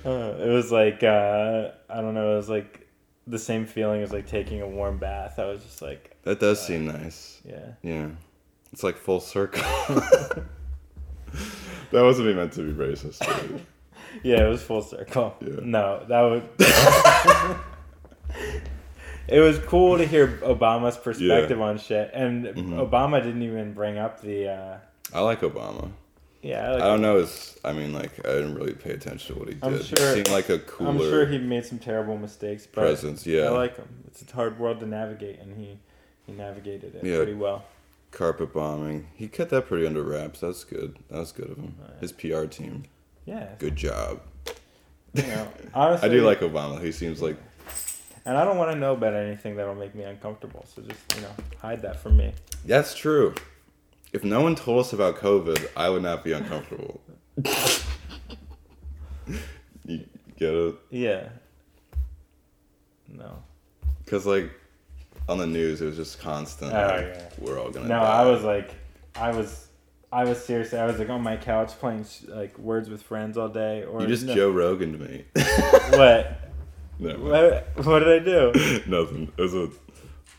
Uh, 0.04 0.34
it 0.38 0.48
was 0.48 0.70
like 0.70 1.02
uh, 1.02 1.68
I 1.90 2.00
don't 2.00 2.14
know. 2.14 2.34
It 2.34 2.36
was 2.36 2.48
like 2.48 2.86
the 3.26 3.40
same 3.40 3.66
feeling 3.66 4.02
as 4.02 4.12
like 4.12 4.26
taking 4.28 4.60
a 4.62 4.68
warm 4.68 4.98
bath. 4.98 5.40
I 5.40 5.46
was 5.46 5.64
just 5.64 5.82
like, 5.82 6.16
That 6.22 6.38
does 6.38 6.64
seem 6.64 6.86
nice. 6.86 7.40
yeah. 7.44 7.72
Yeah. 7.82 8.10
It's 8.72 8.84
like 8.84 8.96
full 8.96 9.18
circle. 9.18 9.62
that 9.88 10.44
wasn't 11.90 12.26
even 12.28 12.36
meant 12.36 12.52
to 12.52 12.62
be 12.62 12.72
racist. 12.72 13.20
Yeah, 14.22 14.46
it 14.46 14.48
was 14.48 14.62
full 14.62 14.80
circle. 14.82 15.34
Yeah. 15.40 15.56
No, 15.62 16.04
that 16.08 16.20
would. 16.22 16.48
It 19.28 19.40
was 19.40 19.58
cool 19.60 19.98
to 19.98 20.06
hear 20.06 20.28
Obama's 20.42 20.96
perspective 20.96 21.60
on 21.60 21.78
shit, 21.78 22.10
and 22.14 22.44
Mhm. 22.46 22.88
Obama 22.90 23.22
didn't 23.22 23.42
even 23.42 23.72
bring 23.72 23.98
up 23.98 24.20
the. 24.20 24.48
Uh, 24.48 24.76
I 25.12 25.20
like 25.20 25.40
Obama. 25.40 25.90
yeah, 26.42 26.68
I, 26.68 26.72
like, 26.72 26.82
I 26.82 26.86
don't 26.86 27.00
know. 27.02 27.18
His, 27.18 27.58
I 27.64 27.72
mean, 27.72 27.92
like, 27.92 28.24
I 28.26 28.32
didn't 28.34 28.54
really 28.54 28.72
pay 28.74 28.90
attention 28.90 29.34
to 29.34 29.38
what 29.40 29.48
he 29.48 29.54
did. 29.54 29.64
I'm 29.64 29.78
he 29.78 29.82
seemed 29.96 30.30
like 30.30 30.48
a 30.48 30.58
cooler 30.58 30.90
I'm 30.90 30.98
sure 30.98 31.26
he 31.26 31.38
made 31.38 31.64
some 31.64 31.78
terrible 31.78 32.16
mistakes, 32.18 32.66
but 32.66 32.82
presence. 32.82 33.26
Yeah. 33.26 33.44
I 33.46 33.48
like 33.50 33.76
him. 33.76 33.88
It's 34.08 34.22
a 34.30 34.34
hard 34.34 34.58
world 34.58 34.80
to 34.80 34.86
navigate, 34.86 35.40
and 35.40 35.56
he 35.56 35.78
he 36.26 36.32
navigated 36.32 36.94
it 36.96 37.04
Yeah. 37.04 37.16
pretty 37.18 37.34
well. 37.34 37.64
Carpet 38.10 38.52
bombing. 38.52 39.06
He 39.14 39.28
kept 39.28 39.50
that 39.50 39.66
pretty 39.68 39.86
under 39.86 40.02
wraps. 40.02 40.40
That's 40.40 40.64
good. 40.64 40.96
That 41.08 41.18
was 41.18 41.30
good 41.32 41.50
of 41.50 41.56
him. 41.58 41.74
Right. 41.80 41.90
His 42.00 42.10
PR 42.12 42.46
team. 42.46 42.84
Yeah, 43.26 43.48
Good 43.58 43.76
job. 43.76 44.20
you 45.14 45.22
know, 45.22 45.48
honestly, 45.74 46.08
I 46.10 46.12
do 46.12 46.22
like 46.24 46.40
Obama. 46.40 46.80
He 46.82 46.90
seems 46.92 47.20
like 47.22 47.36
and 48.26 48.36
I 48.36 48.44
don't 48.44 48.58
want 48.58 48.72
to 48.72 48.76
know 48.76 48.92
about 48.92 49.14
anything 49.14 49.56
that'll 49.56 49.74
make 49.74 49.94
me 49.94 50.02
uncomfortable. 50.02 50.66
So 50.74 50.82
just 50.82 51.00
you 51.14 51.22
know, 51.22 51.30
hide 51.58 51.80
that 51.82 52.00
from 52.00 52.16
me. 52.16 52.32
that's 52.64 52.94
true. 52.94 53.34
If 54.12 54.24
no 54.24 54.40
one 54.40 54.54
told 54.56 54.80
us 54.80 54.92
about 54.92 55.16
COVID, 55.16 55.68
I 55.76 55.88
would 55.88 56.02
not 56.02 56.24
be 56.24 56.32
uncomfortable. 56.32 57.00
you 59.84 60.04
get 60.36 60.54
it? 60.54 60.74
Yeah. 60.90 61.28
No. 63.08 63.42
Because 64.04 64.26
like 64.26 64.50
on 65.28 65.38
the 65.38 65.46
news, 65.46 65.80
it 65.80 65.86
was 65.86 65.96
just 65.96 66.20
constant. 66.20 66.72
Oh, 66.72 66.86
like, 66.86 67.00
yeah. 67.00 67.28
We're 67.38 67.60
all 67.60 67.70
gonna. 67.70 67.88
Die. 67.88 67.94
No, 67.94 68.00
die. 68.00 68.22
I 68.22 68.24
was 68.26 68.42
like, 68.42 68.74
I 69.14 69.30
was, 69.30 69.68
I 70.12 70.24
was 70.24 70.42
seriously, 70.42 70.78
I 70.78 70.86
was 70.86 70.98
like 70.98 71.10
on 71.10 71.22
my 71.22 71.36
couch 71.36 71.70
playing 71.78 72.06
like 72.28 72.58
Words 72.58 72.88
with 72.88 73.02
Friends 73.02 73.36
all 73.36 73.48
day. 73.48 73.84
Or 73.84 74.00
You 74.00 74.06
just 74.06 74.24
no, 74.24 74.34
Joe 74.34 74.50
Rogan 74.50 74.92
to 74.92 74.98
me. 74.98 75.24
What? 75.90 76.42
no, 76.98 77.16
What? 77.18 77.86
What 77.86 77.98
did 78.00 78.08
I 78.22 78.24
do? 78.24 78.52
nothing. 78.86 79.32
It 79.36 79.42
was 79.42 79.54
a. 79.54 79.68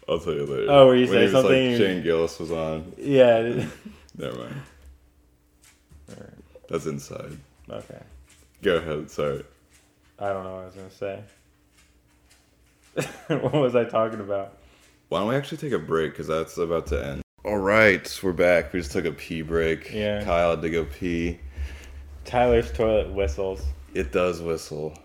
I'll 0.10 0.20
tell 0.20 0.34
you 0.34 0.46
later. 0.46 0.68
Oh, 0.70 0.88
were 0.88 0.96
you 0.96 1.08
When 1.08 1.28
say 1.28 1.32
something- 1.32 1.72
Like, 1.72 1.78
Shane 1.78 2.04
Gillis 2.04 2.40
was 2.40 2.52
on. 2.52 2.94
Yeah. 2.98 3.42
Never 4.18 4.38
mind. 4.38 4.56
Alright, 6.10 6.34
That's 6.70 6.86
inside. 6.86 7.38
Okay. 7.70 8.00
Go 8.62 8.78
ahead. 8.78 9.12
Sorry. 9.12 9.44
I 10.20 10.30
don't 10.30 10.44
know 10.46 10.56
what 10.56 10.62
I 10.64 10.66
was 10.66 10.76
gonna 10.76 10.92
say. 10.92 11.24
what 13.28 13.54
was 13.54 13.76
I 13.76 13.84
talking 13.84 14.20
about? 14.22 14.58
Why 15.10 15.20
don't 15.20 15.28
we 15.30 15.36
actually 15.36 15.58
take 15.58 15.74
a 15.74 15.80
break? 15.80 16.12
Because 16.14 16.28
that's 16.28 16.58
about 16.58 16.88
to 16.88 17.06
end. 17.06 17.22
All 17.46 17.60
right, 17.60 18.20
we're 18.24 18.34
back. 18.34 18.74
We 18.74 18.80
just 18.80 18.92
took 18.92 19.06
a 19.06 19.12
pee 19.12 19.42
break. 19.42 19.92
Yeah. 19.94 20.24
Kyle 20.24 20.50
had 20.52 20.62
to 20.64 20.70
go 20.70 20.86
pee. 20.86 21.40
Tyler's 22.26 22.72
toilet 22.72 23.14
whistles. 23.14 23.64
It 23.94 24.12
does 24.12 24.42
whistle. 24.42 24.98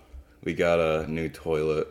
We 0.45 0.55
got 0.55 0.79
a 0.81 1.07
new 1.11 1.29
toilet, 1.29 1.89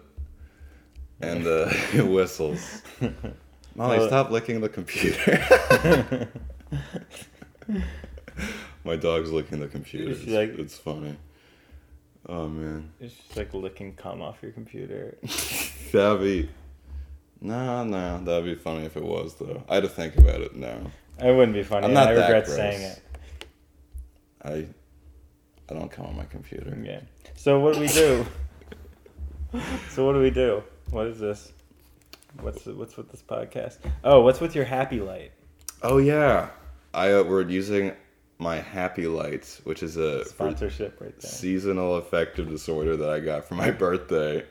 and 1.21 1.45
uh, 1.47 1.69
it 1.93 2.05
whistles. 2.07 2.81
Molly, 3.75 3.99
Well- 3.99 4.07
stop 4.07 4.29
licking 4.31 4.59
the 4.61 4.69
computer. 4.69 6.29
My 8.83 8.95
dog's 8.95 9.31
licking 9.31 9.59
the 9.59 9.67
computer. 9.67 10.11
It's, 10.11 10.25
like- 10.27 10.57
it's 10.57 10.77
funny. 10.77 11.15
Oh 12.29 12.47
man, 12.47 12.91
It's 12.99 13.15
just 13.15 13.35
like 13.35 13.51
licking 13.53 13.95
cum 13.95 14.21
off 14.21 14.37
your 14.43 14.51
computer. 14.51 15.17
that'd 15.91 16.21
be. 16.21 16.49
No, 17.41 17.83
no, 17.83 18.23
that'd 18.23 18.45
be 18.45 18.53
funny 18.53 18.85
if 18.85 18.95
it 18.95 19.03
was 19.03 19.33
though. 19.35 19.63
I 19.67 19.75
had 19.75 19.83
to 19.83 19.89
think 19.89 20.15
about 20.17 20.41
it 20.41 20.55
now. 20.55 20.77
It 21.19 21.35
wouldn't 21.35 21.53
be 21.55 21.63
funny. 21.63 21.87
I'm 21.87 21.93
not 21.93 22.09
I 22.09 22.11
regret 22.11 22.45
gross. 22.45 22.55
saying 22.55 22.81
it. 22.83 23.01
I, 24.43 24.67
I 25.71 25.73
don't 25.73 25.89
come 25.89 26.05
on 26.05 26.15
my 26.17 26.25
computer. 26.25 26.77
Yeah. 26.83 26.99
So 27.35 27.59
what 27.59 27.75
do 27.75 27.79
we 27.79 27.87
do? 27.87 28.25
so 29.89 30.05
what 30.05 30.13
do 30.13 30.19
we 30.19 30.29
do? 30.29 30.63
What 30.89 31.07
is 31.07 31.19
this? 31.19 31.53
What's 32.41 32.65
what's 32.65 32.97
with 32.97 33.09
this 33.09 33.21
podcast? 33.21 33.77
Oh, 34.03 34.21
what's 34.21 34.39
with 34.39 34.55
your 34.55 34.65
happy 34.65 34.99
light? 34.99 35.31
Oh 35.81 35.97
yeah, 35.97 36.49
I 36.93 37.13
uh, 37.13 37.23
we're 37.23 37.47
using 37.47 37.93
my 38.37 38.57
Happy 38.57 39.07
Lights, 39.07 39.61
which 39.65 39.83
is 39.83 39.97
a 39.97 40.25
Sponsorship 40.25 40.99
right 40.99 41.17
there. 41.19 41.31
seasonal 41.31 41.95
affective 41.95 42.49
disorder 42.49 42.95
that 42.97 43.09
I 43.09 43.19
got 43.19 43.45
for 43.45 43.55
my 43.55 43.71
birthday, 43.85 44.45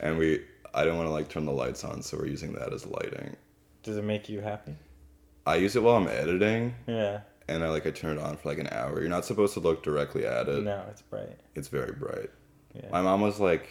and 0.00 0.18
we 0.18 0.44
I 0.72 0.84
don't 0.84 0.96
want 0.96 1.08
to 1.08 1.12
like 1.12 1.28
turn 1.28 1.44
the 1.44 1.52
lights 1.52 1.84
on, 1.84 2.02
so 2.02 2.16
we're 2.18 2.26
using 2.26 2.52
that 2.54 2.72
as 2.72 2.86
lighting. 2.86 3.36
Does 3.82 3.96
it 3.96 4.04
make 4.04 4.28
you 4.28 4.40
happy? 4.40 4.74
I 5.46 5.56
use 5.56 5.76
it 5.76 5.82
while 5.82 5.96
I'm 5.96 6.08
editing, 6.08 6.74
Yeah. 6.86 7.20
And 7.48 7.62
I 7.62 7.68
like 7.68 7.86
I 7.86 7.90
turn 7.90 8.18
it 8.18 8.22
on 8.22 8.36
for 8.36 8.48
like 8.48 8.58
an 8.58 8.68
hour. 8.72 9.00
You're 9.00 9.10
not 9.10 9.24
supposed 9.24 9.54
to 9.54 9.60
look 9.60 9.82
directly 9.82 10.26
at 10.26 10.48
it. 10.48 10.62
No, 10.62 10.84
it's 10.90 11.02
bright. 11.02 11.38
It's 11.54 11.68
very 11.68 11.92
bright. 11.92 12.30
Yeah. 12.74 12.88
My 12.90 13.02
mom 13.02 13.20
was 13.20 13.38
like, 13.40 13.68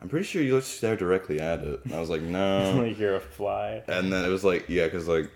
"I'm 0.00 0.08
pretty 0.08 0.24
sure 0.24 0.42
you 0.42 0.58
just 0.58 0.76
stare 0.76 0.96
directly 0.96 1.40
at 1.40 1.60
it," 1.60 1.84
and 1.84 1.94
I 1.94 2.00
was 2.00 2.10
like, 2.10 2.22
"No." 2.22 2.74
like 2.82 2.98
you're 2.98 3.16
a 3.16 3.20
fly. 3.20 3.82
and 3.88 4.12
then 4.12 4.24
it 4.24 4.28
was 4.28 4.44
like, 4.44 4.68
yeah, 4.68 4.84
because 4.84 5.08
like, 5.08 5.30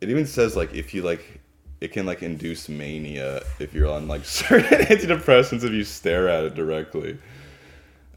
it 0.00 0.10
even 0.10 0.26
says 0.26 0.56
like 0.56 0.74
if 0.74 0.92
you 0.92 1.02
like, 1.02 1.40
it 1.80 1.92
can 1.92 2.06
like 2.06 2.22
induce 2.22 2.68
mania 2.68 3.42
if 3.58 3.72
you're 3.72 3.90
on 3.90 4.08
like 4.08 4.24
certain 4.26 4.78
antidepressants 4.86 5.64
if 5.64 5.72
you 5.72 5.84
stare 5.84 6.28
at 6.28 6.44
it 6.44 6.54
directly. 6.54 7.10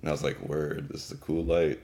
And 0.02 0.10
I 0.10 0.12
was 0.12 0.24
like, 0.24 0.42
word, 0.42 0.90
this 0.90 1.06
is 1.06 1.12
a 1.12 1.18
cool 1.18 1.46
light. 1.46 1.80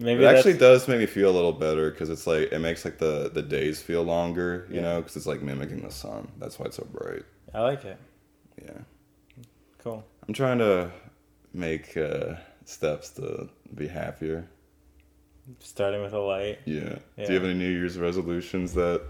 Maybe 0.00 0.24
it 0.24 0.26
actually 0.34 0.56
does 0.56 0.88
make 0.88 0.98
me 0.98 1.06
feel 1.06 1.30
a 1.30 1.36
little 1.36 1.52
better 1.52 1.90
because 1.90 2.08
it's 2.08 2.26
like 2.26 2.50
it 2.52 2.58
makes 2.58 2.84
like 2.84 2.98
the 2.98 3.30
the 3.32 3.42
days 3.42 3.82
feel 3.82 4.02
longer, 4.02 4.66
you 4.70 4.76
Yeah. 4.76 4.82
know, 4.82 5.00
because 5.00 5.16
it's 5.16 5.26
like 5.26 5.42
mimicking 5.42 5.82
the 5.82 5.90
sun. 5.90 6.28
That's 6.38 6.58
why 6.58 6.66
it's 6.66 6.76
so 6.76 6.86
bright. 6.90 7.24
I 7.54 7.60
like 7.60 7.84
it. 7.84 7.98
Yeah, 8.62 8.78
Cool. 9.78 10.04
I'm 10.26 10.34
trying 10.34 10.58
to 10.58 10.90
make 11.52 11.96
uh, 11.96 12.34
steps 12.64 13.10
to 13.10 13.48
be 13.74 13.88
happier. 13.88 14.46
Starting 15.58 16.02
with 16.02 16.12
a 16.12 16.18
light. 16.18 16.58
Yeah. 16.64 16.98
Yeah. 17.16 17.26
Do 17.26 17.32
you 17.32 17.38
have 17.40 17.44
any 17.44 17.54
New 17.54 17.68
Year's 17.70 17.98
resolutions 17.98 18.72
that 18.74 19.02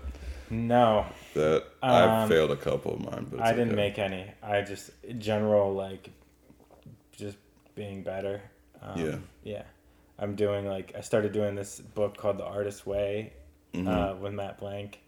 No, 0.50 1.06
that 1.34 1.64
I've 1.82 2.22
Um, 2.24 2.28
failed 2.28 2.50
a 2.50 2.56
couple 2.56 2.94
of 2.94 3.00
mine, 3.00 3.26
but 3.30 3.40
I 3.40 3.52
didn't 3.52 3.68
okay. 3.68 3.76
make 3.76 3.98
any. 3.98 4.26
I 4.42 4.62
just 4.62 4.90
general 5.18 5.72
like 5.74 6.10
just 7.12 7.36
being 7.74 8.02
better. 8.02 8.42
Um, 8.82 8.98
Yeah. 9.00 9.16
Yeah. 9.44 9.62
I'm 10.20 10.34
doing 10.36 10.66
like 10.66 10.92
I 10.96 11.00
started 11.00 11.32
doing 11.32 11.54
this 11.56 11.80
book 11.80 12.16
called 12.16 12.38
The 12.38 12.44
Artist's 12.44 12.84
Way 12.86 13.32
Mhm. 13.74 13.88
uh, 13.88 14.16
with 14.16 14.32
Matt 14.34 14.58
Blank, 14.58 15.00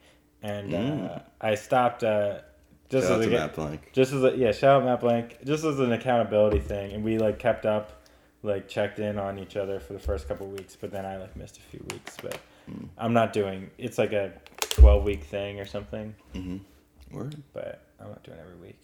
and 0.42 0.72
uh, 0.74 0.78
Mm. 0.78 1.22
I 1.40 1.54
stopped 1.54 2.02
uh, 2.02 2.40
just 2.88 3.06
Shout 3.08 3.16
out 3.16 3.20
as 3.20 3.26
a, 3.26 3.30
Matt 3.30 3.54
Blank. 3.54 3.90
just 3.92 4.12
as 4.12 4.22
a, 4.24 4.36
yeah 4.36 4.52
shout 4.52 4.80
out 4.80 4.84
Matt 4.84 5.00
Blank 5.00 5.38
just 5.44 5.64
as 5.64 5.78
an 5.80 5.92
accountability 5.92 6.60
thing, 6.60 6.92
and 6.92 7.04
we 7.04 7.18
like 7.18 7.38
kept 7.38 7.66
up, 7.66 8.02
like 8.42 8.68
checked 8.68 8.98
in 8.98 9.18
on 9.18 9.38
each 9.38 9.56
other 9.56 9.78
for 9.80 9.92
the 9.92 9.98
first 9.98 10.26
couple 10.28 10.46
weeks, 10.46 10.76
but 10.80 10.90
then 10.90 11.04
I 11.04 11.16
like 11.18 11.36
missed 11.36 11.58
a 11.58 11.60
few 11.62 11.84
weeks. 11.90 12.16
But 12.22 12.38
Mm. 12.70 12.88
I'm 12.96 13.12
not 13.12 13.32
doing 13.32 13.70
it's 13.76 13.98
like 13.98 14.12
a 14.12 14.32
12 14.60 15.02
week 15.04 15.24
thing 15.24 15.58
or 15.60 15.64
something 15.66 16.14
Mm-hmm. 16.34 17.16
Word. 17.16 17.42
but 17.52 17.84
I'm 18.00 18.08
not 18.08 18.22
doing 18.22 18.38
it 18.38 18.40
every 18.40 18.56
week. 18.56 18.78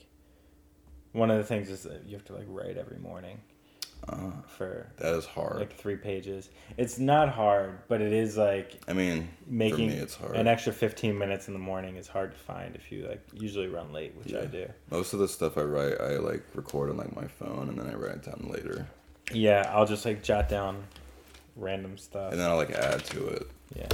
One 1.13 1.31
of 1.31 1.39
the 1.39 1.45
things 1.45 1.71
is 1.71 1.85
that 1.85 2.05
you 2.05 2.15
have 2.17 2.25
to 2.27 2.35
like 2.35 2.47
write 2.49 2.77
every 2.77 2.99
morning 2.99 3.41
Ah, 4.11 4.33
for 4.47 4.87
that 4.99 5.15
is 5.15 5.27
hard. 5.27 5.57
like 5.61 5.75
three 5.77 5.97
pages. 5.97 6.49
It's 6.77 6.99
not 6.99 7.29
hard, 7.29 7.79
but 7.89 8.01
it 8.01 8.13
is 8.13 8.37
like 8.37 8.79
I 8.89 8.93
mean, 8.93 9.29
making 9.47 9.89
me, 9.89 9.95
it's 9.95 10.15
hard. 10.15 10.37
an 10.37 10.47
extra 10.47 10.73
15 10.73 11.17
minutes 11.19 11.49
in 11.49 11.55
the 11.55 11.61
morning 11.61 11.97
is 11.97 12.09
hard 12.09 12.33
to 12.33 12.39
find 12.39 12.75
if 12.77 12.91
you 12.93 13.07
like 13.07 13.21
usually 13.35 13.67
run 13.69 13.93
late, 13.93 14.15
which 14.17 14.35
I 14.35 14.47
do. 14.47 14.67
Most 14.91 15.13
of 15.13 15.19
the 15.19 15.29
stuff 15.29 15.59
I 15.59 15.63
write, 15.63 16.01
I 16.01 16.17
like 16.17 16.43
record 16.55 16.91
on 16.91 16.97
like 16.97 17.15
my 17.17 17.27
phone, 17.27 17.69
and 17.69 17.79
then 17.79 17.87
I 17.87 17.95
write 17.95 18.17
it 18.17 18.23
down 18.25 18.49
later, 18.51 18.87
Yeah, 19.33 19.71
I'll 19.75 19.87
just 19.87 20.05
like 20.05 20.23
jot 20.23 20.49
down 20.49 20.85
random 21.57 21.99
stuff. 21.99 22.33
and 22.33 22.41
then 22.41 22.49
I'll 22.49 22.57
like 22.57 22.71
add 22.71 23.05
to 23.07 23.27
it. 23.27 23.51
Yeah. 23.77 23.89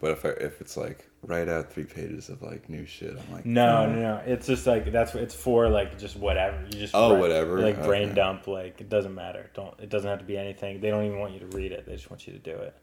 But 0.00 0.12
if 0.12 0.24
I, 0.24 0.28
if 0.30 0.60
it's 0.60 0.76
like 0.76 1.06
write 1.22 1.48
out 1.48 1.70
three 1.72 1.84
pages 1.84 2.28
of 2.30 2.40
like 2.42 2.68
new 2.68 2.86
shit, 2.86 3.10
I'm 3.16 3.32
like, 3.32 3.44
No, 3.46 3.86
no, 3.86 4.00
no. 4.00 4.22
It's 4.26 4.46
just 4.46 4.66
like 4.66 4.90
that's 4.90 5.14
it's 5.14 5.34
for 5.34 5.68
like 5.68 5.98
just 5.98 6.16
whatever. 6.16 6.56
You 6.64 6.78
just 6.80 6.94
Oh, 6.94 7.12
write- 7.12 7.20
whatever? 7.20 7.60
Like 7.60 7.82
brain 7.84 8.06
Okay. 8.06 8.14
dump. 8.14 8.46
Like 8.46 8.80
it 8.80 8.88
doesn't 8.88 9.14
matter. 9.14 9.50
Don't. 9.54 9.78
It 9.80 9.88
doesn't 9.90 10.08
have 10.08 10.18
to 10.20 10.24
be 10.24 10.36
anything. 10.38 10.80
They 10.80 10.90
don't 10.90 11.04
even 11.04 11.18
want 11.18 11.32
you 11.34 11.40
to 11.40 11.46
read 11.48 11.72
it. 11.72 11.86
They 11.86 11.92
just 11.94 12.10
want 12.10 12.26
you 12.26 12.32
to 12.32 12.38
do 12.38 12.56
it. 12.56 12.74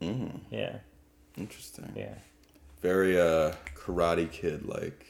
Mm, 0.00 0.40
Yeah. 0.50 0.76
interesting. 1.36 1.92
Yeah. 1.96 2.14
Very 2.80 3.18
uh, 3.20 3.52
Karate 3.76 4.30
Kid 4.30 4.66
like. 4.66 5.06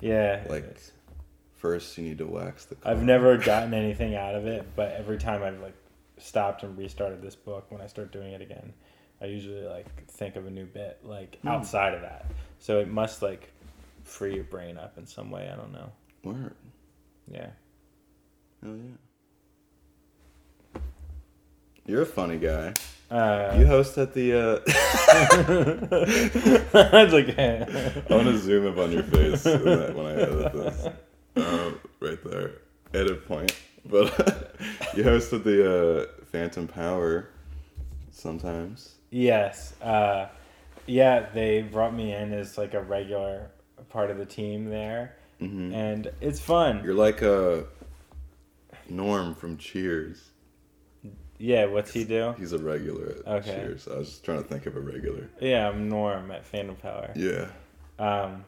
Yeah. 0.00 0.44
Like, 0.48 0.64
First, 1.56 1.96
you 1.96 2.02
need 2.02 2.18
to 2.18 2.26
wax 2.26 2.64
the. 2.64 2.76
I've 2.84 3.04
never 3.04 3.36
gotten 3.38 3.72
anything 3.72 4.16
out 4.16 4.34
of 4.34 4.48
it, 4.48 4.66
but 4.74 4.90
every 4.98 5.16
time 5.16 5.44
I've 5.44 5.60
like 5.60 5.76
stopped 6.18 6.64
and 6.64 6.76
restarted 6.76 7.22
this 7.22 7.36
book, 7.36 7.66
when 7.70 7.80
I 7.80 7.86
start 7.86 8.10
doing 8.10 8.32
it 8.32 8.40
again, 8.42 8.72
I 9.22 9.26
usually 9.26 9.62
like 9.62 9.86
think 10.10 10.36
of 10.36 10.46
a 10.46 10.50
new 10.50 10.66
bit 10.66 10.98
like 11.04 11.38
Hmm. 11.42 11.48
outside 11.48 11.94
of 11.94 12.02
that. 12.02 12.26
So 12.58 12.80
it 12.80 12.88
must 12.88 13.22
like 13.22 13.48
free 14.04 14.34
your 14.34 14.44
brain 14.44 14.76
up 14.76 14.98
in 14.98 15.06
some 15.06 15.30
way. 15.30 15.48
I 15.52 15.56
don't 15.56 15.72
know. 15.72 15.90
Word. 16.24 16.54
Yeah. 17.30 17.50
Hell 18.62 18.76
yeah. 18.76 18.96
You're 21.86 22.02
a 22.02 22.06
funny 22.06 22.38
guy. 22.38 22.74
Uh, 23.10 23.54
You 23.58 23.66
host 23.66 23.98
at 23.98 24.14
the. 24.14 24.32
Uh, 24.32 24.60
I 26.74 27.04
was 27.04 27.12
like, 27.12 27.38
I 27.38 28.02
want 28.08 28.26
to 28.28 28.38
zoom 28.38 28.66
up 28.66 28.78
on 28.78 28.90
your 28.92 29.02
face 29.02 29.44
when 29.44 30.06
I, 30.06 30.12
edit 30.12 30.52
this. 30.52 30.86
Um, 31.36 31.78
right 32.00 32.18
there, 32.24 32.52
edit 32.94 33.26
point. 33.26 33.54
But 33.84 34.56
you 34.96 35.02
host 35.04 35.32
at 35.32 35.42
the 35.44 35.68
uh, 35.68 36.06
Phantom 36.26 36.66
Power 36.68 37.28
sometimes. 38.12 38.94
Yes. 39.12 39.74
Uh, 39.80 40.26
yeah, 40.86 41.26
they 41.32 41.62
brought 41.62 41.94
me 41.94 42.12
in 42.12 42.32
as 42.32 42.58
like 42.58 42.74
a 42.74 42.82
regular 42.82 43.50
part 43.90 44.10
of 44.10 44.18
the 44.18 44.24
team 44.26 44.64
there, 44.64 45.14
hmm 45.38 45.72
and 45.72 46.10
it's 46.20 46.40
fun. 46.40 46.82
You're 46.82 46.94
like 46.94 47.22
a 47.22 47.66
Norm 48.88 49.34
from 49.34 49.58
Cheers. 49.58 50.30
Yeah, 51.38 51.66
what's 51.66 51.92
he 51.92 52.04
do? 52.04 52.34
He's 52.38 52.52
a 52.52 52.58
regular 52.58 53.16
at 53.26 53.26
Okay. 53.26 53.54
Cheers. 53.56 53.86
I 53.88 53.98
was 53.98 54.08
just 54.08 54.24
trying 54.24 54.42
to 54.42 54.48
think 54.48 54.66
of 54.66 54.76
a 54.76 54.80
regular. 54.80 55.28
Yeah, 55.40 55.68
I'm 55.68 55.88
Norm 55.88 56.30
at 56.30 56.44
Phantom 56.46 56.76
Power. 56.76 57.12
Yeah. 57.14 57.48
Um, 57.98 58.44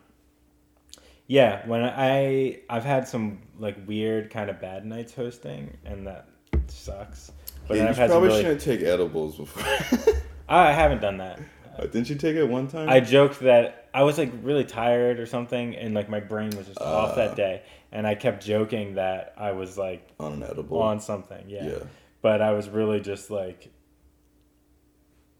yeah, 1.26 1.66
when 1.66 1.82
I 1.84 2.60
I've 2.70 2.84
had 2.84 3.06
some 3.06 3.38
like 3.58 3.76
weird 3.86 4.30
kind 4.30 4.48
of 4.48 4.60
bad 4.60 4.86
nights 4.86 5.14
hosting, 5.14 5.76
and 5.84 6.06
that 6.06 6.28
sucks. 6.68 7.32
But 7.68 7.76
yeah, 7.76 7.82
you 7.84 7.88
I've 7.90 8.10
probably 8.10 8.28
really. 8.28 8.42
shouldn't 8.42 8.60
take 8.60 8.82
edibles 8.82 9.36
before. 9.36 10.12
I 10.48 10.72
haven't 10.72 11.00
done 11.00 11.18
that. 11.18 11.40
Uh, 11.78 11.82
Didn't 11.86 12.08
you 12.10 12.16
take 12.16 12.36
it 12.36 12.44
one 12.44 12.68
time? 12.68 12.88
I 12.88 13.00
joked 13.00 13.40
that 13.40 13.88
I 13.92 14.02
was 14.04 14.18
like 14.18 14.30
really 14.42 14.64
tired 14.64 15.18
or 15.18 15.26
something, 15.26 15.74
and 15.74 15.94
like 15.94 16.08
my 16.08 16.20
brain 16.20 16.50
was 16.56 16.66
just 16.66 16.80
off 16.80 17.12
Uh. 17.12 17.14
that 17.16 17.36
day, 17.36 17.62
and 17.92 18.06
I 18.06 18.14
kept 18.14 18.44
joking 18.44 18.94
that 18.94 19.34
I 19.36 19.52
was 19.52 19.76
like 19.78 20.08
on 20.20 20.34
an 20.34 20.42
edible. 20.42 20.80
on 20.82 21.00
something. 21.00 21.44
Yeah. 21.48 21.66
yeah. 21.66 21.78
But 22.22 22.40
I 22.42 22.52
was 22.52 22.68
really 22.68 23.00
just 23.00 23.30
like. 23.30 23.70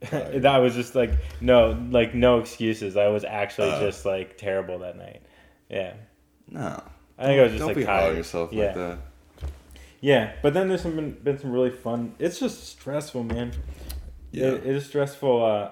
I 0.13 0.59
was 0.59 0.75
just 0.75 0.95
like 0.95 1.11
no, 1.41 1.71
like 1.91 2.15
no 2.15 2.39
excuses. 2.39 2.97
I 2.97 3.09
was 3.09 3.25
actually 3.25 3.71
Uh. 3.71 3.81
just 3.81 4.05
like 4.05 4.37
terrible 4.37 4.81
that 4.81 4.97
night. 4.97 5.23
Yeah, 5.71 5.95
No. 6.49 6.83
I 7.19 7.25
think 7.27 7.41
I 7.41 7.43
was 7.45 7.53
just 7.53 7.61
Don't 7.61 7.69
like 7.69 7.77
be 7.77 7.85
tired. 7.85 8.17
yourself 8.17 8.53
yeah. 8.53 8.65
like 8.67 8.75
that. 8.75 8.99
Yeah, 10.01 10.33
but 10.43 10.53
then 10.53 10.69
there's 10.69 10.83
some 10.83 10.95
been, 10.97 11.13
been 11.13 11.39
some 11.39 11.51
really 11.53 11.71
fun. 11.71 12.15
It's 12.19 12.39
just 12.39 12.65
stressful, 12.69 13.23
man. 13.25 13.53
Yeah. 14.35 14.47
It, 14.47 14.67
it 14.67 14.77
is 14.77 14.87
stressful. 14.87 15.45
Uh, 15.45 15.71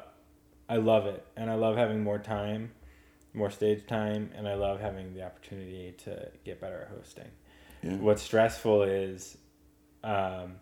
I 0.69 0.77
love 0.77 1.07
it, 1.07 1.25
and 1.37 1.51
I 1.51 1.55
love 1.55 1.77
having 1.77 2.03
more 2.03 2.19
time, 2.19 2.71
more 3.35 3.51
stage 3.51 3.87
time, 3.87 4.31
and 4.37 4.49
I 4.49 4.55
love 4.55 4.81
having 4.81 5.15
the 5.15 5.25
opportunity 5.25 5.95
to 6.05 6.29
get 6.45 6.61
better 6.61 6.83
at 6.83 6.97
hosting. 6.97 7.31
yeah. 7.83 7.97
What's 7.97 8.23
stressful 8.23 8.85
is, 8.85 9.37
um, 10.05 10.55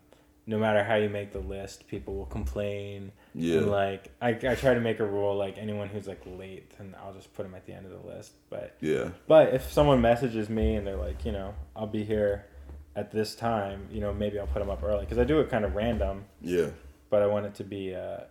no 0.47 0.57
matter 0.57 0.83
how 0.83 0.95
you 0.95 1.07
make 1.07 1.31
the 1.31 1.39
list, 1.39 1.87
people 1.87 2.15
will 2.15 2.25
complain. 2.25 3.11
Yeah. 3.35 3.59
And 3.59 3.67
like, 3.69 4.09
I, 4.21 4.29
I 4.29 4.55
try 4.55 4.73
to 4.73 4.81
make 4.81 4.99
a 4.99 5.05
rule 5.05 5.35
like 5.35 5.57
anyone 5.57 5.87
who's 5.87 6.07
like 6.07 6.21
late, 6.25 6.75
then 6.77 6.95
I'll 7.01 7.13
just 7.13 7.31
put 7.33 7.43
them 7.43 7.53
at 7.55 7.65
the 7.65 7.73
end 7.73 7.85
of 7.85 7.91
the 7.91 8.07
list. 8.07 8.33
But 8.49 8.75
yeah. 8.81 9.09
but 9.27 9.53
if 9.53 9.71
someone 9.71 10.01
messages 10.01 10.49
me 10.49 10.75
and 10.75 10.85
they're 10.85 10.97
like, 10.97 11.23
you 11.25 11.31
know, 11.31 11.53
I'll 11.75 11.87
be 11.87 12.03
here 12.03 12.47
at 12.95 13.11
this 13.11 13.35
time, 13.35 13.87
you 13.91 14.01
know, 14.01 14.13
maybe 14.13 14.39
I'll 14.39 14.47
put 14.47 14.59
them 14.59 14.69
up 14.69 14.83
early 14.83 15.01
because 15.01 15.19
I 15.19 15.23
do 15.23 15.39
it 15.39 15.49
kind 15.49 15.63
of 15.63 15.75
random, 15.75 16.25
Yeah. 16.41 16.71
But 17.11 17.21
I 17.21 17.27
want 17.27 17.45
it 17.45 17.53
to 17.55 17.63
be 17.63 17.91
a 17.91 18.25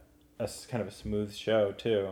kind 0.69 0.81
of 0.81 0.89
a 0.89 0.91
smooth 0.91 1.33
show 1.35 1.71
too. 1.73 2.09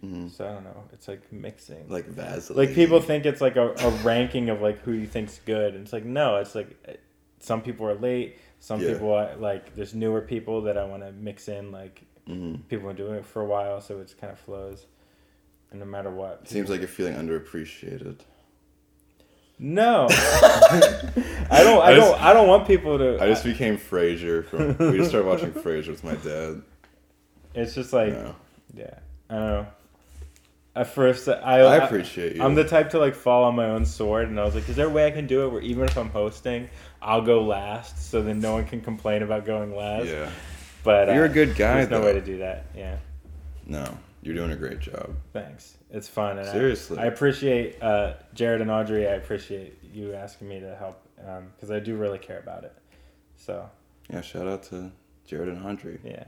hmm 0.00 0.28
So 0.28 0.46
I 0.46 0.52
don't 0.52 0.64
know. 0.64 0.84
It's 0.92 1.08
like 1.08 1.32
mixing. 1.32 1.88
Like 1.88 2.06
Vaseline. 2.06 2.66
Like 2.66 2.74
people 2.76 3.00
think 3.00 3.24
it's 3.26 3.40
like 3.40 3.56
a, 3.56 3.70
a 3.72 3.90
ranking 4.04 4.50
of 4.50 4.60
like 4.60 4.78
who 4.82 4.92
you 4.92 5.06
think's 5.08 5.40
good, 5.44 5.74
and 5.74 5.82
it's 5.82 5.92
like 5.92 6.04
no, 6.04 6.36
it's 6.36 6.54
like 6.54 6.76
eh, 6.86 6.96
some 7.40 7.62
people 7.62 7.86
are 7.88 7.94
late, 7.96 8.38
some 8.60 8.80
Yeah. 8.80 8.92
people 8.92 9.12
are, 9.12 9.34
like 9.36 9.74
there's 9.74 9.94
newer 9.94 10.20
people 10.20 10.62
that 10.62 10.76
I 10.78 10.84
want 10.84 11.02
to 11.02 11.10
mix 11.12 11.48
in, 11.48 11.72
like 11.72 12.02
hmm 12.26 12.56
people 12.68 12.86
have 12.88 12.96
been 12.96 13.06
doing 13.06 13.18
it 13.18 13.26
for 13.26 13.42
a 13.42 13.46
while, 13.46 13.80
so 13.80 13.98
it 14.00 14.14
kind 14.20 14.32
of 14.32 14.38
flows. 14.38 14.86
And 15.70 15.80
no 15.80 15.86
matter 15.86 16.10
what, 16.10 16.40
It 16.44 16.48
seems 16.48 16.70
like 16.70 16.80
you're 16.80 16.88
feeling 16.88 17.14
underappreciated. 17.14 18.20
No, 19.66 20.08
I 20.10 21.60
don't. 21.64 21.80
I, 21.80 21.86
I 21.86 21.94
just- 21.94 22.10
don't. 22.10 22.20
I 22.20 22.32
don't 22.34 22.48
want 22.48 22.66
people 22.66 22.98
to. 22.98 23.18
I 23.22 23.26
just 23.26 23.44
became 23.44 23.78
Frasier 23.78 24.44
from. 24.44 24.76
we 24.90 24.98
just 24.98 25.08
started 25.08 25.26
watching 25.26 25.52
Frasier 25.52 25.88
with 25.88 26.04
my 26.04 26.16
dad. 26.16 26.60
it's 27.54 27.74
just 27.74 27.92
like, 27.94 28.12
Yeah. 28.12 28.32
yeah, 28.74 28.98
I 29.30 29.34
don't 29.34 29.46
know. 29.48 29.66
At 30.76 30.88
first, 30.88 31.28
I 31.28 31.60
I 31.60 31.76
appreciate 31.76 32.36
you. 32.36 32.42
I'm 32.42 32.54
the 32.54 32.64
type 32.64 32.90
to 32.90 32.98
like 32.98 33.14
fall 33.14 33.44
on 33.44 33.54
my 33.56 33.66
own 33.70 33.86
sword, 33.86 34.28
and 34.28 34.38
I 34.38 34.44
was 34.44 34.54
like, 34.54 34.68
"Is 34.68 34.76
there 34.76 34.86
a 34.86 34.90
way 34.90 35.06
I 35.06 35.10
can 35.12 35.26
do 35.26 35.46
it 35.46 35.48
where 35.52 35.62
even 35.62 35.84
if 35.86 35.96
I'm 35.96 36.10
hosting, 36.10 36.68
I'll 37.00 37.22
go 37.22 37.42
last, 37.42 38.10
so 38.10 38.20
then 38.22 38.40
no 38.40 38.52
one 38.52 38.66
can 38.66 38.82
complain 38.82 39.22
about 39.22 39.46
going 39.46 39.74
last?" 39.74 40.08
Yeah. 40.08 40.28
But 40.82 41.08
uh, 41.08 41.12
You're 41.12 41.24
a 41.24 41.28
good 41.30 41.56
guy, 41.56 41.76
There's 41.76 41.88
no 41.90 42.02
way 42.02 42.12
to 42.12 42.20
do 42.20 42.38
that. 42.38 42.66
Yeah, 42.76 42.96
No, 43.66 43.96
you're 44.24 44.34
doing 44.34 44.50
a 44.50 44.56
great 44.56 44.80
job. 44.80 45.14
thanks. 45.32 45.76
It's 45.90 46.08
fun, 46.08 46.38
and 46.38 46.48
I- 46.48 46.52
Seriously. 46.52 46.98
I, 46.98 47.06
appreciate 47.06 47.80
uh, 47.82 48.14
Jared 48.34 48.60
and 48.60 48.70
Audrey. 48.70 49.06
I 49.06 49.12
appreciate 49.12 49.78
you 49.82 50.12
asking 50.14 50.48
me 50.48 50.58
to 50.60 50.74
help 50.76 51.00
because 51.54 51.70
I 51.70 51.78
do 51.78 51.96
really 51.96 52.18
care 52.18 52.38
about 52.40 52.64
it. 52.64 52.72
So 53.36 53.68
Yeah. 54.10 54.20
Shout 54.22 54.46
out 54.48 54.62
to 54.64 54.90
Jared 55.26 55.48
and 55.48 55.64
Audrey. 55.64 55.98
yeah, 56.04 56.24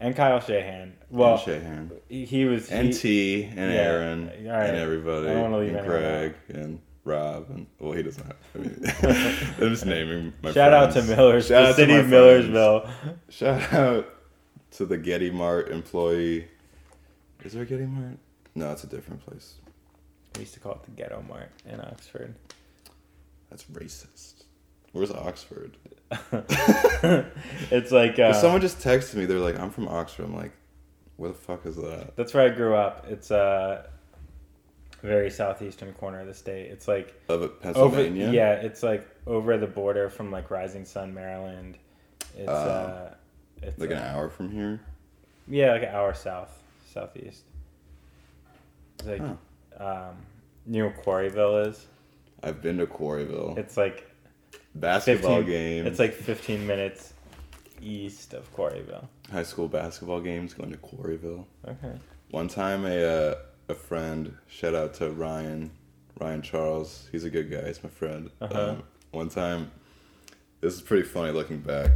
and 0.00 0.14
Kyle 0.16 0.40
Shahan. 0.40 0.92
Well, 1.10 1.34
and 1.46 1.90
Shahan. 1.90 1.90
he, 2.08 2.24
he 2.24 2.44
was 2.44 2.70
And 2.70 2.92
T 2.92 3.44
and 3.44 3.72
Yeah, 3.72 3.78
Aaron 3.80 4.26
right. 4.26 4.36
and 4.70 4.76
everybody. 4.76 5.28
I 5.28 5.34
don't 5.34 5.42
wanna 5.42 5.58
leave 5.58 5.74
and 5.76 5.86
Greg 5.86 6.34
and 6.48 6.80
Rob 7.06 7.50
and 7.50 7.66
well 7.78 7.92
he 7.92 8.02
doesn't 8.02 8.24
have 8.26 8.36
I 8.54 8.58
mean 8.58 8.80
I'm 9.62 9.68
just 9.70 9.84
naming 9.86 10.32
my 10.42 10.52
Shout 10.52 10.72
out 10.72 10.86
to 10.94 11.02
friends. 11.02 11.08
Millers, 11.10 11.46
Shout 11.48 11.62
the 11.62 11.68
out 11.68 11.68
to 11.68 11.74
city 11.74 11.92
of 11.94 12.08
friends. 12.08 12.48
Millersville. 12.48 12.88
Shout 13.28 13.72
out 13.74 14.14
to 14.72 14.86
the 14.86 14.96
Getty 14.98 15.30
Mart 15.30 15.70
employee. 15.70 16.48
Is 17.44 17.52
there 17.52 17.62
a 17.62 17.66
Getty 17.66 17.86
Mart? 17.86 18.16
No, 18.54 18.70
it's 18.72 18.84
a 18.84 18.86
different 18.86 19.24
place. 19.24 19.54
We 20.34 20.40
used 20.40 20.54
to 20.54 20.60
call 20.60 20.72
it 20.72 20.82
the 20.84 20.90
Ghetto 20.92 21.22
Mart 21.28 21.50
in 21.68 21.80
Oxford. 21.80 22.34
That's 23.50 23.64
racist. 23.64 24.44
Where's 24.92 25.10
Oxford? 25.10 25.76
it's 27.70 27.90
like 27.92 28.12
uh, 28.18 28.32
'Cause 28.32 28.40
someone 28.40 28.60
just 28.60 28.78
texted 28.78 29.14
me. 29.16 29.24
They're 29.26 29.38
like, 29.38 29.58
"I'm 29.58 29.70
from 29.70 29.88
Oxford." 29.88 30.24
I'm 30.24 30.34
like, 30.34 30.52
"Where 31.16 31.30
the 31.30 31.36
fuck 31.36 31.66
is 31.66 31.76
that?" 31.76 32.16
that's 32.16 32.32
where 32.34 32.44
I 32.44 32.54
grew 32.54 32.74
up. 32.74 33.06
It's 33.08 33.30
a 33.30 33.88
very 35.02 35.30
southeastern 35.30 35.92
corner 35.94 36.20
of 36.20 36.26
the 36.26 36.34
state. 36.34 36.70
It's 36.70 36.88
like 36.88 37.20
Of 37.28 37.42
it, 37.42 37.44
over 37.44 37.54
Pennsylvania. 37.60 38.30
yeah, 38.32 38.52
it's 38.54 38.82
like 38.82 39.06
over 39.26 39.56
the 39.58 39.66
border 39.66 40.08
from 40.08 40.30
like 40.30 40.50
Rising 40.50 40.84
Sun, 40.84 41.12
Maryland. 41.14 41.76
It's 42.36 42.48
Oh. 42.48 42.52
uh, 42.54 43.14
it's 43.62 43.78
Like 43.78 43.90
an 43.90 43.98
uh, 43.98 44.12
hour 44.14 44.28
from 44.30 44.50
here. 44.50 44.80
Yeah, 45.48 45.72
like 45.72 45.82
an 45.82 45.88
hour 45.90 46.14
south, 46.14 46.62
southeast. 46.94 47.42
It's 48.98 49.08
like 49.08 49.20
um, 49.20 50.16
know 50.66 50.92
Quarryville 51.04 51.68
is. 51.68 51.86
I've 52.42 52.62
been 52.62 52.78
to 52.78 52.86
Quarryville. 52.86 53.58
It's 53.58 53.76
like 53.76 54.10
basketball 54.74 55.38
15 55.38 55.52
games. 55.52 55.86
It's 55.88 55.98
like 55.98 56.14
15 56.14 56.66
minutes 56.66 57.14
east 57.82 58.34
of 58.34 58.54
Quarryville. 58.54 59.06
high 59.30 59.42
school 59.42 59.68
basketball 59.68 60.20
games. 60.20 60.54
Going 60.54 60.70
to 60.70 60.78
Quarryville. 60.78 61.44
Okay. 61.66 61.98
One 62.30 62.48
time, 62.48 62.84
a 62.84 63.04
uh, 63.04 63.34
a 63.68 63.74
friend. 63.74 64.36
Shout 64.46 64.74
out 64.74 64.94
to 64.94 65.10
Ryan, 65.10 65.70
Ryan 66.20 66.42
Charles. 66.42 67.08
He's 67.12 67.24
a 67.24 67.30
good 67.30 67.50
guy. 67.50 67.66
He's 67.66 67.82
my 67.82 67.90
friend. 67.90 68.30
Uh-huh. 68.40 68.70
Um, 68.70 68.82
one 69.10 69.28
time, 69.28 69.70
this 70.60 70.74
is 70.74 70.82
pretty 70.82 71.04
funny 71.04 71.32
looking 71.32 71.60
back, 71.60 71.90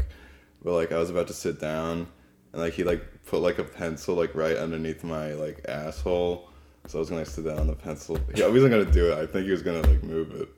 but 0.63 0.73
like 0.73 0.93
I 0.93 0.99
was 0.99 1.11
about 1.11 1.27
to 1.29 1.35
sit 1.35 1.61
down, 1.61 2.07
and 2.53 2.63
like 2.63 2.75
he 2.75 2.85
like 2.85 3.05
put 3.29 3.41
like 3.41 3.59
a 3.59 3.65
pencil 3.65 4.15
like 4.15 4.35
right 4.35 4.57
underneath 4.57 5.05
my 5.05 5.33
like 5.35 5.65
asshole, 5.69 6.49
so 6.87 6.99
I 6.99 7.01
was 7.01 7.11
gonna 7.11 7.25
sit 7.25 7.45
down 7.45 7.59
on 7.59 7.67
the 7.67 7.75
pencil. 7.75 8.19
He 8.35 8.43
wasn't 8.43 8.71
gonna 8.73 8.85
do 8.91 9.13
it. 9.13 9.19
I 9.19 9.27
think 9.27 9.45
he 9.47 9.51
was 9.53 9.63
gonna 9.63 9.83
like 9.83 10.03
move 10.03 10.33
it. 10.41 10.49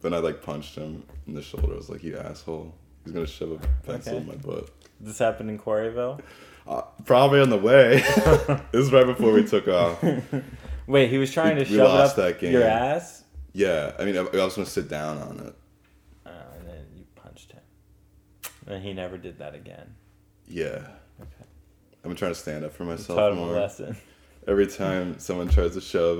Then 0.00 0.14
I 0.14 0.18
like 0.18 0.42
punched 0.42 0.74
him 0.76 1.04
in 1.26 1.34
the 1.34 1.42
shoulder. 1.42 1.74
I 1.74 1.76
was 1.76 1.88
like, 1.90 2.02
"You 2.02 2.16
asshole!" 2.18 2.74
He's 3.04 3.12
gonna 3.12 3.26
shove 3.26 3.52
a 3.52 3.86
pencil 3.86 4.18
in 4.18 4.26
my 4.26 4.34
butt. 4.36 4.70
This 5.00 5.18
happened 5.18 5.50
in 5.50 5.58
Quarryville. 5.58 6.20
Uh, 6.66 6.82
probably 7.04 7.40
on 7.40 7.50
the 7.50 7.58
way. 7.58 7.96
this 8.72 8.84
is 8.86 8.92
right 8.92 9.06
before 9.06 9.32
we 9.32 9.44
took 9.44 9.66
off. 9.68 10.02
Wait, 10.86 11.10
he 11.10 11.18
was 11.18 11.32
trying 11.32 11.56
We- 11.58 11.64
to 11.64 11.70
we 11.70 11.76
shove 11.76 11.88
lost 11.88 12.10
up 12.18 12.24
that 12.24 12.38
game. 12.40 12.52
your 12.52 12.62
ass, 12.64 13.24
Yeah, 13.52 13.92
I 13.98 14.04
mean, 14.04 14.16
I, 14.16 14.20
I 14.20 14.44
was 14.44 14.54
gonna 14.54 14.66
sit 14.66 14.88
down 14.88 15.18
on 15.18 15.40
it. 15.40 15.54
oh, 16.26 16.30
and 16.58 16.68
then 16.68 16.84
you 16.96 17.04
punched 17.16 17.52
him. 17.52 17.60
And 18.68 18.82
he 18.82 18.92
never 18.92 19.18
did 19.18 19.38
that 19.40 19.54
again. 19.56 19.94
Yeah, 20.46 20.86
I've 22.04 22.16
trying 22.16 22.32
to 22.32 22.38
stand 22.38 22.64
up 22.64 22.72
for 22.72 22.84
myself 22.84 23.18
Taught 23.18 23.32
him 23.32 23.38
a 23.38 23.46
lesson. 23.52 23.96
Every 24.46 24.66
time 24.66 25.18
someone 25.20 25.48
tries 25.48 25.74
to 25.74 25.80
shove 25.80 26.18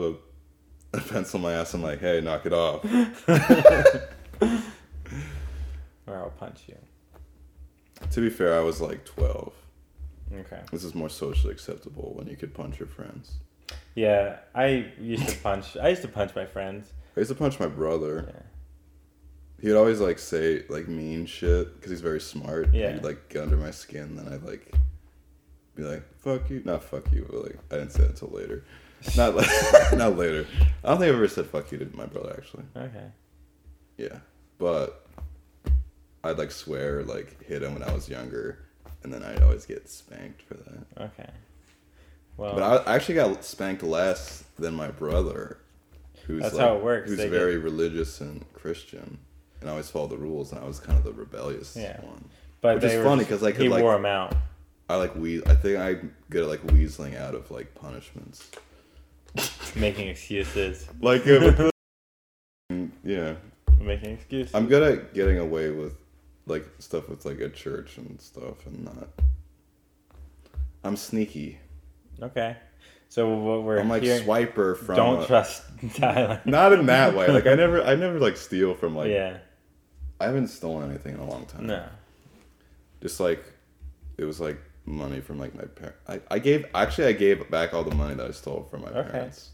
a, 0.95 0.97
a 0.99 1.01
pencil 1.01 1.39
in 1.39 1.43
my 1.43 1.53
ass, 1.55 1.75
I'm 1.75 1.83
like, 1.83 2.01
"Hey, 2.01 2.21
knock 2.21 2.47
it 2.47 2.53
off." 2.53 2.85
Or 6.07 6.17
I'll 6.17 6.31
punch 6.31 6.63
you. 6.67 6.77
to 8.11 8.21
be 8.21 8.29
fair, 8.29 8.55
I 8.59 8.61
was 8.61 8.81
like 8.81 9.05
12. 9.05 9.53
Okay. 10.35 10.61
This 10.73 10.83
is 10.83 10.95
more 10.95 11.09
socially 11.09 11.53
acceptable 11.53 12.13
when 12.17 12.27
you 12.27 12.37
could 12.37 12.53
punch 12.55 12.79
your 12.81 12.89
friends. 12.89 13.35
Yeah, 13.95 14.39
I 14.55 14.93
used 15.01 15.29
to 15.29 15.37
punch. 15.39 15.77
I 15.77 15.89
used 15.91 16.03
to 16.03 16.09
punch 16.09 16.35
my 16.35 16.45
friends. 16.45 16.93
I 17.17 17.21
used 17.21 17.31
to 17.31 17.35
punch 17.37 17.61
my 17.61 17.67
brother. 17.69 18.25
Yeah. 18.35 18.43
he 19.61 19.69
would 19.69 19.77
always 19.77 20.01
like 20.01 20.19
say 20.19 20.65
like 20.69 20.89
mean 20.89 21.25
shit 21.27 21.75
because 21.77 21.91
he's 21.91 22.01
very 22.01 22.21
smart. 22.21 22.75
Yeah. 22.75 22.93
He'd 22.95 23.05
like 23.05 23.29
get 23.29 23.43
under 23.45 23.57
my 23.57 23.71
skin, 23.71 24.17
then 24.17 24.27
I'd 24.29 24.43
like 24.43 24.75
be 25.75 25.83
like, 25.83 26.03
"Fuck 26.19 26.51
you," 26.51 26.63
not 26.65 26.83
"fuck 26.85 27.11
you," 27.13 27.27
but 27.31 27.43
like 27.45 27.59
I 27.71 27.77
didn't 27.77 27.93
say 27.93 28.03
it 28.05 28.11
until 28.11 28.29
later. 28.29 28.65
Not 29.17 29.35
like 29.37 29.49
not 29.95 30.17
later. 30.17 30.47
I 30.85 30.89
don't 30.89 30.99
think 30.99 31.09
I've 31.11 31.17
ever 31.17 31.29
said 31.29 31.47
"fuck 31.47 31.71
you" 31.73 31.79
to 31.79 31.97
my 31.97 32.07
brother 32.07 32.35
actually. 32.37 32.65
Okay. 32.77 33.07
Yeah, 33.99 34.19
but 34.59 35.07
I'd 36.25 36.39
like 36.39 36.51
swear 36.53 37.03
like 37.05 37.43
hit 37.43 37.63
him 37.63 37.75
when 37.75 37.83
I 37.83 37.93
was 37.93 38.09
younger, 38.09 38.59
and 39.03 39.13
then 39.13 39.23
I'd 39.23 39.43
always 39.43 39.67
get 39.67 39.89
spanked 39.89 40.43
for 40.43 40.55
that. 40.55 40.87
Okay. 41.01 41.31
Well, 42.37 42.55
But 42.55 42.87
I 42.89 42.95
actually 42.95 43.17
got 43.17 43.45
spanked 43.45 43.83
less 43.83 44.45
than 44.59 44.75
my 44.75 44.89
brother, 44.89 45.59
who's 46.27 46.43
That's 46.43 46.55
like, 46.55 46.67
how 46.67 46.77
it 46.77 46.83
works. 46.83 47.09
Who's 47.11 47.19
They 47.19 47.25
get- 47.25 47.39
very 47.39 47.59
religious 47.59 48.21
and 48.23 48.45
Christian, 48.55 49.19
and 49.61 49.69
I 49.69 49.73
always 49.73 49.91
followed 49.91 50.11
the 50.11 50.17
rules, 50.17 50.51
and 50.53 50.61
I 50.61 50.65
was 50.67 50.81
kind 50.81 50.97
of 50.99 51.05
the 51.05 51.13
rebellious 51.13 51.77
Yeah. 51.77 52.01
one. 52.01 52.25
but 52.63 52.77
which 52.77 52.85
is 52.85 52.97
were 52.99 53.05
funny 53.05 53.25
'cause 53.25 53.43
I 53.43 53.53
could, 53.53 53.63
he 53.63 53.69
like- 53.69 53.83
wore 53.83 53.97
him 53.97 54.07
out. 54.07 54.35
I 54.89 54.97
like 54.97 55.15
we. 55.17 55.43
I 55.47 55.55
think 55.55 55.79
I'm 55.79 56.15
good 56.31 56.43
at 56.43 56.49
like 56.49 56.63
weaseling 56.67 57.17
out 57.19 57.35
of 57.35 57.51
like 57.51 57.75
punishments. 57.75 58.51
making 59.75 60.09
excuses. 60.09 60.87
Like, 61.01 61.27
uh, 61.27 61.71
yeah, 63.05 63.35
Making 63.81 64.11
excuses. 64.15 64.55
I'm 64.55 64.67
good 64.67 64.83
at 64.83 65.15
getting 65.15 65.39
away 65.39 65.71
with 65.71 65.95
like 66.47 66.69
stuff 66.79 67.09
with 67.09 67.25
like 67.25 67.41
a 67.41 67.49
church 67.49 67.97
and 67.99 68.21
stuff, 68.21 68.67
and 68.67 68.85
not. 68.85 69.09
I'm 70.85 70.97
sneaky. 70.97 71.59
Okay. 72.21 72.57
So 73.09 73.29
what 73.37 73.63
we're 73.63 73.79
I'm 73.79 73.89
like 73.89 74.03
hearing, 74.03 74.25
swiper 74.27 74.77
from. 74.77 74.97
don't 74.97 75.23
a- 75.23 75.27
trust 75.27 75.63
Tyler. 75.95 76.41
Not 76.45 76.73
in 76.73 76.87
that 76.87 77.15
way. 77.15 77.29
Like 77.29 77.47
I 77.47 77.55
never, 77.57 77.83
I 77.83 77.95
never 77.95 78.19
like 78.19 78.37
steal 78.37 78.75
from 78.75 78.97
like. 78.97 79.11
yeah. 79.11 79.39
I 80.21 80.27
haven't 80.27 80.49
stolen 80.49 80.89
anything 80.89 81.15
in 81.15 81.21
a 81.21 81.29
long 81.29 81.47
time. 81.47 81.67
No. 81.67 81.85
Just 83.01 83.19
like, 83.19 83.45
it 84.19 84.25
was 84.25 84.39
like 84.41 84.57
money 84.85 85.21
from 85.21 85.39
like 85.39 85.55
my 85.55 85.63
parents. 85.65 85.99
I, 86.09 86.21
I 86.31 86.39
gave 86.39 86.67
actually 86.75 87.07
I 87.09 87.13
gave 87.13 87.49
back 87.51 87.73
all 87.75 87.85
the 87.85 87.95
money 87.95 88.15
that 88.15 88.27
I 88.27 88.31
stole 88.33 88.65
from 88.71 88.83
my 88.83 88.89
Okay. 88.89 89.11
parents, 89.11 89.51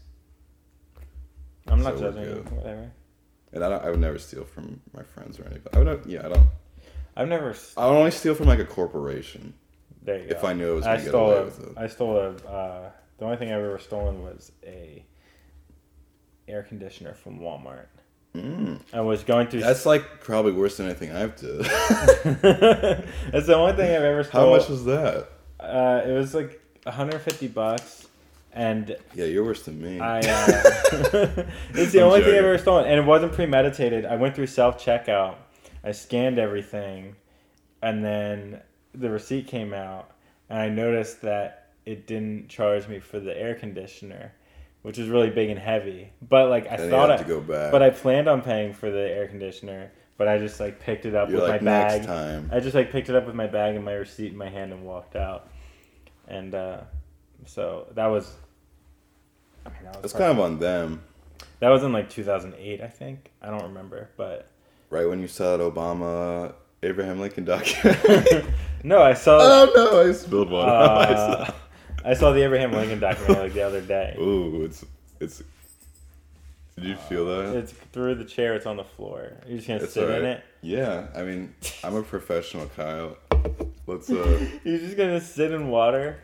I'm 1.67 1.81
not 1.83 1.97
So 1.97 2.11
judging 2.11 2.23
you. 2.23 2.45
Whatever. 2.51 2.91
and 3.53 3.63
I 3.63 3.69
don't, 3.69 3.83
I 3.83 3.89
would 3.89 3.99
never 3.99 4.17
steal 4.17 4.43
from 4.43 4.81
my 4.93 5.03
friends 5.03 5.39
or 5.39 5.45
anybody. 5.45 5.75
I 5.75 5.79
would 5.79 5.87
have 5.87 6.07
yeah 6.07 6.25
I 6.25 6.29
don't. 6.29 6.47
I've 7.15 7.27
never. 7.27 7.55
I 7.77 7.85
would 7.87 7.95
only 7.97 8.11
steal 8.11 8.33
from 8.35 8.47
like 8.47 8.59
a 8.59 8.65
corporation 8.65 9.53
There 10.03 10.17
you 10.17 10.23
if 10.23 10.29
go. 10.29 10.35
If 10.37 10.43
I 10.45 10.53
knew 10.53 10.71
it 10.71 10.75
was 10.75 10.87
I 10.87 10.97
stole. 10.97 11.31
away 11.31 11.41
A, 11.41 11.45
with 11.45 11.59
it. 11.63 11.73
I 11.77 11.87
stole 11.87 12.17
a. 12.17 12.29
Uh, 12.31 12.91
the 13.17 13.25
only 13.25 13.37
thing 13.37 13.49
I've 13.51 13.59
ever 13.63 13.79
stolen 13.79 14.23
was 14.23 14.51
a 14.65 15.05
air 16.47 16.63
conditioner 16.63 17.13
from 17.13 17.39
Walmart. 17.39 17.87
Mm. 18.35 18.79
I 18.93 19.01
was 19.01 19.23
going 19.23 19.47
through. 19.47 19.61
That's 19.61 19.85
like 19.85 20.21
probably 20.21 20.51
worse 20.51 20.77
than 20.77 20.85
anything 20.85 21.11
I've 21.11 21.35
did. 21.35 21.59
That's 23.31 23.47
the 23.47 23.55
only 23.55 23.73
thing 23.73 23.95
I've 23.95 24.03
ever 24.03 24.23
stolen. 24.23 24.47
How 24.49 24.55
much 24.55 24.69
was 24.69 24.85
that? 24.85 25.29
Uh, 25.59 26.01
it 26.05 26.11
was 26.11 26.33
like 26.35 26.61
150 26.83 27.47
bucks, 27.47 28.07
and 28.53 28.95
Yeah, 29.15 29.25
you're 29.25 29.43
worse 29.43 29.63
than 29.63 29.81
me. 29.81 29.99
I. 29.99 30.19
Uh, 30.19 30.21
it's 31.73 31.91
the 31.91 32.01
I'm 32.01 32.07
only 32.07 32.21
thing 32.21 32.35
I've 32.35 32.45
ever 32.45 32.57
stolen, 32.59 32.85
and 32.85 32.99
it 32.99 33.05
wasn't 33.05 33.33
premeditated. 33.33 34.05
I 34.05 34.15
went 34.15 34.35
through 34.35 34.47
self 34.47 34.83
checkout. 34.83 35.35
I 35.83 35.91
scanned 35.91 36.37
everything, 36.39 37.15
and 37.81 38.03
then 38.05 38.61
the 38.93 39.09
receipt 39.09 39.47
came 39.47 39.73
out, 39.73 40.11
and 40.49 40.59
I 40.59 40.69
noticed 40.69 41.21
that 41.23 41.69
it 41.85 42.05
didn't 42.05 42.49
charge 42.49 42.87
me 42.87 42.99
for 42.99 43.19
the 43.19 43.35
air 43.35 43.55
conditioner, 43.55 44.33
which 44.81 44.97
is 44.97 45.09
really 45.09 45.29
big 45.29 45.49
and 45.49 45.59
heavy. 45.59 46.11
But 46.21 46.49
like 46.49 46.65
I 46.67 46.75
and 46.75 46.89
thought, 46.89 47.11
I, 47.11 47.17
to 47.17 47.23
go 47.23 47.41
back. 47.41 47.71
but 47.71 47.81
I 47.81 47.89
planned 47.89 48.27
on 48.27 48.41
paying 48.41 48.73
for 48.73 48.89
the 48.89 48.99
air 48.99 49.27
conditioner. 49.27 49.91
But 50.17 50.27
I 50.27 50.37
just 50.37 50.59
like 50.59 50.81
picked 50.81 51.05
it 51.05 51.15
up 51.15 51.29
you're 51.29 51.39
with 51.39 51.49
like 51.49 51.61
my 51.61 51.71
bag. 51.71 51.91
next 52.01 52.07
time. 52.07 52.49
I 52.51 52.59
just 52.59 52.75
like 52.75 52.91
picked 52.91 53.09
it 53.09 53.15
up 53.15 53.25
with 53.25 53.35
my 53.35 53.47
bag 53.47 53.75
and 53.75 53.85
my 53.85 53.93
receipt 53.93 54.31
in 54.31 54.37
my 54.37 54.49
hand 54.49 54.73
and 54.73 54.83
walked 54.83 55.15
out. 55.15 55.47
And 56.27 56.53
uh, 56.53 56.81
so 57.45 57.87
that 57.95 58.07
was. 58.07 58.33
I 59.65 59.69
mean, 59.69 59.83
that 59.83 59.95
was 59.95 60.11
It's 60.11 60.13
kind 60.13 60.31
of 60.31 60.39
on 60.39 60.59
them, 60.59 61.03
that 61.59 61.69
was 61.69 61.83
in 61.83 61.91
like 61.91 62.09
2008, 62.09 62.81
I 62.81 62.87
think. 62.87 63.31
I 63.41 63.49
don't 63.49 63.63
remember, 63.63 64.09
but 64.17 64.47
right 64.89 65.07
when 65.07 65.19
you 65.19 65.27
saw 65.27 65.57
that 65.57 65.63
Obama 65.63 66.53
Abraham 66.81 67.19
Lincoln 67.19 67.45
documentary. 67.45 68.45
no, 68.83 69.01
I 69.01 69.13
saw. 69.13 69.39
oh 69.41 69.71
no, 69.75 70.09
I 70.09 70.11
spilled 70.13 70.49
one. 70.49 70.67
uh, 70.69 71.51
I 72.05 72.13
saw 72.13 72.31
the 72.31 72.43
Abraham 72.43 72.71
Lincoln 72.71 72.99
documentary 72.99 73.43
like 73.43 73.53
the 73.53 73.61
other 73.61 73.81
day. 73.81 74.15
Ooh, 74.19 74.63
it's 74.63 74.85
it's. 75.19 75.43
Did 76.75 76.85
you 76.87 76.95
feel 76.95 77.25
that? 77.25 77.57
It's 77.57 77.73
through 77.73 78.15
the 78.15 78.23
chair. 78.25 78.55
It's 78.55 78.65
on 78.65 78.77
the 78.77 78.83
floor. 78.85 79.33
You're 79.45 79.57
just 79.57 79.67
gonna 79.67 79.83
It's 79.83 79.93
sit 79.93 80.09
in 80.09 80.25
it. 80.25 80.43
Yeah, 80.61 81.07
I 81.15 81.23
mean, 81.23 81.53
I'm 81.83 81.95
a 81.95 82.03
professional, 82.03 82.67
Kyle. 82.67 83.17
Let's 83.85 84.09
uh, 84.09 84.47
You're 84.63 84.77
just 84.79 84.95
gonna 84.95 85.19
sit 85.19 85.51
in 85.51 85.67
water. 85.69 86.19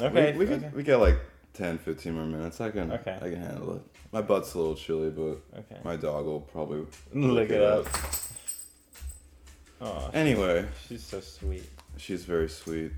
Okay. 0.00 0.32
we, 0.32 0.38
we 0.38 0.44
okay. 0.46 0.60
can 0.68 0.72
we 0.76 0.82
got 0.84 1.00
like 1.00 1.18
10, 1.54 1.78
15 1.78 2.12
more 2.14 2.24
minutes. 2.24 2.60
I 2.60 2.70
can 2.70 2.92
Okay. 2.92 3.16
I 3.16 3.30
can 3.30 3.40
handle 3.42 3.76
it. 3.76 3.82
My 4.12 4.22
butt's 4.22 4.54
a 4.54 4.58
little 4.58 4.74
chilly, 4.76 5.10
but 5.10 5.40
okay. 5.58 5.80
my 5.84 5.96
dog 5.96 6.24
will 6.26 6.40
probably 6.40 6.84
Lick 7.12 7.50
it 7.50 7.62
up. 7.62 7.86
Oh, 9.80 10.10
Anyway, 10.12 10.66
she's 10.88 11.02
so 11.02 11.20
sweet. 11.20 11.64
she's 11.96 12.24
very 12.24 12.48
sweet. 12.48 12.92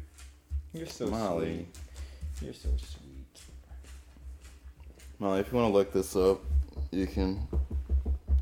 You're 0.73 0.87
so 0.87 1.07
Molly. 1.07 1.55
sweet. 1.55 1.69
You're 2.43 2.53
so 2.55 2.69
sweet. 2.77 3.41
Molly, 5.19 5.41
if 5.41 5.53
you 5.53 5.59
want 5.59 5.71
to 5.73 5.77
look 5.77 5.93
this 5.93 6.17
up, 6.17 6.41
you 6.91 7.07
can. 7.07 7.47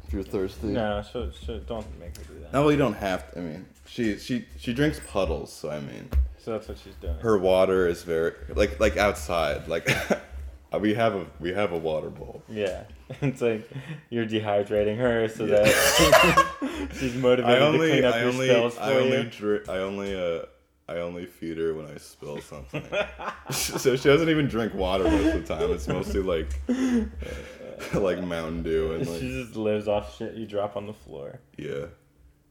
If 0.06 0.14
you're 0.14 0.22
thirsty. 0.22 0.68
No, 0.68 1.02
so, 1.12 1.30
so 1.30 1.58
don't 1.58 1.86
make 2.00 2.16
her 2.16 2.24
do 2.24 2.40
that. 2.40 2.52
No, 2.52 2.62
well, 2.62 2.72
you 2.72 2.78
don't 2.78 2.94
have 2.94 3.30
to. 3.32 3.38
I 3.38 3.42
mean, 3.42 3.66
she 3.86 4.16
she 4.18 4.46
she 4.58 4.72
drinks 4.72 5.00
puddles, 5.06 5.52
so 5.52 5.70
I 5.70 5.80
mean, 5.80 6.08
So 6.38 6.52
that's 6.52 6.66
what 6.68 6.78
she's 6.78 6.94
doing. 6.96 7.16
her 7.18 7.38
water 7.38 7.86
is 7.86 8.02
very 8.02 8.32
like 8.54 8.80
like 8.80 8.96
outside. 8.96 9.68
Like 9.68 9.88
we 10.80 10.94
have 10.94 11.14
a 11.14 11.26
we 11.38 11.52
have 11.52 11.72
a 11.72 11.78
water 11.78 12.10
bowl. 12.10 12.42
Yeah, 12.48 12.84
it's 13.20 13.42
like 13.42 13.68
you're 14.08 14.26
dehydrating 14.26 14.96
her 14.96 15.28
so 15.28 15.46
that 15.46 16.88
she's 16.98 17.14
motivated 17.14 17.62
only 17.62 17.88
to 17.88 17.92
clean 17.92 18.04
up 18.04 18.14
I 18.14 18.18
your 18.20 18.28
only 18.28 18.46
spills 18.48 18.74
for 18.74 18.80
I 18.82 18.94
only 18.94 19.16
you. 19.18 19.24
drink 19.24 19.68
I 19.68 19.78
only 19.78 20.14
uh 20.14 20.42
I 20.90 20.98
only 20.98 21.24
feed 21.24 21.56
her 21.58 21.72
when 21.72 21.86
I 21.86 21.98
spill 21.98 22.40
something. 22.40 22.82
so 23.50 23.94
she 23.94 24.08
doesn't 24.08 24.28
even 24.28 24.48
drink 24.48 24.74
water 24.74 25.04
most 25.04 25.34
of 25.34 25.46
the 25.46 25.54
time. 25.56 25.70
It's 25.70 25.86
mostly 25.86 26.20
like 26.20 26.48
uh, 26.68 28.00
like 28.00 28.20
Mountain 28.24 28.64
Dew 28.64 28.94
and 28.94 29.06
she 29.06 29.30
just 29.30 29.54
lives 29.54 29.86
off 29.86 30.16
shit 30.16 30.34
you 30.34 30.46
drop 30.46 30.76
on 30.76 30.86
the 30.88 30.92
floor. 30.92 31.38
yeah. 31.56 31.86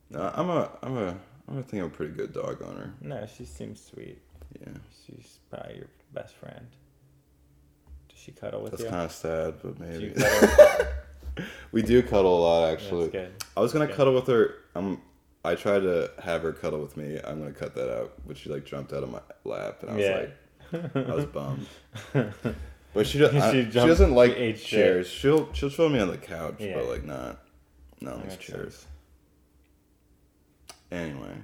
No, 0.09 0.31
I'm 0.33 0.49
a 0.49 0.71
I'm 0.81 0.97
a 0.97 1.17
I'm 1.49 1.57
a 1.57 1.63
think 1.63 1.83
I'm 1.83 1.87
a 1.87 1.91
pretty 1.91 2.13
good 2.13 2.31
dog 2.33 2.61
owner. 2.61 2.93
No, 3.01 3.27
she 3.37 3.43
seems 3.43 3.83
sweet. 3.83 4.21
Yeah, 4.59 4.73
She's 5.05 5.39
probably 5.49 5.75
your 5.77 5.87
best 6.13 6.33
friend. 6.35 6.65
Does 8.07 8.17
she 8.17 8.31
cuddle 8.31 8.61
with 8.63 8.71
that's 8.71 8.83
you? 8.83 8.89
That's 8.89 9.21
kind 9.21 9.51
of 9.51 9.51
sad, 9.51 9.53
but 9.61 9.79
maybe 9.79 10.15
we 11.71 11.81
do 11.81 12.01
cuddle 12.01 12.39
a 12.39 12.41
lot 12.41 12.71
actually. 12.71 13.09
That's 13.09 13.11
good. 13.11 13.43
I 13.57 13.59
was 13.59 13.73
gonna 13.73 13.87
cuddle 13.87 14.15
with 14.15 14.27
her. 14.27 14.55
I'm. 14.75 15.01
I 15.45 15.55
tried 15.55 15.79
to 15.81 16.11
have 16.21 16.41
her 16.41 16.51
cuddle 16.51 16.79
with 16.81 16.97
me. 16.97 17.19
I'm 17.23 17.39
gonna 17.39 17.53
cut 17.53 17.73
that 17.75 17.89
out. 17.97 18.13
But 18.27 18.37
she 18.37 18.49
like 18.49 18.65
jumped 18.65 18.91
out 18.93 19.03
of 19.03 19.11
my 19.11 19.21
lap, 19.45 19.81
and 19.81 19.91
I 19.91 19.93
was 19.95 20.03
Yeah. 20.05 20.25
like, 20.83 20.95
I 21.09 21.15
was 21.15 21.25
bummed. 21.25 21.67
But 22.91 23.05
she, 23.05 23.19
does, 23.19 23.35
I- 23.35 23.51
She 23.51 23.65
she, 23.65 23.71
doesn't 23.71 24.13
like 24.15 24.31
she 24.33 24.37
ate 24.37 24.57
shit. 24.57 24.67
chairs. 24.67 25.07
She'll 25.07 25.53
she'll 25.53 25.69
chill 25.69 25.89
me 25.89 25.99
on 25.99 26.07
the 26.09 26.17
couch, 26.17 26.55
Yeah. 26.59 26.73
but 26.75 26.87
like 26.87 27.03
not 27.03 27.39
not 28.01 28.23
these 28.27 28.35
chairs. 28.37 28.85
Anyway, 30.91 31.35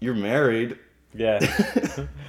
you're 0.00 0.14
married. 0.14 0.78
yeah. 1.14 1.38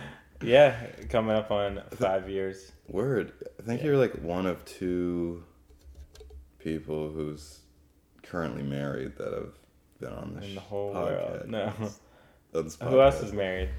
yeah, 0.43 0.85
coming 1.09 1.35
up 1.35 1.49
on 1.51 1.81
five 1.91 2.29
years. 2.29 2.71
Word. 2.89 3.31
I 3.59 3.63
think 3.63 3.79
Yeah. 3.81 3.87
you're 3.87 3.97
like 3.97 4.15
one 4.21 4.45
of 4.45 4.65
two 4.65 5.43
people 6.57 7.09
who's 7.11 7.59
currently 8.23 8.63
married 8.63 9.15
that 9.17 9.31
have 9.31 9.53
been 9.99 10.13
on 10.13 10.35
this 10.35 10.45
In 10.45 10.55
the 10.55 10.61
whole 10.61 10.93
podcast. 10.93 11.49
world. 11.49 11.49
No. 11.49 11.73
Who 12.89 13.01
else 13.01 13.21
is 13.21 13.33
married? 13.33 13.69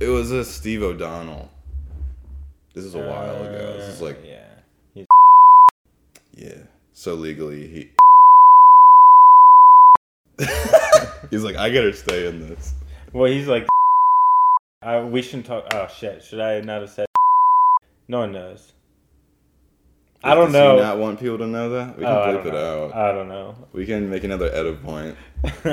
It 0.00 0.08
was 0.08 0.30
a 0.30 0.44
Steve 0.44 0.82
O'Donnell. 0.82 1.50
This 2.74 2.84
is 2.84 2.94
a 2.94 2.98
while 2.98 3.36
ago. 3.42 3.76
This 3.78 3.94
is 3.94 4.02
Uh, 4.02 4.04
like 4.06 4.18
yeah. 4.24 5.04
yeah. 6.36 6.54
So 6.92 7.14
legally 7.14 7.66
he 7.68 7.90
He's 11.30 11.44
like, 11.44 11.56
I 11.56 11.70
gotta 11.70 11.92
stay 11.92 12.26
in 12.26 12.48
this. 12.48 12.74
Well, 13.12 13.30
he's 13.30 13.46
like, 13.46 13.66
I, 14.82 15.00
we 15.00 15.22
shouldn't 15.22 15.46
talk. 15.46 15.66
Oh 15.72 15.86
shit! 15.86 16.22
Should 16.22 16.40
I 16.40 16.60
not 16.60 16.80
have 16.82 16.90
said? 16.90 17.06
No 18.08 18.18
one 18.20 18.32
knows. 18.32 18.72
I 20.24 20.34
don't 20.34 20.52
know. 20.52 20.78
not 20.78 20.98
want 20.98 21.20
people 21.20 21.38
to 21.38 21.46
know 21.46 21.70
that? 21.70 21.96
We 21.98 22.04
can 22.04 22.12
Oh, 22.12 22.38
it 22.38 22.44
know. 22.52 22.84
out. 22.86 22.94
I 22.94 23.12
don't 23.12 23.28
know. 23.28 23.54
We 23.72 23.86
can 23.86 24.08
make 24.10 24.24
another 24.24 24.50
edit 24.52 24.82
point. 24.82 25.16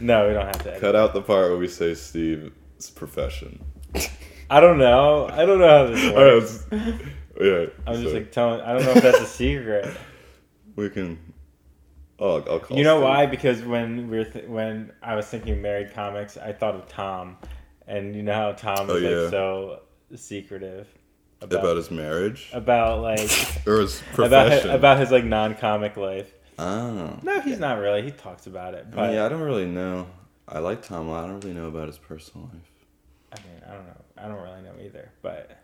no, 0.00 0.28
we 0.28 0.34
don't 0.34 0.46
have 0.46 0.62
to. 0.62 0.70
Edit. 0.70 0.80
Cut 0.80 0.96
out 0.96 1.14
the 1.14 1.22
part 1.22 1.48
where 1.50 1.56
we 1.58 1.68
say 1.68 1.94
Steve's 1.94 2.90
profession. 2.94 3.64
I 4.50 4.60
don't 4.60 4.78
know. 4.78 5.28
I 5.28 5.44
don't 5.44 5.58
know 5.58 5.68
how 5.68 5.86
this 5.92 6.04
oh, 6.14 6.16
Alright, 6.16 6.42
works. 6.42 6.66
yeah. 7.40 7.66
I'm 7.86 8.02
just 8.02 8.14
like 8.14 8.32
telling. 8.32 8.60
I 8.60 8.72
don't 8.74 8.84
know 8.84 8.92
if 8.92 9.02
that's 9.02 9.20
a 9.20 9.26
secret. 9.26 9.96
we 10.76 10.90
can 10.90 11.18
Oh, 12.18 12.36
I'll 12.42 12.60
call 12.60 12.78
You 12.78 12.84
know 12.84 12.96
Steve. 12.96 13.04
why? 13.04 13.26
Because 13.26 13.62
when 13.62 14.08
we 14.08 14.18
were 14.18 14.24
th- 14.24 14.46
when 14.46 14.92
I 15.02 15.14
was 15.16 15.26
thinking 15.26 15.60
married 15.60 15.92
comics, 15.92 16.36
I 16.38 16.52
thought 16.52 16.74
of 16.74 16.88
Tom, 16.88 17.36
and 17.86 18.16
you 18.16 18.22
know 18.22 18.32
how 18.34 18.52
Tom 18.52 18.88
Oh, 18.88 18.96
is 18.96 19.02
yeah. 19.02 19.10
like 19.10 19.30
so 19.30 19.80
secretive 20.14 20.88
About 21.54 21.76
his 21.76 21.90
marriage 21.90 22.50
about 22.52 23.00
like 23.02 23.20
or 23.66 23.80
his 23.80 24.00
about 24.00 24.14
profession? 24.14 24.68
his, 24.70 24.74
about 24.76 24.98
his 24.98 25.10
like 25.10 25.24
non-comic 25.24 25.96
life. 25.96 26.32
oh. 26.58 27.18
No, 27.22 27.40
he's 27.40 27.58
not 27.58 27.78
really. 27.78 28.02
He 28.02 28.10
talks 28.10 28.46
about 28.46 28.74
it, 28.74 28.86
I 28.92 28.94
but 28.94 29.10
mean, 29.10 29.18
I 29.18 29.28
don't 29.28 29.42
really 29.42 29.66
know. 29.66 30.06
I 30.48 30.58
like 30.60 30.82
Tom. 30.82 31.10
I 31.10 31.22
don't 31.26 31.40
really 31.40 31.54
know 31.54 31.66
about 31.66 31.88
his 31.88 31.98
personal 31.98 32.48
life. 32.52 32.70
I 33.32 33.38
mean, 33.48 33.60
I 33.68 33.72
don't 33.74 33.86
know. 33.86 34.04
I 34.18 34.28
don't 34.28 34.40
really 34.42 34.62
know 34.62 34.72
either, 34.84 35.10
but 35.22 35.58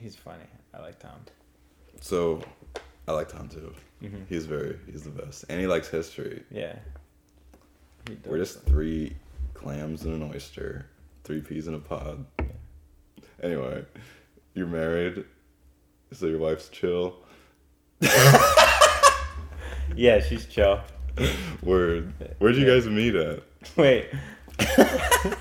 he's 0.00 0.14
funny. 0.16 0.44
I 0.72 0.80
like 0.80 0.98
Tom. 0.98 1.18
So, 2.00 2.40
I 3.08 3.12
like 3.12 3.28
Tom 3.28 3.48
too. 3.48 3.74
hmm 4.00 4.22
He's 4.28 4.46
very, 4.46 4.78
he's 4.90 5.02
the 5.02 5.10
best, 5.10 5.44
and 5.48 5.60
he 5.60 5.66
likes 5.66 5.88
history. 5.88 6.42
Yeah. 6.50 6.76
We're 8.26 8.38
just 8.38 8.62
three 8.64 9.16
clams 9.54 10.04
and 10.04 10.22
an 10.22 10.30
oyster, 10.34 10.86
three 11.24 11.40
peas 11.40 11.66
in 11.68 11.74
a 11.74 11.78
pod. 11.78 12.24
Anyway, 13.42 13.84
you're 14.54 14.66
married, 14.66 15.24
so 16.12 16.26
your 16.26 16.38
wife's 16.38 16.68
chill. 16.68 17.16
Yeah, 19.96 20.20
she's 20.20 20.46
chill. 20.46 20.80
Word. 21.62 22.12
Where'd 22.38 22.56
you 22.56 22.66
guys 22.66 22.86
meet 22.86 23.14
at? 23.14 23.44
Wait. 23.76 24.08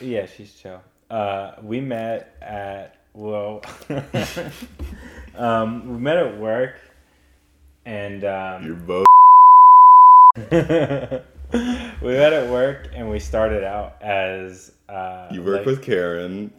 yeah, 0.00 0.24
she's 0.26 0.54
chill. 0.54 0.80
Uh, 1.10 1.52
we 1.62 1.80
met 1.80 2.36
at 2.40 2.96
well, 3.12 3.60
um, 5.36 5.92
we 5.92 5.98
met 5.98 6.16
at 6.16 6.38
work, 6.38 6.76
and 7.84 8.24
um, 8.24 8.64
You're 8.64 8.74
both. 8.74 9.04
we 10.50 12.12
met 12.12 12.32
at 12.32 12.50
work, 12.50 12.88
and 12.94 13.10
we 13.10 13.20
started 13.20 13.62
out 13.62 14.00
as 14.00 14.72
uh, 14.88 15.28
You 15.30 15.42
work 15.42 15.58
like- 15.58 15.66
with 15.66 15.82
Karen. 15.82 16.52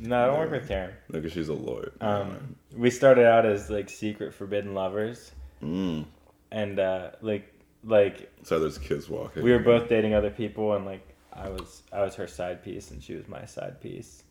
no, 0.00 0.22
I 0.22 0.26
don't 0.26 0.38
work 0.38 0.50
with 0.50 0.68
Karen. 0.68 0.94
No, 1.10 1.20
because 1.20 1.32
she's 1.32 1.48
a 1.48 1.54
lawyer. 1.54 1.92
Um, 2.00 2.56
we 2.76 2.90
started 2.90 3.26
out 3.26 3.46
as 3.46 3.70
like 3.70 3.88
secret 3.88 4.34
forbidden 4.34 4.74
lovers, 4.74 5.32
mm. 5.62 6.04
and 6.50 6.78
uh, 6.78 7.10
like 7.20 7.52
like 7.84 8.30
So 8.42 8.58
there's 8.58 8.78
kids 8.78 9.08
walking. 9.08 9.42
we 9.42 9.52
were 9.52 9.58
both 9.60 9.88
dating 9.88 10.14
other 10.14 10.30
people 10.30 10.74
and 10.74 10.84
like 10.84 11.06
I 11.32 11.48
was 11.48 11.82
I 11.92 12.02
was 12.02 12.14
her 12.16 12.26
side 12.26 12.62
piece 12.64 12.90
and 12.90 13.00
she 13.02 13.14
was 13.14 13.28
my 13.28 13.44
side 13.44 13.80
piece. 13.80 14.24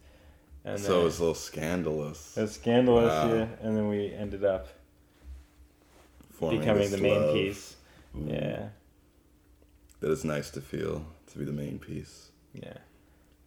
And 0.66 0.78
So 0.80 1.00
it 1.00 1.04
was 1.06 1.20
a 1.20 1.22
little 1.22 1.34
scandalous. 1.36 2.36
it 2.38 2.42
was 2.42 2.52
scandalous, 2.54 3.08
Wow. 3.10 3.34
yeah. 3.34 3.48
And 3.62 3.78
then 3.78 3.88
we 3.88 4.14
ended 4.14 4.44
up 4.44 4.68
forming 6.32 6.60
becoming 6.60 6.92
the 6.92 6.98
main 6.98 7.22
love. 7.22 7.34
piece. 7.34 7.76
Ooh. 8.18 8.28
Yeah. 8.30 8.70
That 10.02 10.12
is 10.12 10.26
nice 10.26 10.50
to 10.52 10.62
feel 10.62 11.06
to 11.32 11.40
be 11.40 11.46
the 11.46 11.54
main 11.54 11.80
piece. 11.80 12.32
Yeah. 12.54 12.78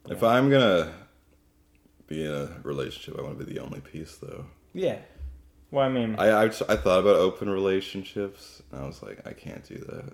If 0.08 0.22
I'm 0.22 0.50
gonna 0.50 0.92
be 2.06 2.24
in 2.24 2.30
a 2.30 2.56
relationship, 2.62 3.18
I 3.18 3.22
want 3.22 3.38
to 3.38 3.44
be 3.44 3.52
the 3.52 3.60
only 3.60 3.80
piece, 3.80 4.16
though. 4.16 4.46
Yeah. 4.72 4.98
Well, 5.70 5.86
I 5.86 5.88
mean, 5.88 6.16
I, 6.18 6.28
I 6.30 6.44
I 6.44 6.48
thought 6.48 7.00
about 7.00 7.16
open 7.16 7.48
relationships, 7.48 8.62
and 8.72 8.82
I 8.82 8.86
was 8.86 9.02
like, 9.02 9.24
I 9.26 9.32
can't 9.32 9.64
do 9.64 9.76
that. 9.76 10.12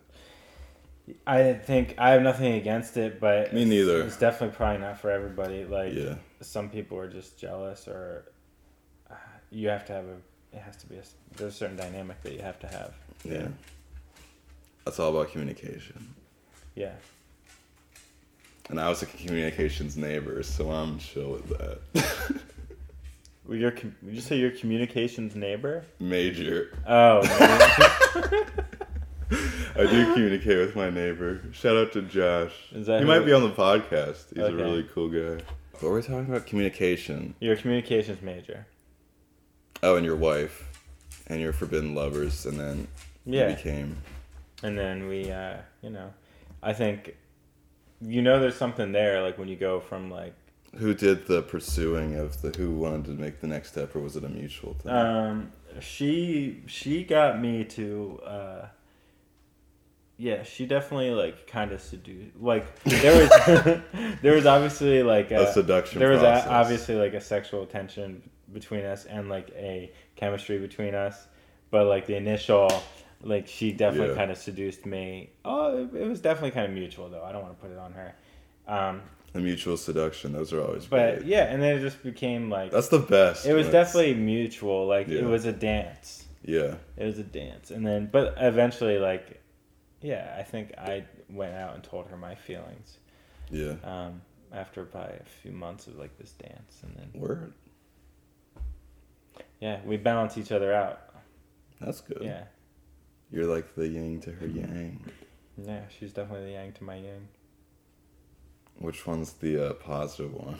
I 1.26 1.52
think 1.54 1.94
I 1.98 2.10
have 2.10 2.22
nothing 2.22 2.54
against 2.54 2.96
it, 2.96 3.20
but 3.20 3.54
Me 3.54 3.64
neither. 3.64 4.02
It's 4.02 4.16
definitely 4.16 4.56
probably 4.56 4.82
not 4.82 5.00
for 5.00 5.10
everybody. 5.10 5.64
Like 5.64 5.94
yeah, 5.94 6.16
some 6.40 6.68
people 6.68 6.98
are 6.98 7.08
just 7.08 7.38
jealous, 7.38 7.86
or 7.88 8.24
uh, 9.10 9.14
you 9.50 9.68
have 9.68 9.86
to 9.86 9.92
have 9.92 10.04
a. 10.04 10.16
It 10.52 10.60
has 10.60 10.76
to 10.78 10.86
be 10.88 10.96
a. 10.96 11.02
There's 11.36 11.54
a 11.54 11.56
certain 11.56 11.76
dynamic 11.76 12.22
that 12.22 12.32
you 12.32 12.40
have 12.42 12.58
to 12.60 12.66
have. 12.66 12.94
yeah. 13.24 13.48
That's 14.84 15.00
all 15.00 15.10
about 15.10 15.32
communication. 15.32 16.14
Yeah. 16.74 16.92
And 18.68 18.80
I 18.80 18.88
was 18.88 19.02
a 19.02 19.06
communications 19.06 19.96
neighbor, 19.96 20.42
so 20.42 20.70
I'm 20.70 20.98
chill 20.98 21.32
with 21.32 21.48
that. 21.58 22.40
Well, 23.48 23.56
your 23.56 23.70
com- 23.70 23.94
you 24.04 24.20
say 24.20 24.38
your 24.38 24.50
communications 24.50 25.36
neighbor? 25.36 25.84
Major. 26.00 26.76
Oh. 26.84 27.20
I 29.30 29.86
do 29.86 30.12
communicate 30.14 30.58
with 30.58 30.74
my 30.74 30.90
neighbor. 30.90 31.42
Shout 31.52 31.76
out 31.76 31.92
to 31.92 32.02
Josh. 32.02 32.52
Is 32.72 32.86
that 32.86 32.98
he 33.00 33.06
might 33.06 33.20
be 33.20 33.32
on 33.32 33.42
the 33.42 33.52
podcast. 33.52 34.30
He's 34.34 34.42
Okay. 34.42 34.52
a 34.52 34.56
really 34.56 34.82
cool 34.92 35.08
guy. 35.08 35.42
What 35.74 35.82
were 35.84 35.94
we 35.94 36.02
talking 36.02 36.26
about? 36.26 36.46
Communication. 36.46 37.34
You're 37.38 37.54
communications 37.54 38.20
major. 38.20 38.66
Oh, 39.80 39.94
and 39.94 40.04
your 40.04 40.16
wife, 40.16 40.68
and 41.28 41.40
your 41.40 41.52
forbidden 41.52 41.94
lovers, 41.94 42.46
and 42.46 42.58
then 42.58 42.88
Yeah. 43.24 43.50
you 43.50 43.54
became. 43.56 43.96
And 44.64 44.76
then 44.78 45.06
we, 45.06 45.30
uh, 45.30 45.58
you 45.82 45.90
know, 45.90 46.12
I 46.64 46.72
think, 46.72 47.14
you 48.00 48.22
know, 48.22 48.40
there's 48.40 48.56
something 48.56 48.92
there. 48.92 49.22
Like 49.22 49.38
when 49.38 49.48
you 49.48 49.56
go 49.56 49.80
from 49.80 50.10
like, 50.10 50.34
Who 50.76 50.94
did 50.94 51.26
the 51.26 51.42
pursuing 51.42 52.16
of 52.16 52.42
the? 52.42 52.50
Who 52.50 52.72
wanted 52.72 53.04
to 53.06 53.10
make 53.12 53.40
the 53.40 53.46
next 53.46 53.68
step, 53.68 53.94
or 53.94 54.00
was 54.00 54.16
it 54.16 54.24
a 54.24 54.28
mutual 54.28 54.74
thing? 54.74 54.92
um, 54.92 55.52
she 55.80 56.62
she 56.66 57.04
got 57.04 57.40
me 57.40 57.64
to, 57.64 58.20
uh, 58.24 58.66
yeah, 60.16 60.42
she 60.42 60.66
definitely 60.66 61.10
like 61.10 61.46
kind 61.46 61.72
of 61.72 61.80
seduced. 61.80 62.36
Like 62.40 62.82
there 62.84 63.16
was 63.20 63.80
there 64.22 64.34
was 64.34 64.46
obviously 64.46 65.02
like 65.02 65.30
a 65.30 65.48
a, 65.48 65.52
seduction. 65.52 65.98
there 65.98 66.10
was 66.10 66.22
a, 66.22 66.48
obviously 66.48 66.94
like 66.94 67.14
a 67.14 67.20
sexual 67.20 67.66
tension 67.66 68.22
between 68.52 68.84
us 68.84 69.04
and 69.06 69.28
like 69.28 69.50
a 69.56 69.90
chemistry 70.14 70.58
between 70.58 70.94
us 70.94 71.26
but 71.70 71.86
like 71.86 72.06
the 72.06 72.16
initial 72.16 72.70
like 73.22 73.46
she 73.48 73.72
definitely 73.72 74.10
Yeah. 74.10 74.14
kind 74.16 74.30
of 74.30 74.36
seduced 74.38 74.84
me 74.86 75.30
oh 75.44 75.78
it, 75.84 75.94
it 75.94 76.06
was 76.08 76.20
definitely 76.20 76.50
kind 76.52 76.66
of 76.66 76.72
mutual 76.72 77.08
though 77.08 77.24
i 77.24 77.32
don't 77.32 77.42
want 77.42 77.58
to 77.58 77.62
put 77.62 77.72
it 77.72 77.78
on 77.78 77.92
her 77.92 78.14
um 78.68 79.02
the 79.32 79.42
mutual 79.42 79.76
seduction. 79.76 80.32
Those 80.32 80.50
are 80.54 80.62
always. 80.62 80.86
but 80.86 81.16
great. 81.16 81.26
yeah 81.26 81.44
and 81.44 81.62
then 81.62 81.76
it 81.76 81.80
just 81.82 82.02
became 82.02 82.48
like 82.48 82.70
that's 82.70 82.88
the 82.88 82.98
best. 83.00 83.44
it 83.44 83.52
was 83.52 83.68
definitely 83.68 84.14
mutual 84.14 84.86
like 84.86 85.08
Yeah. 85.08 85.18
it 85.20 85.24
was 85.24 85.44
a 85.44 85.52
dance 85.52 86.24
Yeah, 86.42 86.76
it 86.96 87.04
was 87.04 87.18
a 87.18 87.22
dance 87.24 87.70
and 87.70 87.86
then 87.86 88.08
but 88.10 88.34
eventually 88.38 88.98
like 88.98 89.42
yeah 90.00 90.34
i 90.38 90.42
think 90.42 90.72
i 90.78 91.04
went 91.28 91.54
out 91.54 91.74
and 91.74 91.82
told 91.84 92.06
her 92.06 92.16
my 92.16 92.34
feelings 92.34 92.98
yeah. 93.50 93.74
um 93.84 94.22
after 94.52 94.84
probably 94.84 95.16
a 95.16 95.28
few 95.42 95.52
months 95.52 95.86
of 95.86 95.98
like 95.98 96.16
this 96.18 96.30
dance 96.32 96.80
and 96.82 96.94
then 96.96 97.20
Word. 97.20 97.52
yeah 99.60 99.80
we 99.84 99.96
balance 99.96 100.38
each 100.38 100.52
other 100.52 100.72
out 100.72 101.00
That's 101.80 102.00
good. 102.00 102.22
yeah 102.22 102.44
You're 103.30 103.46
like 103.46 103.74
the 103.74 103.88
yin 103.88 104.20
to 104.22 104.30
her 104.32 104.46
yang. 104.46 105.00
Yeah, 105.62 105.82
she's 105.98 106.12
definitely 106.12 106.46
the 106.46 106.52
yang 106.52 106.72
to 106.74 106.84
my 106.84 106.96
yang. 106.96 107.28
Which 108.78 109.06
one's 109.06 109.32
the 109.34 109.70
uh, 109.70 109.72
positive 109.74 110.32
one? 110.34 110.58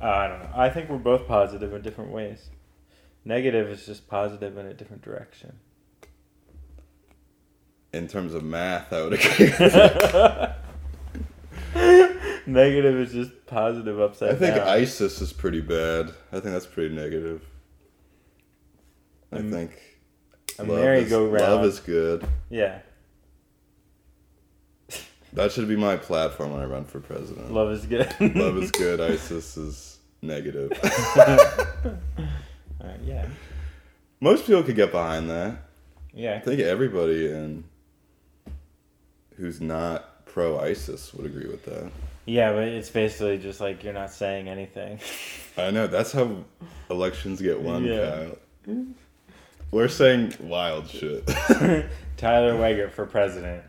Uh, 0.00 0.06
I 0.06 0.28
don't 0.28 0.38
know. 0.40 0.50
I 0.54 0.70
think 0.70 0.88
we're 0.88 0.98
both 0.98 1.26
positive 1.28 1.72
in 1.74 1.82
different 1.82 2.10
ways. 2.10 2.48
Negative 3.24 3.68
is 3.68 3.86
just 3.86 4.08
positive 4.08 4.56
in 4.58 4.66
a 4.66 4.74
different 4.74 5.02
direction. 5.02 5.58
In 7.92 8.08
terms 8.08 8.34
of 8.34 8.42
math, 8.42 8.92
I 8.92 9.02
would 9.02 9.12
agree. 9.12 9.52
Negative 12.46 12.96
is 12.96 13.12
just 13.12 13.46
positive 13.46 14.00
upside 14.00 14.30
I 14.30 14.34
think 14.34 14.56
down. 14.56 14.66
ISIS 14.66 15.20
is 15.20 15.32
pretty 15.32 15.60
bad. 15.60 16.08
I 16.32 16.40
think 16.40 16.52
that's 16.54 16.66
pretty 16.66 16.94
negative. 16.94 17.44
I 19.32 19.36
Um, 19.36 19.50
think 19.50 19.91
a 20.58 20.64
love 20.64 20.78
merry-go-round. 20.78 21.36
Is, 21.36 21.48
love 21.48 21.64
is 21.64 21.80
good. 21.80 22.26
Yeah, 22.50 22.78
That 25.34 25.50
should 25.52 25.66
be 25.68 25.76
my 25.76 25.96
platform 25.96 26.52
when 26.52 26.60
I 26.62 26.66
run 26.66 26.84
for 26.84 27.00
president. 27.00 27.52
love 27.52 27.70
is 27.72 27.86
good. 27.86 28.08
Love 28.20 28.58
is 28.58 28.70
good. 28.70 29.00
ISIS 29.12 29.56
is 29.56 29.98
negative. 30.20 30.72
Uh, 30.84 31.38
yeah, 33.04 33.26
Most 34.20 34.46
people 34.46 34.62
could 34.62 34.76
get 34.76 34.92
behind 34.92 35.30
that. 35.30 35.56
Yeah. 36.12 36.34
I 36.34 36.40
think 36.40 36.60
everybody 36.60 37.28
in 37.30 37.64
who's 39.36 39.60
not 39.60 40.26
pro 40.26 40.58
ISIS 40.60 41.14
would 41.14 41.24
agree 41.26 41.46
with 41.48 41.64
that. 41.64 41.90
Yeah, 42.26 42.52
but 42.52 42.64
it's 42.68 42.90
basically 42.90 43.38
just 43.38 43.60
like 43.60 43.82
you're 43.82 43.92
not 43.94 44.12
saying 44.12 44.48
anything. 44.48 45.00
I 45.56 45.70
know 45.70 45.86
that's 45.86 46.12
how 46.12 46.44
elections 46.90 47.40
get 47.40 47.60
won, 47.60 47.84
Yeah. 47.84 48.26
Kyle. 48.66 48.76
We're 49.72 49.88
saying 49.88 50.34
wild 50.38 50.86
shit. 50.88 51.26
Tyler 52.18 52.52
Weigert 52.54 52.92
for 52.92 53.06
president. 53.06 53.64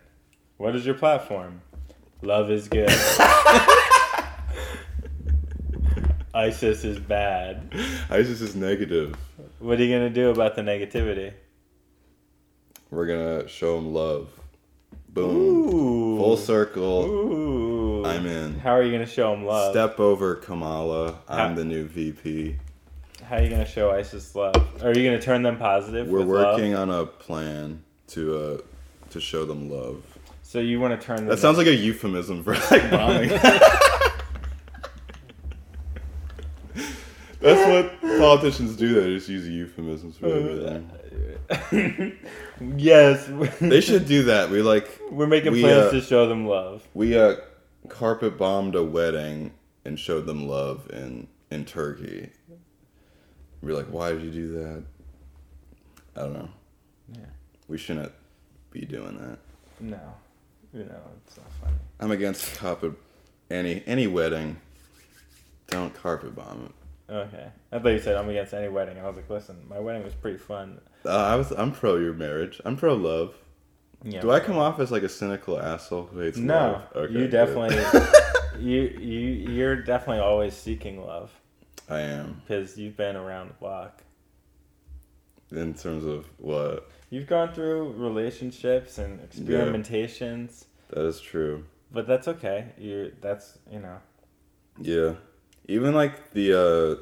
What 0.58 0.76
is 0.76 0.86
your 0.86 0.96
platform? 0.96 1.62
Love 2.22 2.52
is 2.52 2.68
good. 2.68 2.90
ISIS 6.34 6.84
is 6.84 7.00
bad. 7.00 7.74
ISIS 8.10 8.42
is 8.42 8.54
negative. 8.54 9.16
What 9.60 9.80
are 9.80 9.84
you 9.86 9.96
gonna 9.96 10.10
do 10.10 10.30
about 10.30 10.58
the 10.58 10.62
negativity? 10.62 11.32
We're 12.92 13.08
gonna 13.08 13.48
show 13.48 13.78
them 13.78 13.94
love. 13.94 14.28
Boom. 15.08 15.36
Ooh. 15.38 16.18
Full 16.18 16.36
circle. 16.36 17.06
Ooh. 17.06 18.06
I'm 18.06 18.26
in. 18.26 18.60
How 18.60 18.72
are 18.72 18.84
you 18.84 18.92
gonna 18.92 19.06
show 19.06 19.32
them 19.32 19.46
love? 19.46 19.72
Step 19.72 20.02
over 20.02 20.36
Kamala. 20.36 21.20
I'm 21.30 21.52
How- 21.52 21.56
the 21.56 21.64
new 21.64 21.86
VP. 21.86 22.58
How 23.34 23.40
are 23.40 23.42
you 23.42 23.50
gonna 23.50 23.66
show 23.66 23.90
ISIS 23.90 24.36
love? 24.36 24.56
Are 24.84 24.96
you 24.96 25.04
gonna 25.04 25.20
turn 25.20 25.42
them 25.42 25.58
positive? 25.58 26.08
We're 26.08 26.20
with 26.20 26.28
love? 26.28 26.54
working 26.54 26.76
on 26.76 26.92
a 26.92 27.08
plan 27.08 27.84
to 28.10 28.38
uh 28.38 28.60
to 29.10 29.20
show 29.20 29.44
them 29.44 29.72
love. 29.72 30.04
So 30.44 30.60
you 30.60 30.80
want 30.80 31.00
to 31.00 31.04
turn 31.04 31.18
them? 31.18 31.26
That 31.30 31.40
sounds 31.40 31.58
like 31.58 31.66
a 31.66 31.74
euphemism 31.74 32.44
for 32.44 32.54
like 32.54 32.92
bombing. 32.92 33.30
That's 37.40 37.68
what 37.68 38.00
politicians 38.20 38.76
do. 38.76 39.02
They 39.02 39.16
just 39.16 39.28
use 39.28 39.50
euphemisms 39.50 40.18
for 40.18 40.28
everything. 40.28 40.92
yes. 42.78 43.28
They 43.60 43.82
should 43.82 44.06
do 44.08 44.26
that. 44.26 44.52
We 44.52 44.62
like 44.62 44.88
We're 45.10 45.26
making 45.26 45.54
we, 45.54 45.62
plans 45.62 45.88
uh, 45.88 45.92
to 45.92 46.02
show 46.02 46.28
them 46.30 46.46
love. 46.46 46.88
we 46.94 47.18
uh 47.18 47.38
carpet 47.90 48.38
bombed 48.38 48.76
a 48.76 48.84
wedding 48.84 49.56
and 49.86 49.98
showed 49.98 50.28
them 50.28 50.48
love 50.48 50.88
in 50.92 51.30
in 51.54 51.66
Turkey. 51.66 52.30
We're 53.64 53.76
like, 53.76 53.86
why 53.86 54.12
did 54.12 54.24
you 54.24 54.32
do 54.32 54.52
that? 54.58 54.84
I 56.18 56.20
don't 56.20 56.34
know. 56.34 56.50
Yeah. 57.14 57.20
We 57.70 57.78
shouldn't 57.78 58.12
be 58.72 58.82
doing 58.82 59.18
that. 59.18 59.40
No, 59.80 60.00
you 60.74 60.84
know 60.84 61.00
it's 61.26 61.38
not 61.38 61.48
funny. 61.62 61.78
I'm 62.00 62.12
against 62.12 62.58
carpet 62.58 62.92
any 63.50 63.82
any 63.88 64.08
wedding. 64.08 64.58
Don't 65.68 65.94
carpet 65.94 66.36
bomb 66.36 66.66
it. 66.66 67.14
Okay, 67.14 67.48
I 67.72 67.80
thought 67.80 67.90
you 67.90 68.00
said 68.00 68.18
I'm 68.18 68.28
against 68.30 68.54
any 68.54 68.68
wedding. 68.68 69.00
I 69.00 69.08
was 69.08 69.16
like, 69.16 69.30
listen, 69.30 69.56
my 69.70 69.80
wedding 69.80 70.04
was 70.04 70.14
pretty 70.14 70.38
fun. 70.38 70.82
Uh, 71.06 71.16
I 71.16 71.36
was 71.36 71.52
I'm 71.52 71.72
pro 71.72 71.96
your 71.96 72.14
marriage. 72.14 72.60
I'm 72.66 72.76
pro 72.76 72.94
love. 72.96 73.34
Yeah. 74.04 74.20
Do 74.20 74.32
I 74.32 74.42
come 74.42 74.58
off 74.58 74.82
as 74.82 74.92
like 74.92 75.04
a 75.04 75.10
cynical 75.10 75.58
asshole 75.58 76.08
who 76.08 76.20
hates 76.20 76.38
No, 76.38 76.54
love? 76.54 76.82
Okay, 76.96 77.14
you 77.14 77.28
definitely, 77.30 77.78
you 78.60 78.82
you 79.00 79.52
you're 79.54 79.78
definitely 79.78 80.20
always 80.20 80.54
seeking 80.54 81.02
love 81.02 81.32
I 81.90 82.00
am. 82.00 82.42
because 82.46 82.78
you've 82.78 82.96
been 82.98 83.16
around 83.16 83.50
the 83.50 83.54
block. 83.56 84.04
In 85.52 85.74
terms 85.74 86.06
of 86.06 86.26
what? 86.38 86.90
You've 87.10 87.28
gone 87.28 87.54
through 87.54 87.92
relationships 87.94 88.98
and 88.98 89.20
experimentations, 89.22 90.66
That 90.90 91.06
is 91.06 91.20
true. 91.22 91.66
but 91.92 92.08
that's 92.08 92.28
okay. 92.28 92.70
You 92.78 93.12
that's 93.22 93.58
you 93.72 93.80
know. 93.80 93.98
Yeah. 94.82 95.16
Even 95.68 95.94
like 95.94 96.32
the 96.32 97.00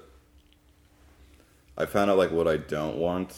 uh 1.77 1.81
I 1.81 1.85
found 1.85 2.11
out 2.11 2.17
like 2.17 2.31
what 2.31 2.47
I 2.47 2.57
don't 2.57 2.97
want 2.97 3.33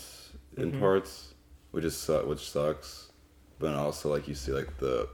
in 0.58 0.72
Mhm. 0.72 0.80
parts, 0.80 1.34
which 1.72 1.84
is 1.86 1.96
su- 1.96 2.26
which 2.26 2.50
sucks. 2.50 3.12
But 3.60 3.76
also 3.76 4.10
like 4.12 4.28
you 4.28 4.34
see 4.36 4.52
like 4.52 4.78
the 4.80 5.08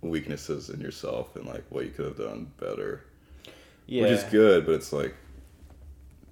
weaknesses 0.00 0.70
in 0.70 0.80
yourself 0.80 1.34
and 1.36 1.46
like 1.46 1.64
what 1.70 1.84
you 1.84 1.90
could 1.90 2.06
have 2.06 2.16
done 2.18 2.52
better. 2.58 3.02
Yeah. 3.86 4.02
Which 4.02 4.12
is 4.12 4.24
good, 4.24 4.64
but 4.64 4.76
it's 4.76 4.92
like 4.92 5.14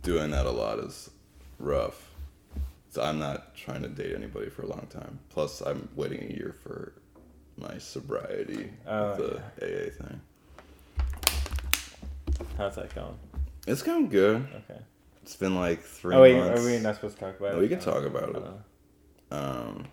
doing 0.02 0.30
that 0.30 0.46
a 0.46 0.50
lot 0.50 0.78
is 0.78 1.10
rough. 1.58 2.10
So 2.90 3.02
I'm 3.02 3.18
not 3.18 3.54
trying 3.54 3.82
to 3.82 3.88
date 3.88 4.14
anybody 4.14 4.48
for 4.48 4.62
a 4.62 4.66
long 4.66 4.86
time. 4.90 5.18
Plus 5.28 5.60
I'm 5.60 5.88
waiting 5.94 6.22
a 6.30 6.34
year 6.34 6.54
for 6.62 6.92
my 7.58 7.76
sobriety 7.78 8.70
Oh, 8.86 9.10
with 9.16 9.18
the 9.58 9.66
AA 9.66 9.90
thing. 9.90 10.20
How's 12.56 12.76
that 12.76 12.94
going? 12.94 13.18
It's 13.66 13.82
going 13.82 14.08
good. 14.08 14.36
Okay. 14.70 14.80
It's 15.22 15.36
been 15.36 15.54
like 15.54 15.82
three 15.82 16.14
oh 16.16 16.22
wait, 16.22 16.36
months. 16.36 16.60
are 16.62 16.66
we 16.66 16.78
not 16.78 16.94
supposed 16.94 17.18
to 17.18 17.24
talk 17.24 17.38
about 17.38 17.52
No, 17.52 17.58
it? 17.58 17.62
we 17.62 17.68
can 17.68 17.80
talk 17.80 18.04
about 18.04 18.30
it. 18.30 18.36
Uh, 19.30 19.34
Um, 19.34 19.84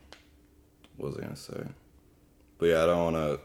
what 0.95 1.09
was 1.09 1.17
I 1.17 1.21
gonna 1.23 1.35
say? 1.35 1.61
But 2.57 2.67
yeah, 2.67 2.83
I 2.83 2.85
don't 2.85 3.13
want 3.13 3.15
to 3.17 3.39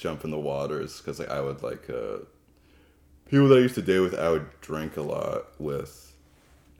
jump 0.00 0.24
in 0.24 0.30
the 0.30 0.38
waters 0.38 0.98
because 0.98 1.18
like 1.18 1.28
I 1.30 1.40
would 1.40 1.62
like 1.64 1.90
uh, 1.90 2.18
people 3.30 3.48
that 3.48 3.56
I 3.58 3.60
used 3.60 3.74
to 3.76 3.82
date 3.82 4.00
with. 4.00 4.14
I 4.18 4.30
would 4.30 4.46
drink 4.60 4.96
a 4.96 5.02
lot 5.02 5.46
with, 5.58 6.14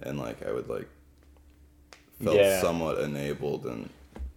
and 0.02 0.18
like 0.18 0.44
I 0.46 0.52
would 0.52 0.68
like 0.68 0.88
felt 2.22 2.36
Yeah. 2.36 2.60
somewhat 2.60 2.98
enabled 2.98 3.64
and 3.66 3.88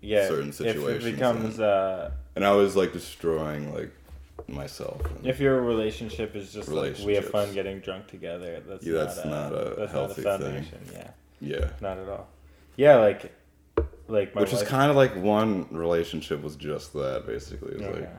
yeah. 0.01 0.28
certain 0.28 0.49
If 0.49 0.55
situations 0.55 1.05
it 1.05 1.11
becomes 1.14 1.55
and- 1.55 1.64
uh, 1.66 2.09
and 2.36 2.45
I 2.45 2.51
was 2.51 2.76
like 2.76 2.93
destroying 2.93 3.74
like 3.74 3.91
myself. 4.47 5.01
And, 5.18 5.26
if 5.28 5.39
your 5.39 5.61
relationship 5.61 6.36
is 6.36 6.51
just 6.53 6.70
like 6.70 6.97
we 7.05 7.16
have 7.16 7.26
fun 7.30 7.53
getting 7.53 7.80
drunk 7.80 8.07
together, 8.07 8.61
that's 8.68 8.86
Yeah, 8.86 8.93
not 8.93 9.05
that's 9.05 9.18
a, 9.20 9.28
not 9.30 9.51
a 9.53 9.76
that's 9.78 9.91
healthy 9.91 10.22
not 10.24 10.41
a 10.41 10.43
thing. 10.43 10.64
foundation. 10.64 10.80
Yeah, 10.93 11.09
yeah, 11.41 11.70
not 11.82 11.97
at 11.97 12.09
all. 12.09 12.28
Yeah, 12.76 12.95
like 12.97 13.32
like 14.07 14.36
my 14.36 14.41
which 14.41 14.51
is 14.53 14.64
kind 14.64 14.89
of 14.89 14.97
like 14.97 15.16
one 15.16 15.68
relationship 15.72 16.41
was 16.41 16.55
just 16.55 16.93
that 16.93 17.26
basically. 17.28 17.74
It 17.74 17.78
was 17.80 17.88
Okay. 17.88 17.99
like 18.01 18.09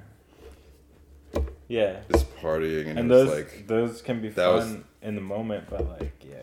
yeah, 1.69 2.01
just 2.13 2.35
partying 2.37 2.89
and, 2.89 2.99
and 2.99 3.11
those 3.11 3.31
like 3.31 3.67
those 3.67 4.03
can 4.03 4.21
be 4.21 4.31
fun 4.31 4.55
was- 4.55 4.77
in 5.03 5.15
the 5.15 5.21
moment, 5.21 5.67
but 5.71 5.87
like 5.89 6.13
yeah, 6.25 6.37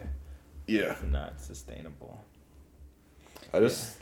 yeah. 0.67 0.91
it's 0.91 1.03
not 1.03 1.39
sustainable. 1.41 2.23
I 3.53 3.59
just 3.59 3.97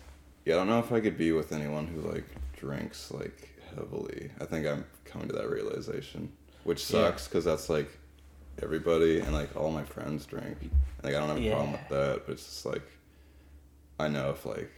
yeah. 0.45 0.55
I 0.55 0.57
don't 0.57 0.67
know 0.67 0.80
if 0.80 0.91
I 0.91 0.99
could 0.99 1.17
be 1.17 1.32
with 1.32 1.51
anyone 1.51 1.88
who 1.88 2.01
like 2.01 2.26
drinks 2.57 3.11
like 3.11 3.49
heavily. 3.76 4.32
I 4.39 4.45
think 4.45 4.65
I'm 4.67 4.86
coming 5.05 5.28
to 5.30 5.34
that 5.36 5.49
realization, 5.49 6.32
which 6.63 6.82
Yeah. 6.89 7.05
sucks 7.09 7.28
because 7.28 7.45
that's 7.45 7.70
like 7.70 7.89
everybody 8.61 9.20
and 9.20 9.34
like 9.34 9.55
all 9.55 9.72
my 9.72 9.84
friends 9.84 10.26
drink. 10.26 10.57
And, 10.61 10.72
Like 11.03 11.15
I 11.15 11.20
don't 11.20 11.30
have 11.30 11.38
a 11.43 11.49
problem 11.51 11.72
with 11.74 11.89
that, 11.89 12.26
but 12.26 12.34
it's 12.34 12.45
just 12.45 12.65
like 12.65 12.84
I 13.99 14.07
know 14.07 14.30
if 14.32 14.45
like 14.45 14.72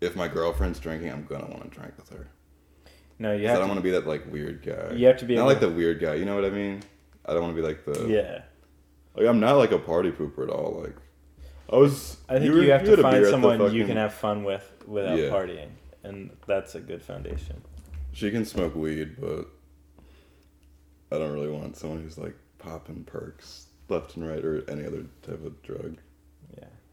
if 0.00 0.14
my 0.16 0.28
girlfriend's 0.28 0.78
drinking, 0.80 1.10
I'm 1.10 1.24
gonna 1.24 1.46
want 1.48 1.64
to 1.70 1.78
drink 1.78 1.92
with 1.96 2.08
her. 2.10 2.28
No, 3.18 3.32
you 3.32 3.46
'Cause 3.46 3.50
I 3.56 3.58
don't 3.58 3.62
to. 3.64 3.68
want 3.68 3.78
to 3.78 3.82
be 3.82 3.90
that 3.90 4.06
like 4.06 4.30
weird 4.32 4.62
guy. 4.62 4.92
You 4.94 5.06
have 5.08 5.16
to 5.18 5.24
be 5.24 5.34
not 5.36 5.46
like 5.46 5.60
the 5.60 5.68
weird 5.70 6.00
guy. 6.00 6.14
You 6.14 6.24
know 6.24 6.34
what 6.34 6.44
I 6.44 6.50
mean? 6.50 6.82
I 7.26 7.32
don't 7.34 7.42
want 7.42 7.54
to 7.56 7.60
be 7.62 7.66
like 7.66 7.84
the 7.84 8.06
yeah, 8.08 8.42
like 9.16 9.26
I'm 9.26 9.40
not 9.40 9.56
like 9.56 9.72
a 9.72 9.78
party 9.78 10.10
pooper 10.12 10.44
at 10.44 10.50
all. 10.50 10.80
Like 10.82 10.94
I 11.72 11.76
was. 11.76 12.16
I 12.28 12.38
think 12.38 12.54
were- 12.54 12.62
you 12.62 12.70
have 12.70 12.82
had 12.82 12.96
to 12.96 13.02
find 13.02 13.12
beer 13.14 13.22
at 13.22 13.24
the 13.26 13.30
someone 13.30 13.74
you 13.74 13.84
can 13.86 13.96
have 13.96 14.14
fun 14.14 14.44
with 14.44 14.70
without 14.86 15.18
Yeah. 15.18 15.30
partying, 15.30 15.70
and 16.04 16.30
that's 16.46 16.74
a 16.74 16.80
good 16.80 17.02
foundation. 17.02 17.60
She 18.12 18.30
can 18.30 18.44
smoke 18.44 18.74
weed, 18.74 19.16
but 19.20 19.46
I 21.12 21.18
don't 21.18 21.32
really 21.32 21.50
want 21.50 21.76
someone 21.76 22.02
who's 22.02 22.18
like 22.18 22.34
popping 22.58 23.04
perks 23.04 23.66
left 23.88 24.16
and 24.16 24.28
right 24.28 24.44
or 24.44 24.62
any 24.70 24.84
other 24.86 25.04
type 25.22 25.44
of 25.44 25.60
drug. 25.62 25.96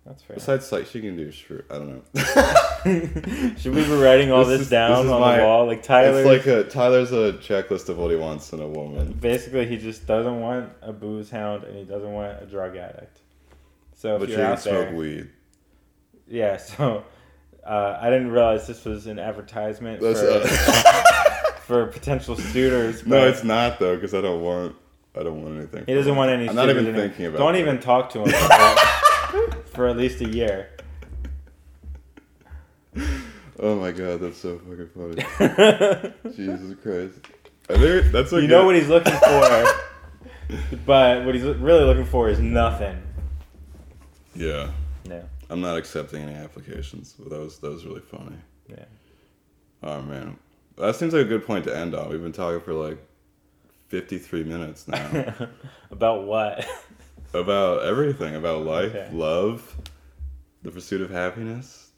That's 0.06 0.22
fair. 0.22 0.36
Besides, 0.36 0.72
like 0.72 0.86
she 0.86 1.02
can 1.02 1.16
do 1.18 1.32
sure. 1.32 1.64
I 1.72 1.80
don't 1.80 1.88
know. 2.14 3.54
Should 3.58 3.74
we 3.74 3.84
be 3.84 3.92
writing 3.96 4.32
all 4.32 4.46
This 4.46 4.60
this, 4.60 4.62
is- 4.62 4.70
down 4.70 5.06
this 5.06 5.12
on 5.14 5.20
my- 5.20 5.38
the 5.38 5.44
wall? 5.44 5.66
Like 5.66 5.82
Tyler, 5.82 6.20
It's 6.20 6.28
like 6.28 6.46
a 6.46 6.64
Tyler's 6.70 7.12
a 7.12 7.34
checklist 7.34 7.90
of 7.90 7.98
what 7.98 8.12
he 8.12 8.18
wants 8.18 8.54
in 8.54 8.60
a 8.60 8.68
woman. 8.68 9.14
basically 9.14 9.66
he 9.66 9.78
just 9.78 10.06
doesn't 10.06 10.40
want 10.40 10.70
a 10.84 10.94
booze 10.94 11.32
hound 11.32 11.64
and 11.64 11.76
he 11.76 11.84
doesn't 11.86 12.12
want 12.12 12.42
a 12.42 12.46
drug 12.46 12.76
addict. 12.78 13.22
So 13.96 14.20
But 14.20 14.30
you're 14.30 14.38
can 14.38 14.58
smoke 14.58 14.94
weed. 14.94 15.30
yeah. 16.28 16.58
So 16.76 17.04
uh, 17.66 17.98
I 18.00 18.12
didn't 18.12 18.30
realize 18.30 18.68
this 18.68 18.86
was 18.86 19.08
an 19.08 19.18
advertisement 19.18 20.00
That's, 20.02 20.22
for, 20.22 20.28
uh, 20.30 21.52
for 21.62 21.88
potential 21.88 22.36
suitors. 22.36 23.08
no, 23.08 23.28
it's 23.28 23.44
not 23.44 23.80
though, 23.80 23.96
because 23.96 24.14
I 24.14 24.22
don't 24.22 24.44
want. 24.44 24.76
I 25.18 25.24
don't 25.24 25.42
want 25.42 25.56
anything. 25.58 25.86
He 25.88 25.94
doesn't 25.94 26.16
want 26.16 26.30
any. 26.30 26.48
I'm 26.50 26.56
not 26.56 26.70
even 26.70 26.94
thinking 26.94 27.26
about. 27.28 27.38
Don't 27.40 27.54
that. 27.54 27.60
even 27.62 27.80
talk 27.80 28.10
to 28.12 28.20
him 28.20 28.28
for, 29.76 29.88
at 29.88 29.98
least 29.98 30.22
a 30.22 30.30
year. 30.30 30.70
Oh 33.60 33.76
my 33.76 33.92
god, 33.92 34.20
that's 34.20 34.38
so 34.38 34.60
fucking 34.60 34.90
funny. 34.90 36.14
Jesus 36.36 36.76
Christ. 36.82 37.14
I 37.70 37.78
think 37.78 38.12
that's 38.12 38.32
like 38.32 38.42
you 38.44 38.48
know 38.48 38.66
what 38.66 38.76
he's 38.76 38.88
looking 38.90 39.14
for, 39.14 39.66
but 40.86 41.26
what 41.26 41.34
he's 41.36 41.44
really 41.44 41.84
looking 41.84 42.06
for 42.06 42.30
is 42.30 42.40
nothing. 42.40 43.02
Yeah, 44.36 44.72
No. 45.08 45.24
I'm 45.50 45.62
not 45.62 45.78
accepting 45.78 46.24
any 46.24 46.36
applications. 46.36 47.16
But 47.18 47.30
that 47.30 47.40
was 47.40 47.60
that 47.60 47.72
was 47.72 47.86
really 47.86 48.02
funny. 48.02 48.36
Yeah. 48.68 48.86
Oh 49.84 50.02
man, 50.02 50.38
that 50.78 50.96
seems 50.96 51.14
like 51.14 51.26
a 51.26 51.30
good 51.30 51.46
point 51.46 51.64
to 51.66 51.76
end 51.76 51.96
on. 51.96 52.10
We've 52.10 52.22
been 52.22 52.34
talking 52.34 52.60
for 52.62 52.74
like 52.74 52.98
53 53.88 54.44
minutes 54.44 54.88
now 54.88 55.34
About 55.92 56.26
what? 56.26 56.68
About 57.36 57.84
everything, 57.84 58.36
about 58.36 58.66
life, 58.66 58.96
Okay. 58.96 59.10
love, 59.14 59.76
the 60.64 60.72
pursuit 60.72 61.02
of 61.02 61.10
happiness. 61.10 61.90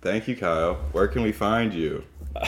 Thank 0.00 0.26
you, 0.28 0.36
Kyle. 0.36 0.74
Where 0.92 1.06
can 1.08 1.22
we 1.22 1.32
find 1.32 1.72
you? 1.72 2.04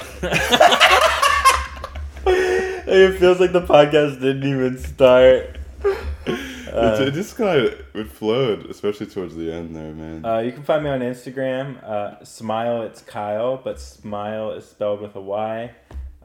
it 2.26 3.18
feels 3.18 3.40
like 3.40 3.52
the 3.52 3.62
podcast 3.62 4.20
didn't 4.20 4.44
even 4.44 4.78
start. 4.78 5.56
It- 6.26 6.74
Uh, 6.74 7.04
it 7.06 7.14
just 7.14 7.36
kind 7.36 7.60
of 7.66 7.72
it 7.94 8.08
flowed, 8.10 8.66
especially 8.66 9.06
towards 9.06 9.36
the 9.36 9.52
end 9.52 9.76
there, 9.76 9.92
man. 9.92 10.24
Uh, 10.24 10.38
you 10.38 10.50
can 10.50 10.64
find 10.64 10.82
me 10.82 10.90
on 10.90 10.98
Instagram. 11.00 11.80
Uh, 11.84 12.24
smile, 12.24 12.82
it's 12.82 13.00
Kyle, 13.00 13.56
but 13.62 13.78
smile 13.80 14.50
is 14.50 14.64
spelled 14.66 15.00
with 15.00 15.14
a 15.14 15.20
Y. 15.20 15.70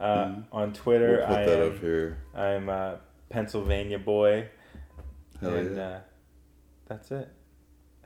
Uh, 0.00 0.24
Mhm. 0.24 0.42
On 0.50 0.72
Twitter, 0.72 1.18
we'll 1.18 1.26
put 1.28 1.36
I 1.38 1.44
that 1.46 1.60
am, 1.62 1.68
up 1.72 1.78
here. 1.80 2.18
I'm 2.34 2.68
a 2.68 2.98
Pennsylvania 3.28 4.00
boy, 4.00 4.48
Hell 5.40 5.54
and 5.54 5.76
yeah. 5.76 5.82
uh, 5.82 6.00
that's 6.88 7.10
it. 7.10 7.28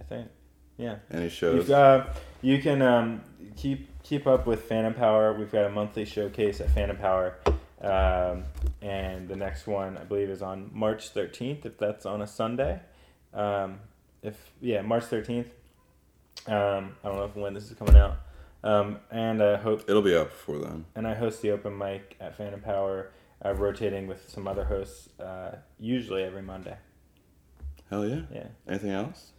I 0.01 0.05
think. 0.05 0.29
Yeah. 0.77 0.97
Any 1.11 1.29
shows? 1.29 1.69
You, 1.69 1.75
uh, 1.75 2.13
you 2.43 2.61
can 2.61 2.83
um, 2.83 3.23
keep 3.57 3.89
keep 4.03 4.27
up 4.27 4.47
with 4.47 4.63
Phantom 4.65 4.93
Power. 4.95 5.33
We've 5.33 5.51
got 5.53 5.67
a 5.67 5.71
monthly 5.71 6.05
showcase 6.05 6.61
at 6.61 6.71
Phantom 6.71 6.97
Power, 6.97 7.37
um, 7.81 8.45
and 8.83 9.29
the 9.29 9.37
next 9.37 9.67
one 9.67 9.97
I 9.97 10.05
believe 10.05 10.31
is 10.31 10.43
on 10.43 10.71
March 10.73 11.11
thirteenth. 11.11 11.65
If 11.65 11.79
that's 11.79 12.07
on 12.07 12.23
a 12.23 12.27
Sunday, 12.27 12.81
Um, 13.33 13.81
if 14.23 14.37
yeah, 14.61 14.83
March 14.83 15.05
thirteenth. 15.05 15.49
Um, 16.47 16.97
I 17.03 17.09
don't 17.09 17.17
know 17.17 17.25
if 17.25 17.37
when 17.37 17.55
this 17.55 17.71
is 17.71 17.79
coming 17.79 17.97
out. 17.97 18.17
Um, 18.65 18.99
and 19.11 19.43
I 19.43 19.57
hope 19.57 19.85
It'll 19.89 20.03
be 20.03 20.15
up 20.17 20.31
before 20.31 20.59
then. 20.59 20.87
and 20.95 21.07
I 21.07 21.15
host 21.15 21.43
the 21.43 21.51
open 21.51 21.77
mic 21.77 22.17
at 22.19 22.37
Phantom 22.37 22.61
Power, 22.61 23.11
uh, 23.45 23.53
rotating 23.55 24.07
with 24.07 24.29
some 24.31 24.49
other 24.49 24.65
hosts, 24.65 25.09
uh, 25.21 25.57
usually 25.79 26.23
every 26.25 26.41
Monday. 26.43 26.77
Hell 27.91 28.07
yeah. 28.07 28.21
Yeah, 28.33 28.47
Anything 28.69 28.91
else? 28.91 29.33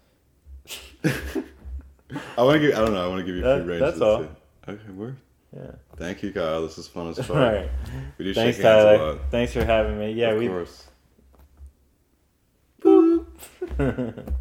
I 1.03 2.43
want 2.43 2.55
to 2.55 2.67
give. 2.67 2.75
I 2.77 2.79
don't 2.81 2.93
know. 2.93 3.03
I 3.05 3.07
want 3.07 3.19
to 3.19 3.25
give 3.25 3.35
you 3.35 3.41
That- 3.41 3.63
free 3.63 3.71
range. 3.73 3.81
that's 3.81 4.01
all. 4.01 4.23
say- 4.23 4.29
Okay, 4.67 4.91
word. 4.93 5.17
yeah. 5.55 5.71
Thank 5.97 6.23
you, 6.23 6.31
Kyle. 6.33 6.63
This 6.63 6.77
is 6.79 6.87
fun 6.87 7.09
as 7.09 7.17
fuck. 7.17 7.29
All 7.31 7.35
right. 7.37 7.69
We 8.17 8.25
do 8.25 8.33
Thanks, 8.33 8.57
shake 8.57 8.65
hands 8.65 8.99
a 8.99 9.03
lot. 9.03 9.19
Thanks 9.29 9.53
for 9.53 9.63
having 9.63 9.99
me. 9.99 10.11
Yeah, 10.13 10.29
of 10.31 10.39
we. 10.39 10.47
course. 10.47 10.85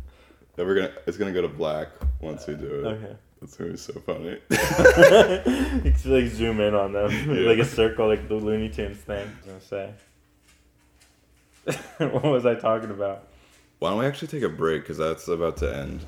Yeah, 0.56 0.64
we're 0.64 0.74
gonna. 0.76 0.92
It's 1.06 1.16
gonna 1.16 1.32
go 1.32 1.42
to 1.42 1.48
black 1.48 1.88
once 2.20 2.46
we 2.46 2.54
do 2.54 2.66
it. 2.66 2.86
okay. 2.86 3.16
That's 3.40 3.56
gonna 3.56 3.72
be 3.72 3.76
so 3.76 3.92
funny. 4.06 4.38
you 5.84 5.92
can 5.92 6.12
like 6.12 6.26
zoom 6.30 6.60
in 6.60 6.74
on 6.76 6.92
them, 6.92 7.10
Yeah. 7.28 7.48
like 7.48 7.58
a 7.58 7.64
circle, 7.64 8.06
like 8.06 8.28
the 8.28 8.36
Looney 8.36 8.68
Tunes 8.68 8.98
thing. 8.98 9.28
I 9.28 9.48
was 9.48 9.60
gonna 9.68 9.94
say. 11.98 12.06
what 12.12 12.22
was 12.24 12.46
I 12.46 12.54
talking 12.54 12.90
about? 12.90 13.26
Why 13.78 13.90
don't 13.90 13.98
we 13.98 14.06
actually 14.06 14.28
take 14.28 14.42
a 14.42 14.48
break? 14.48 14.82
Because 14.82 14.98
that's 14.98 15.28
about 15.28 15.58
to 15.58 15.76
end. 15.76 16.02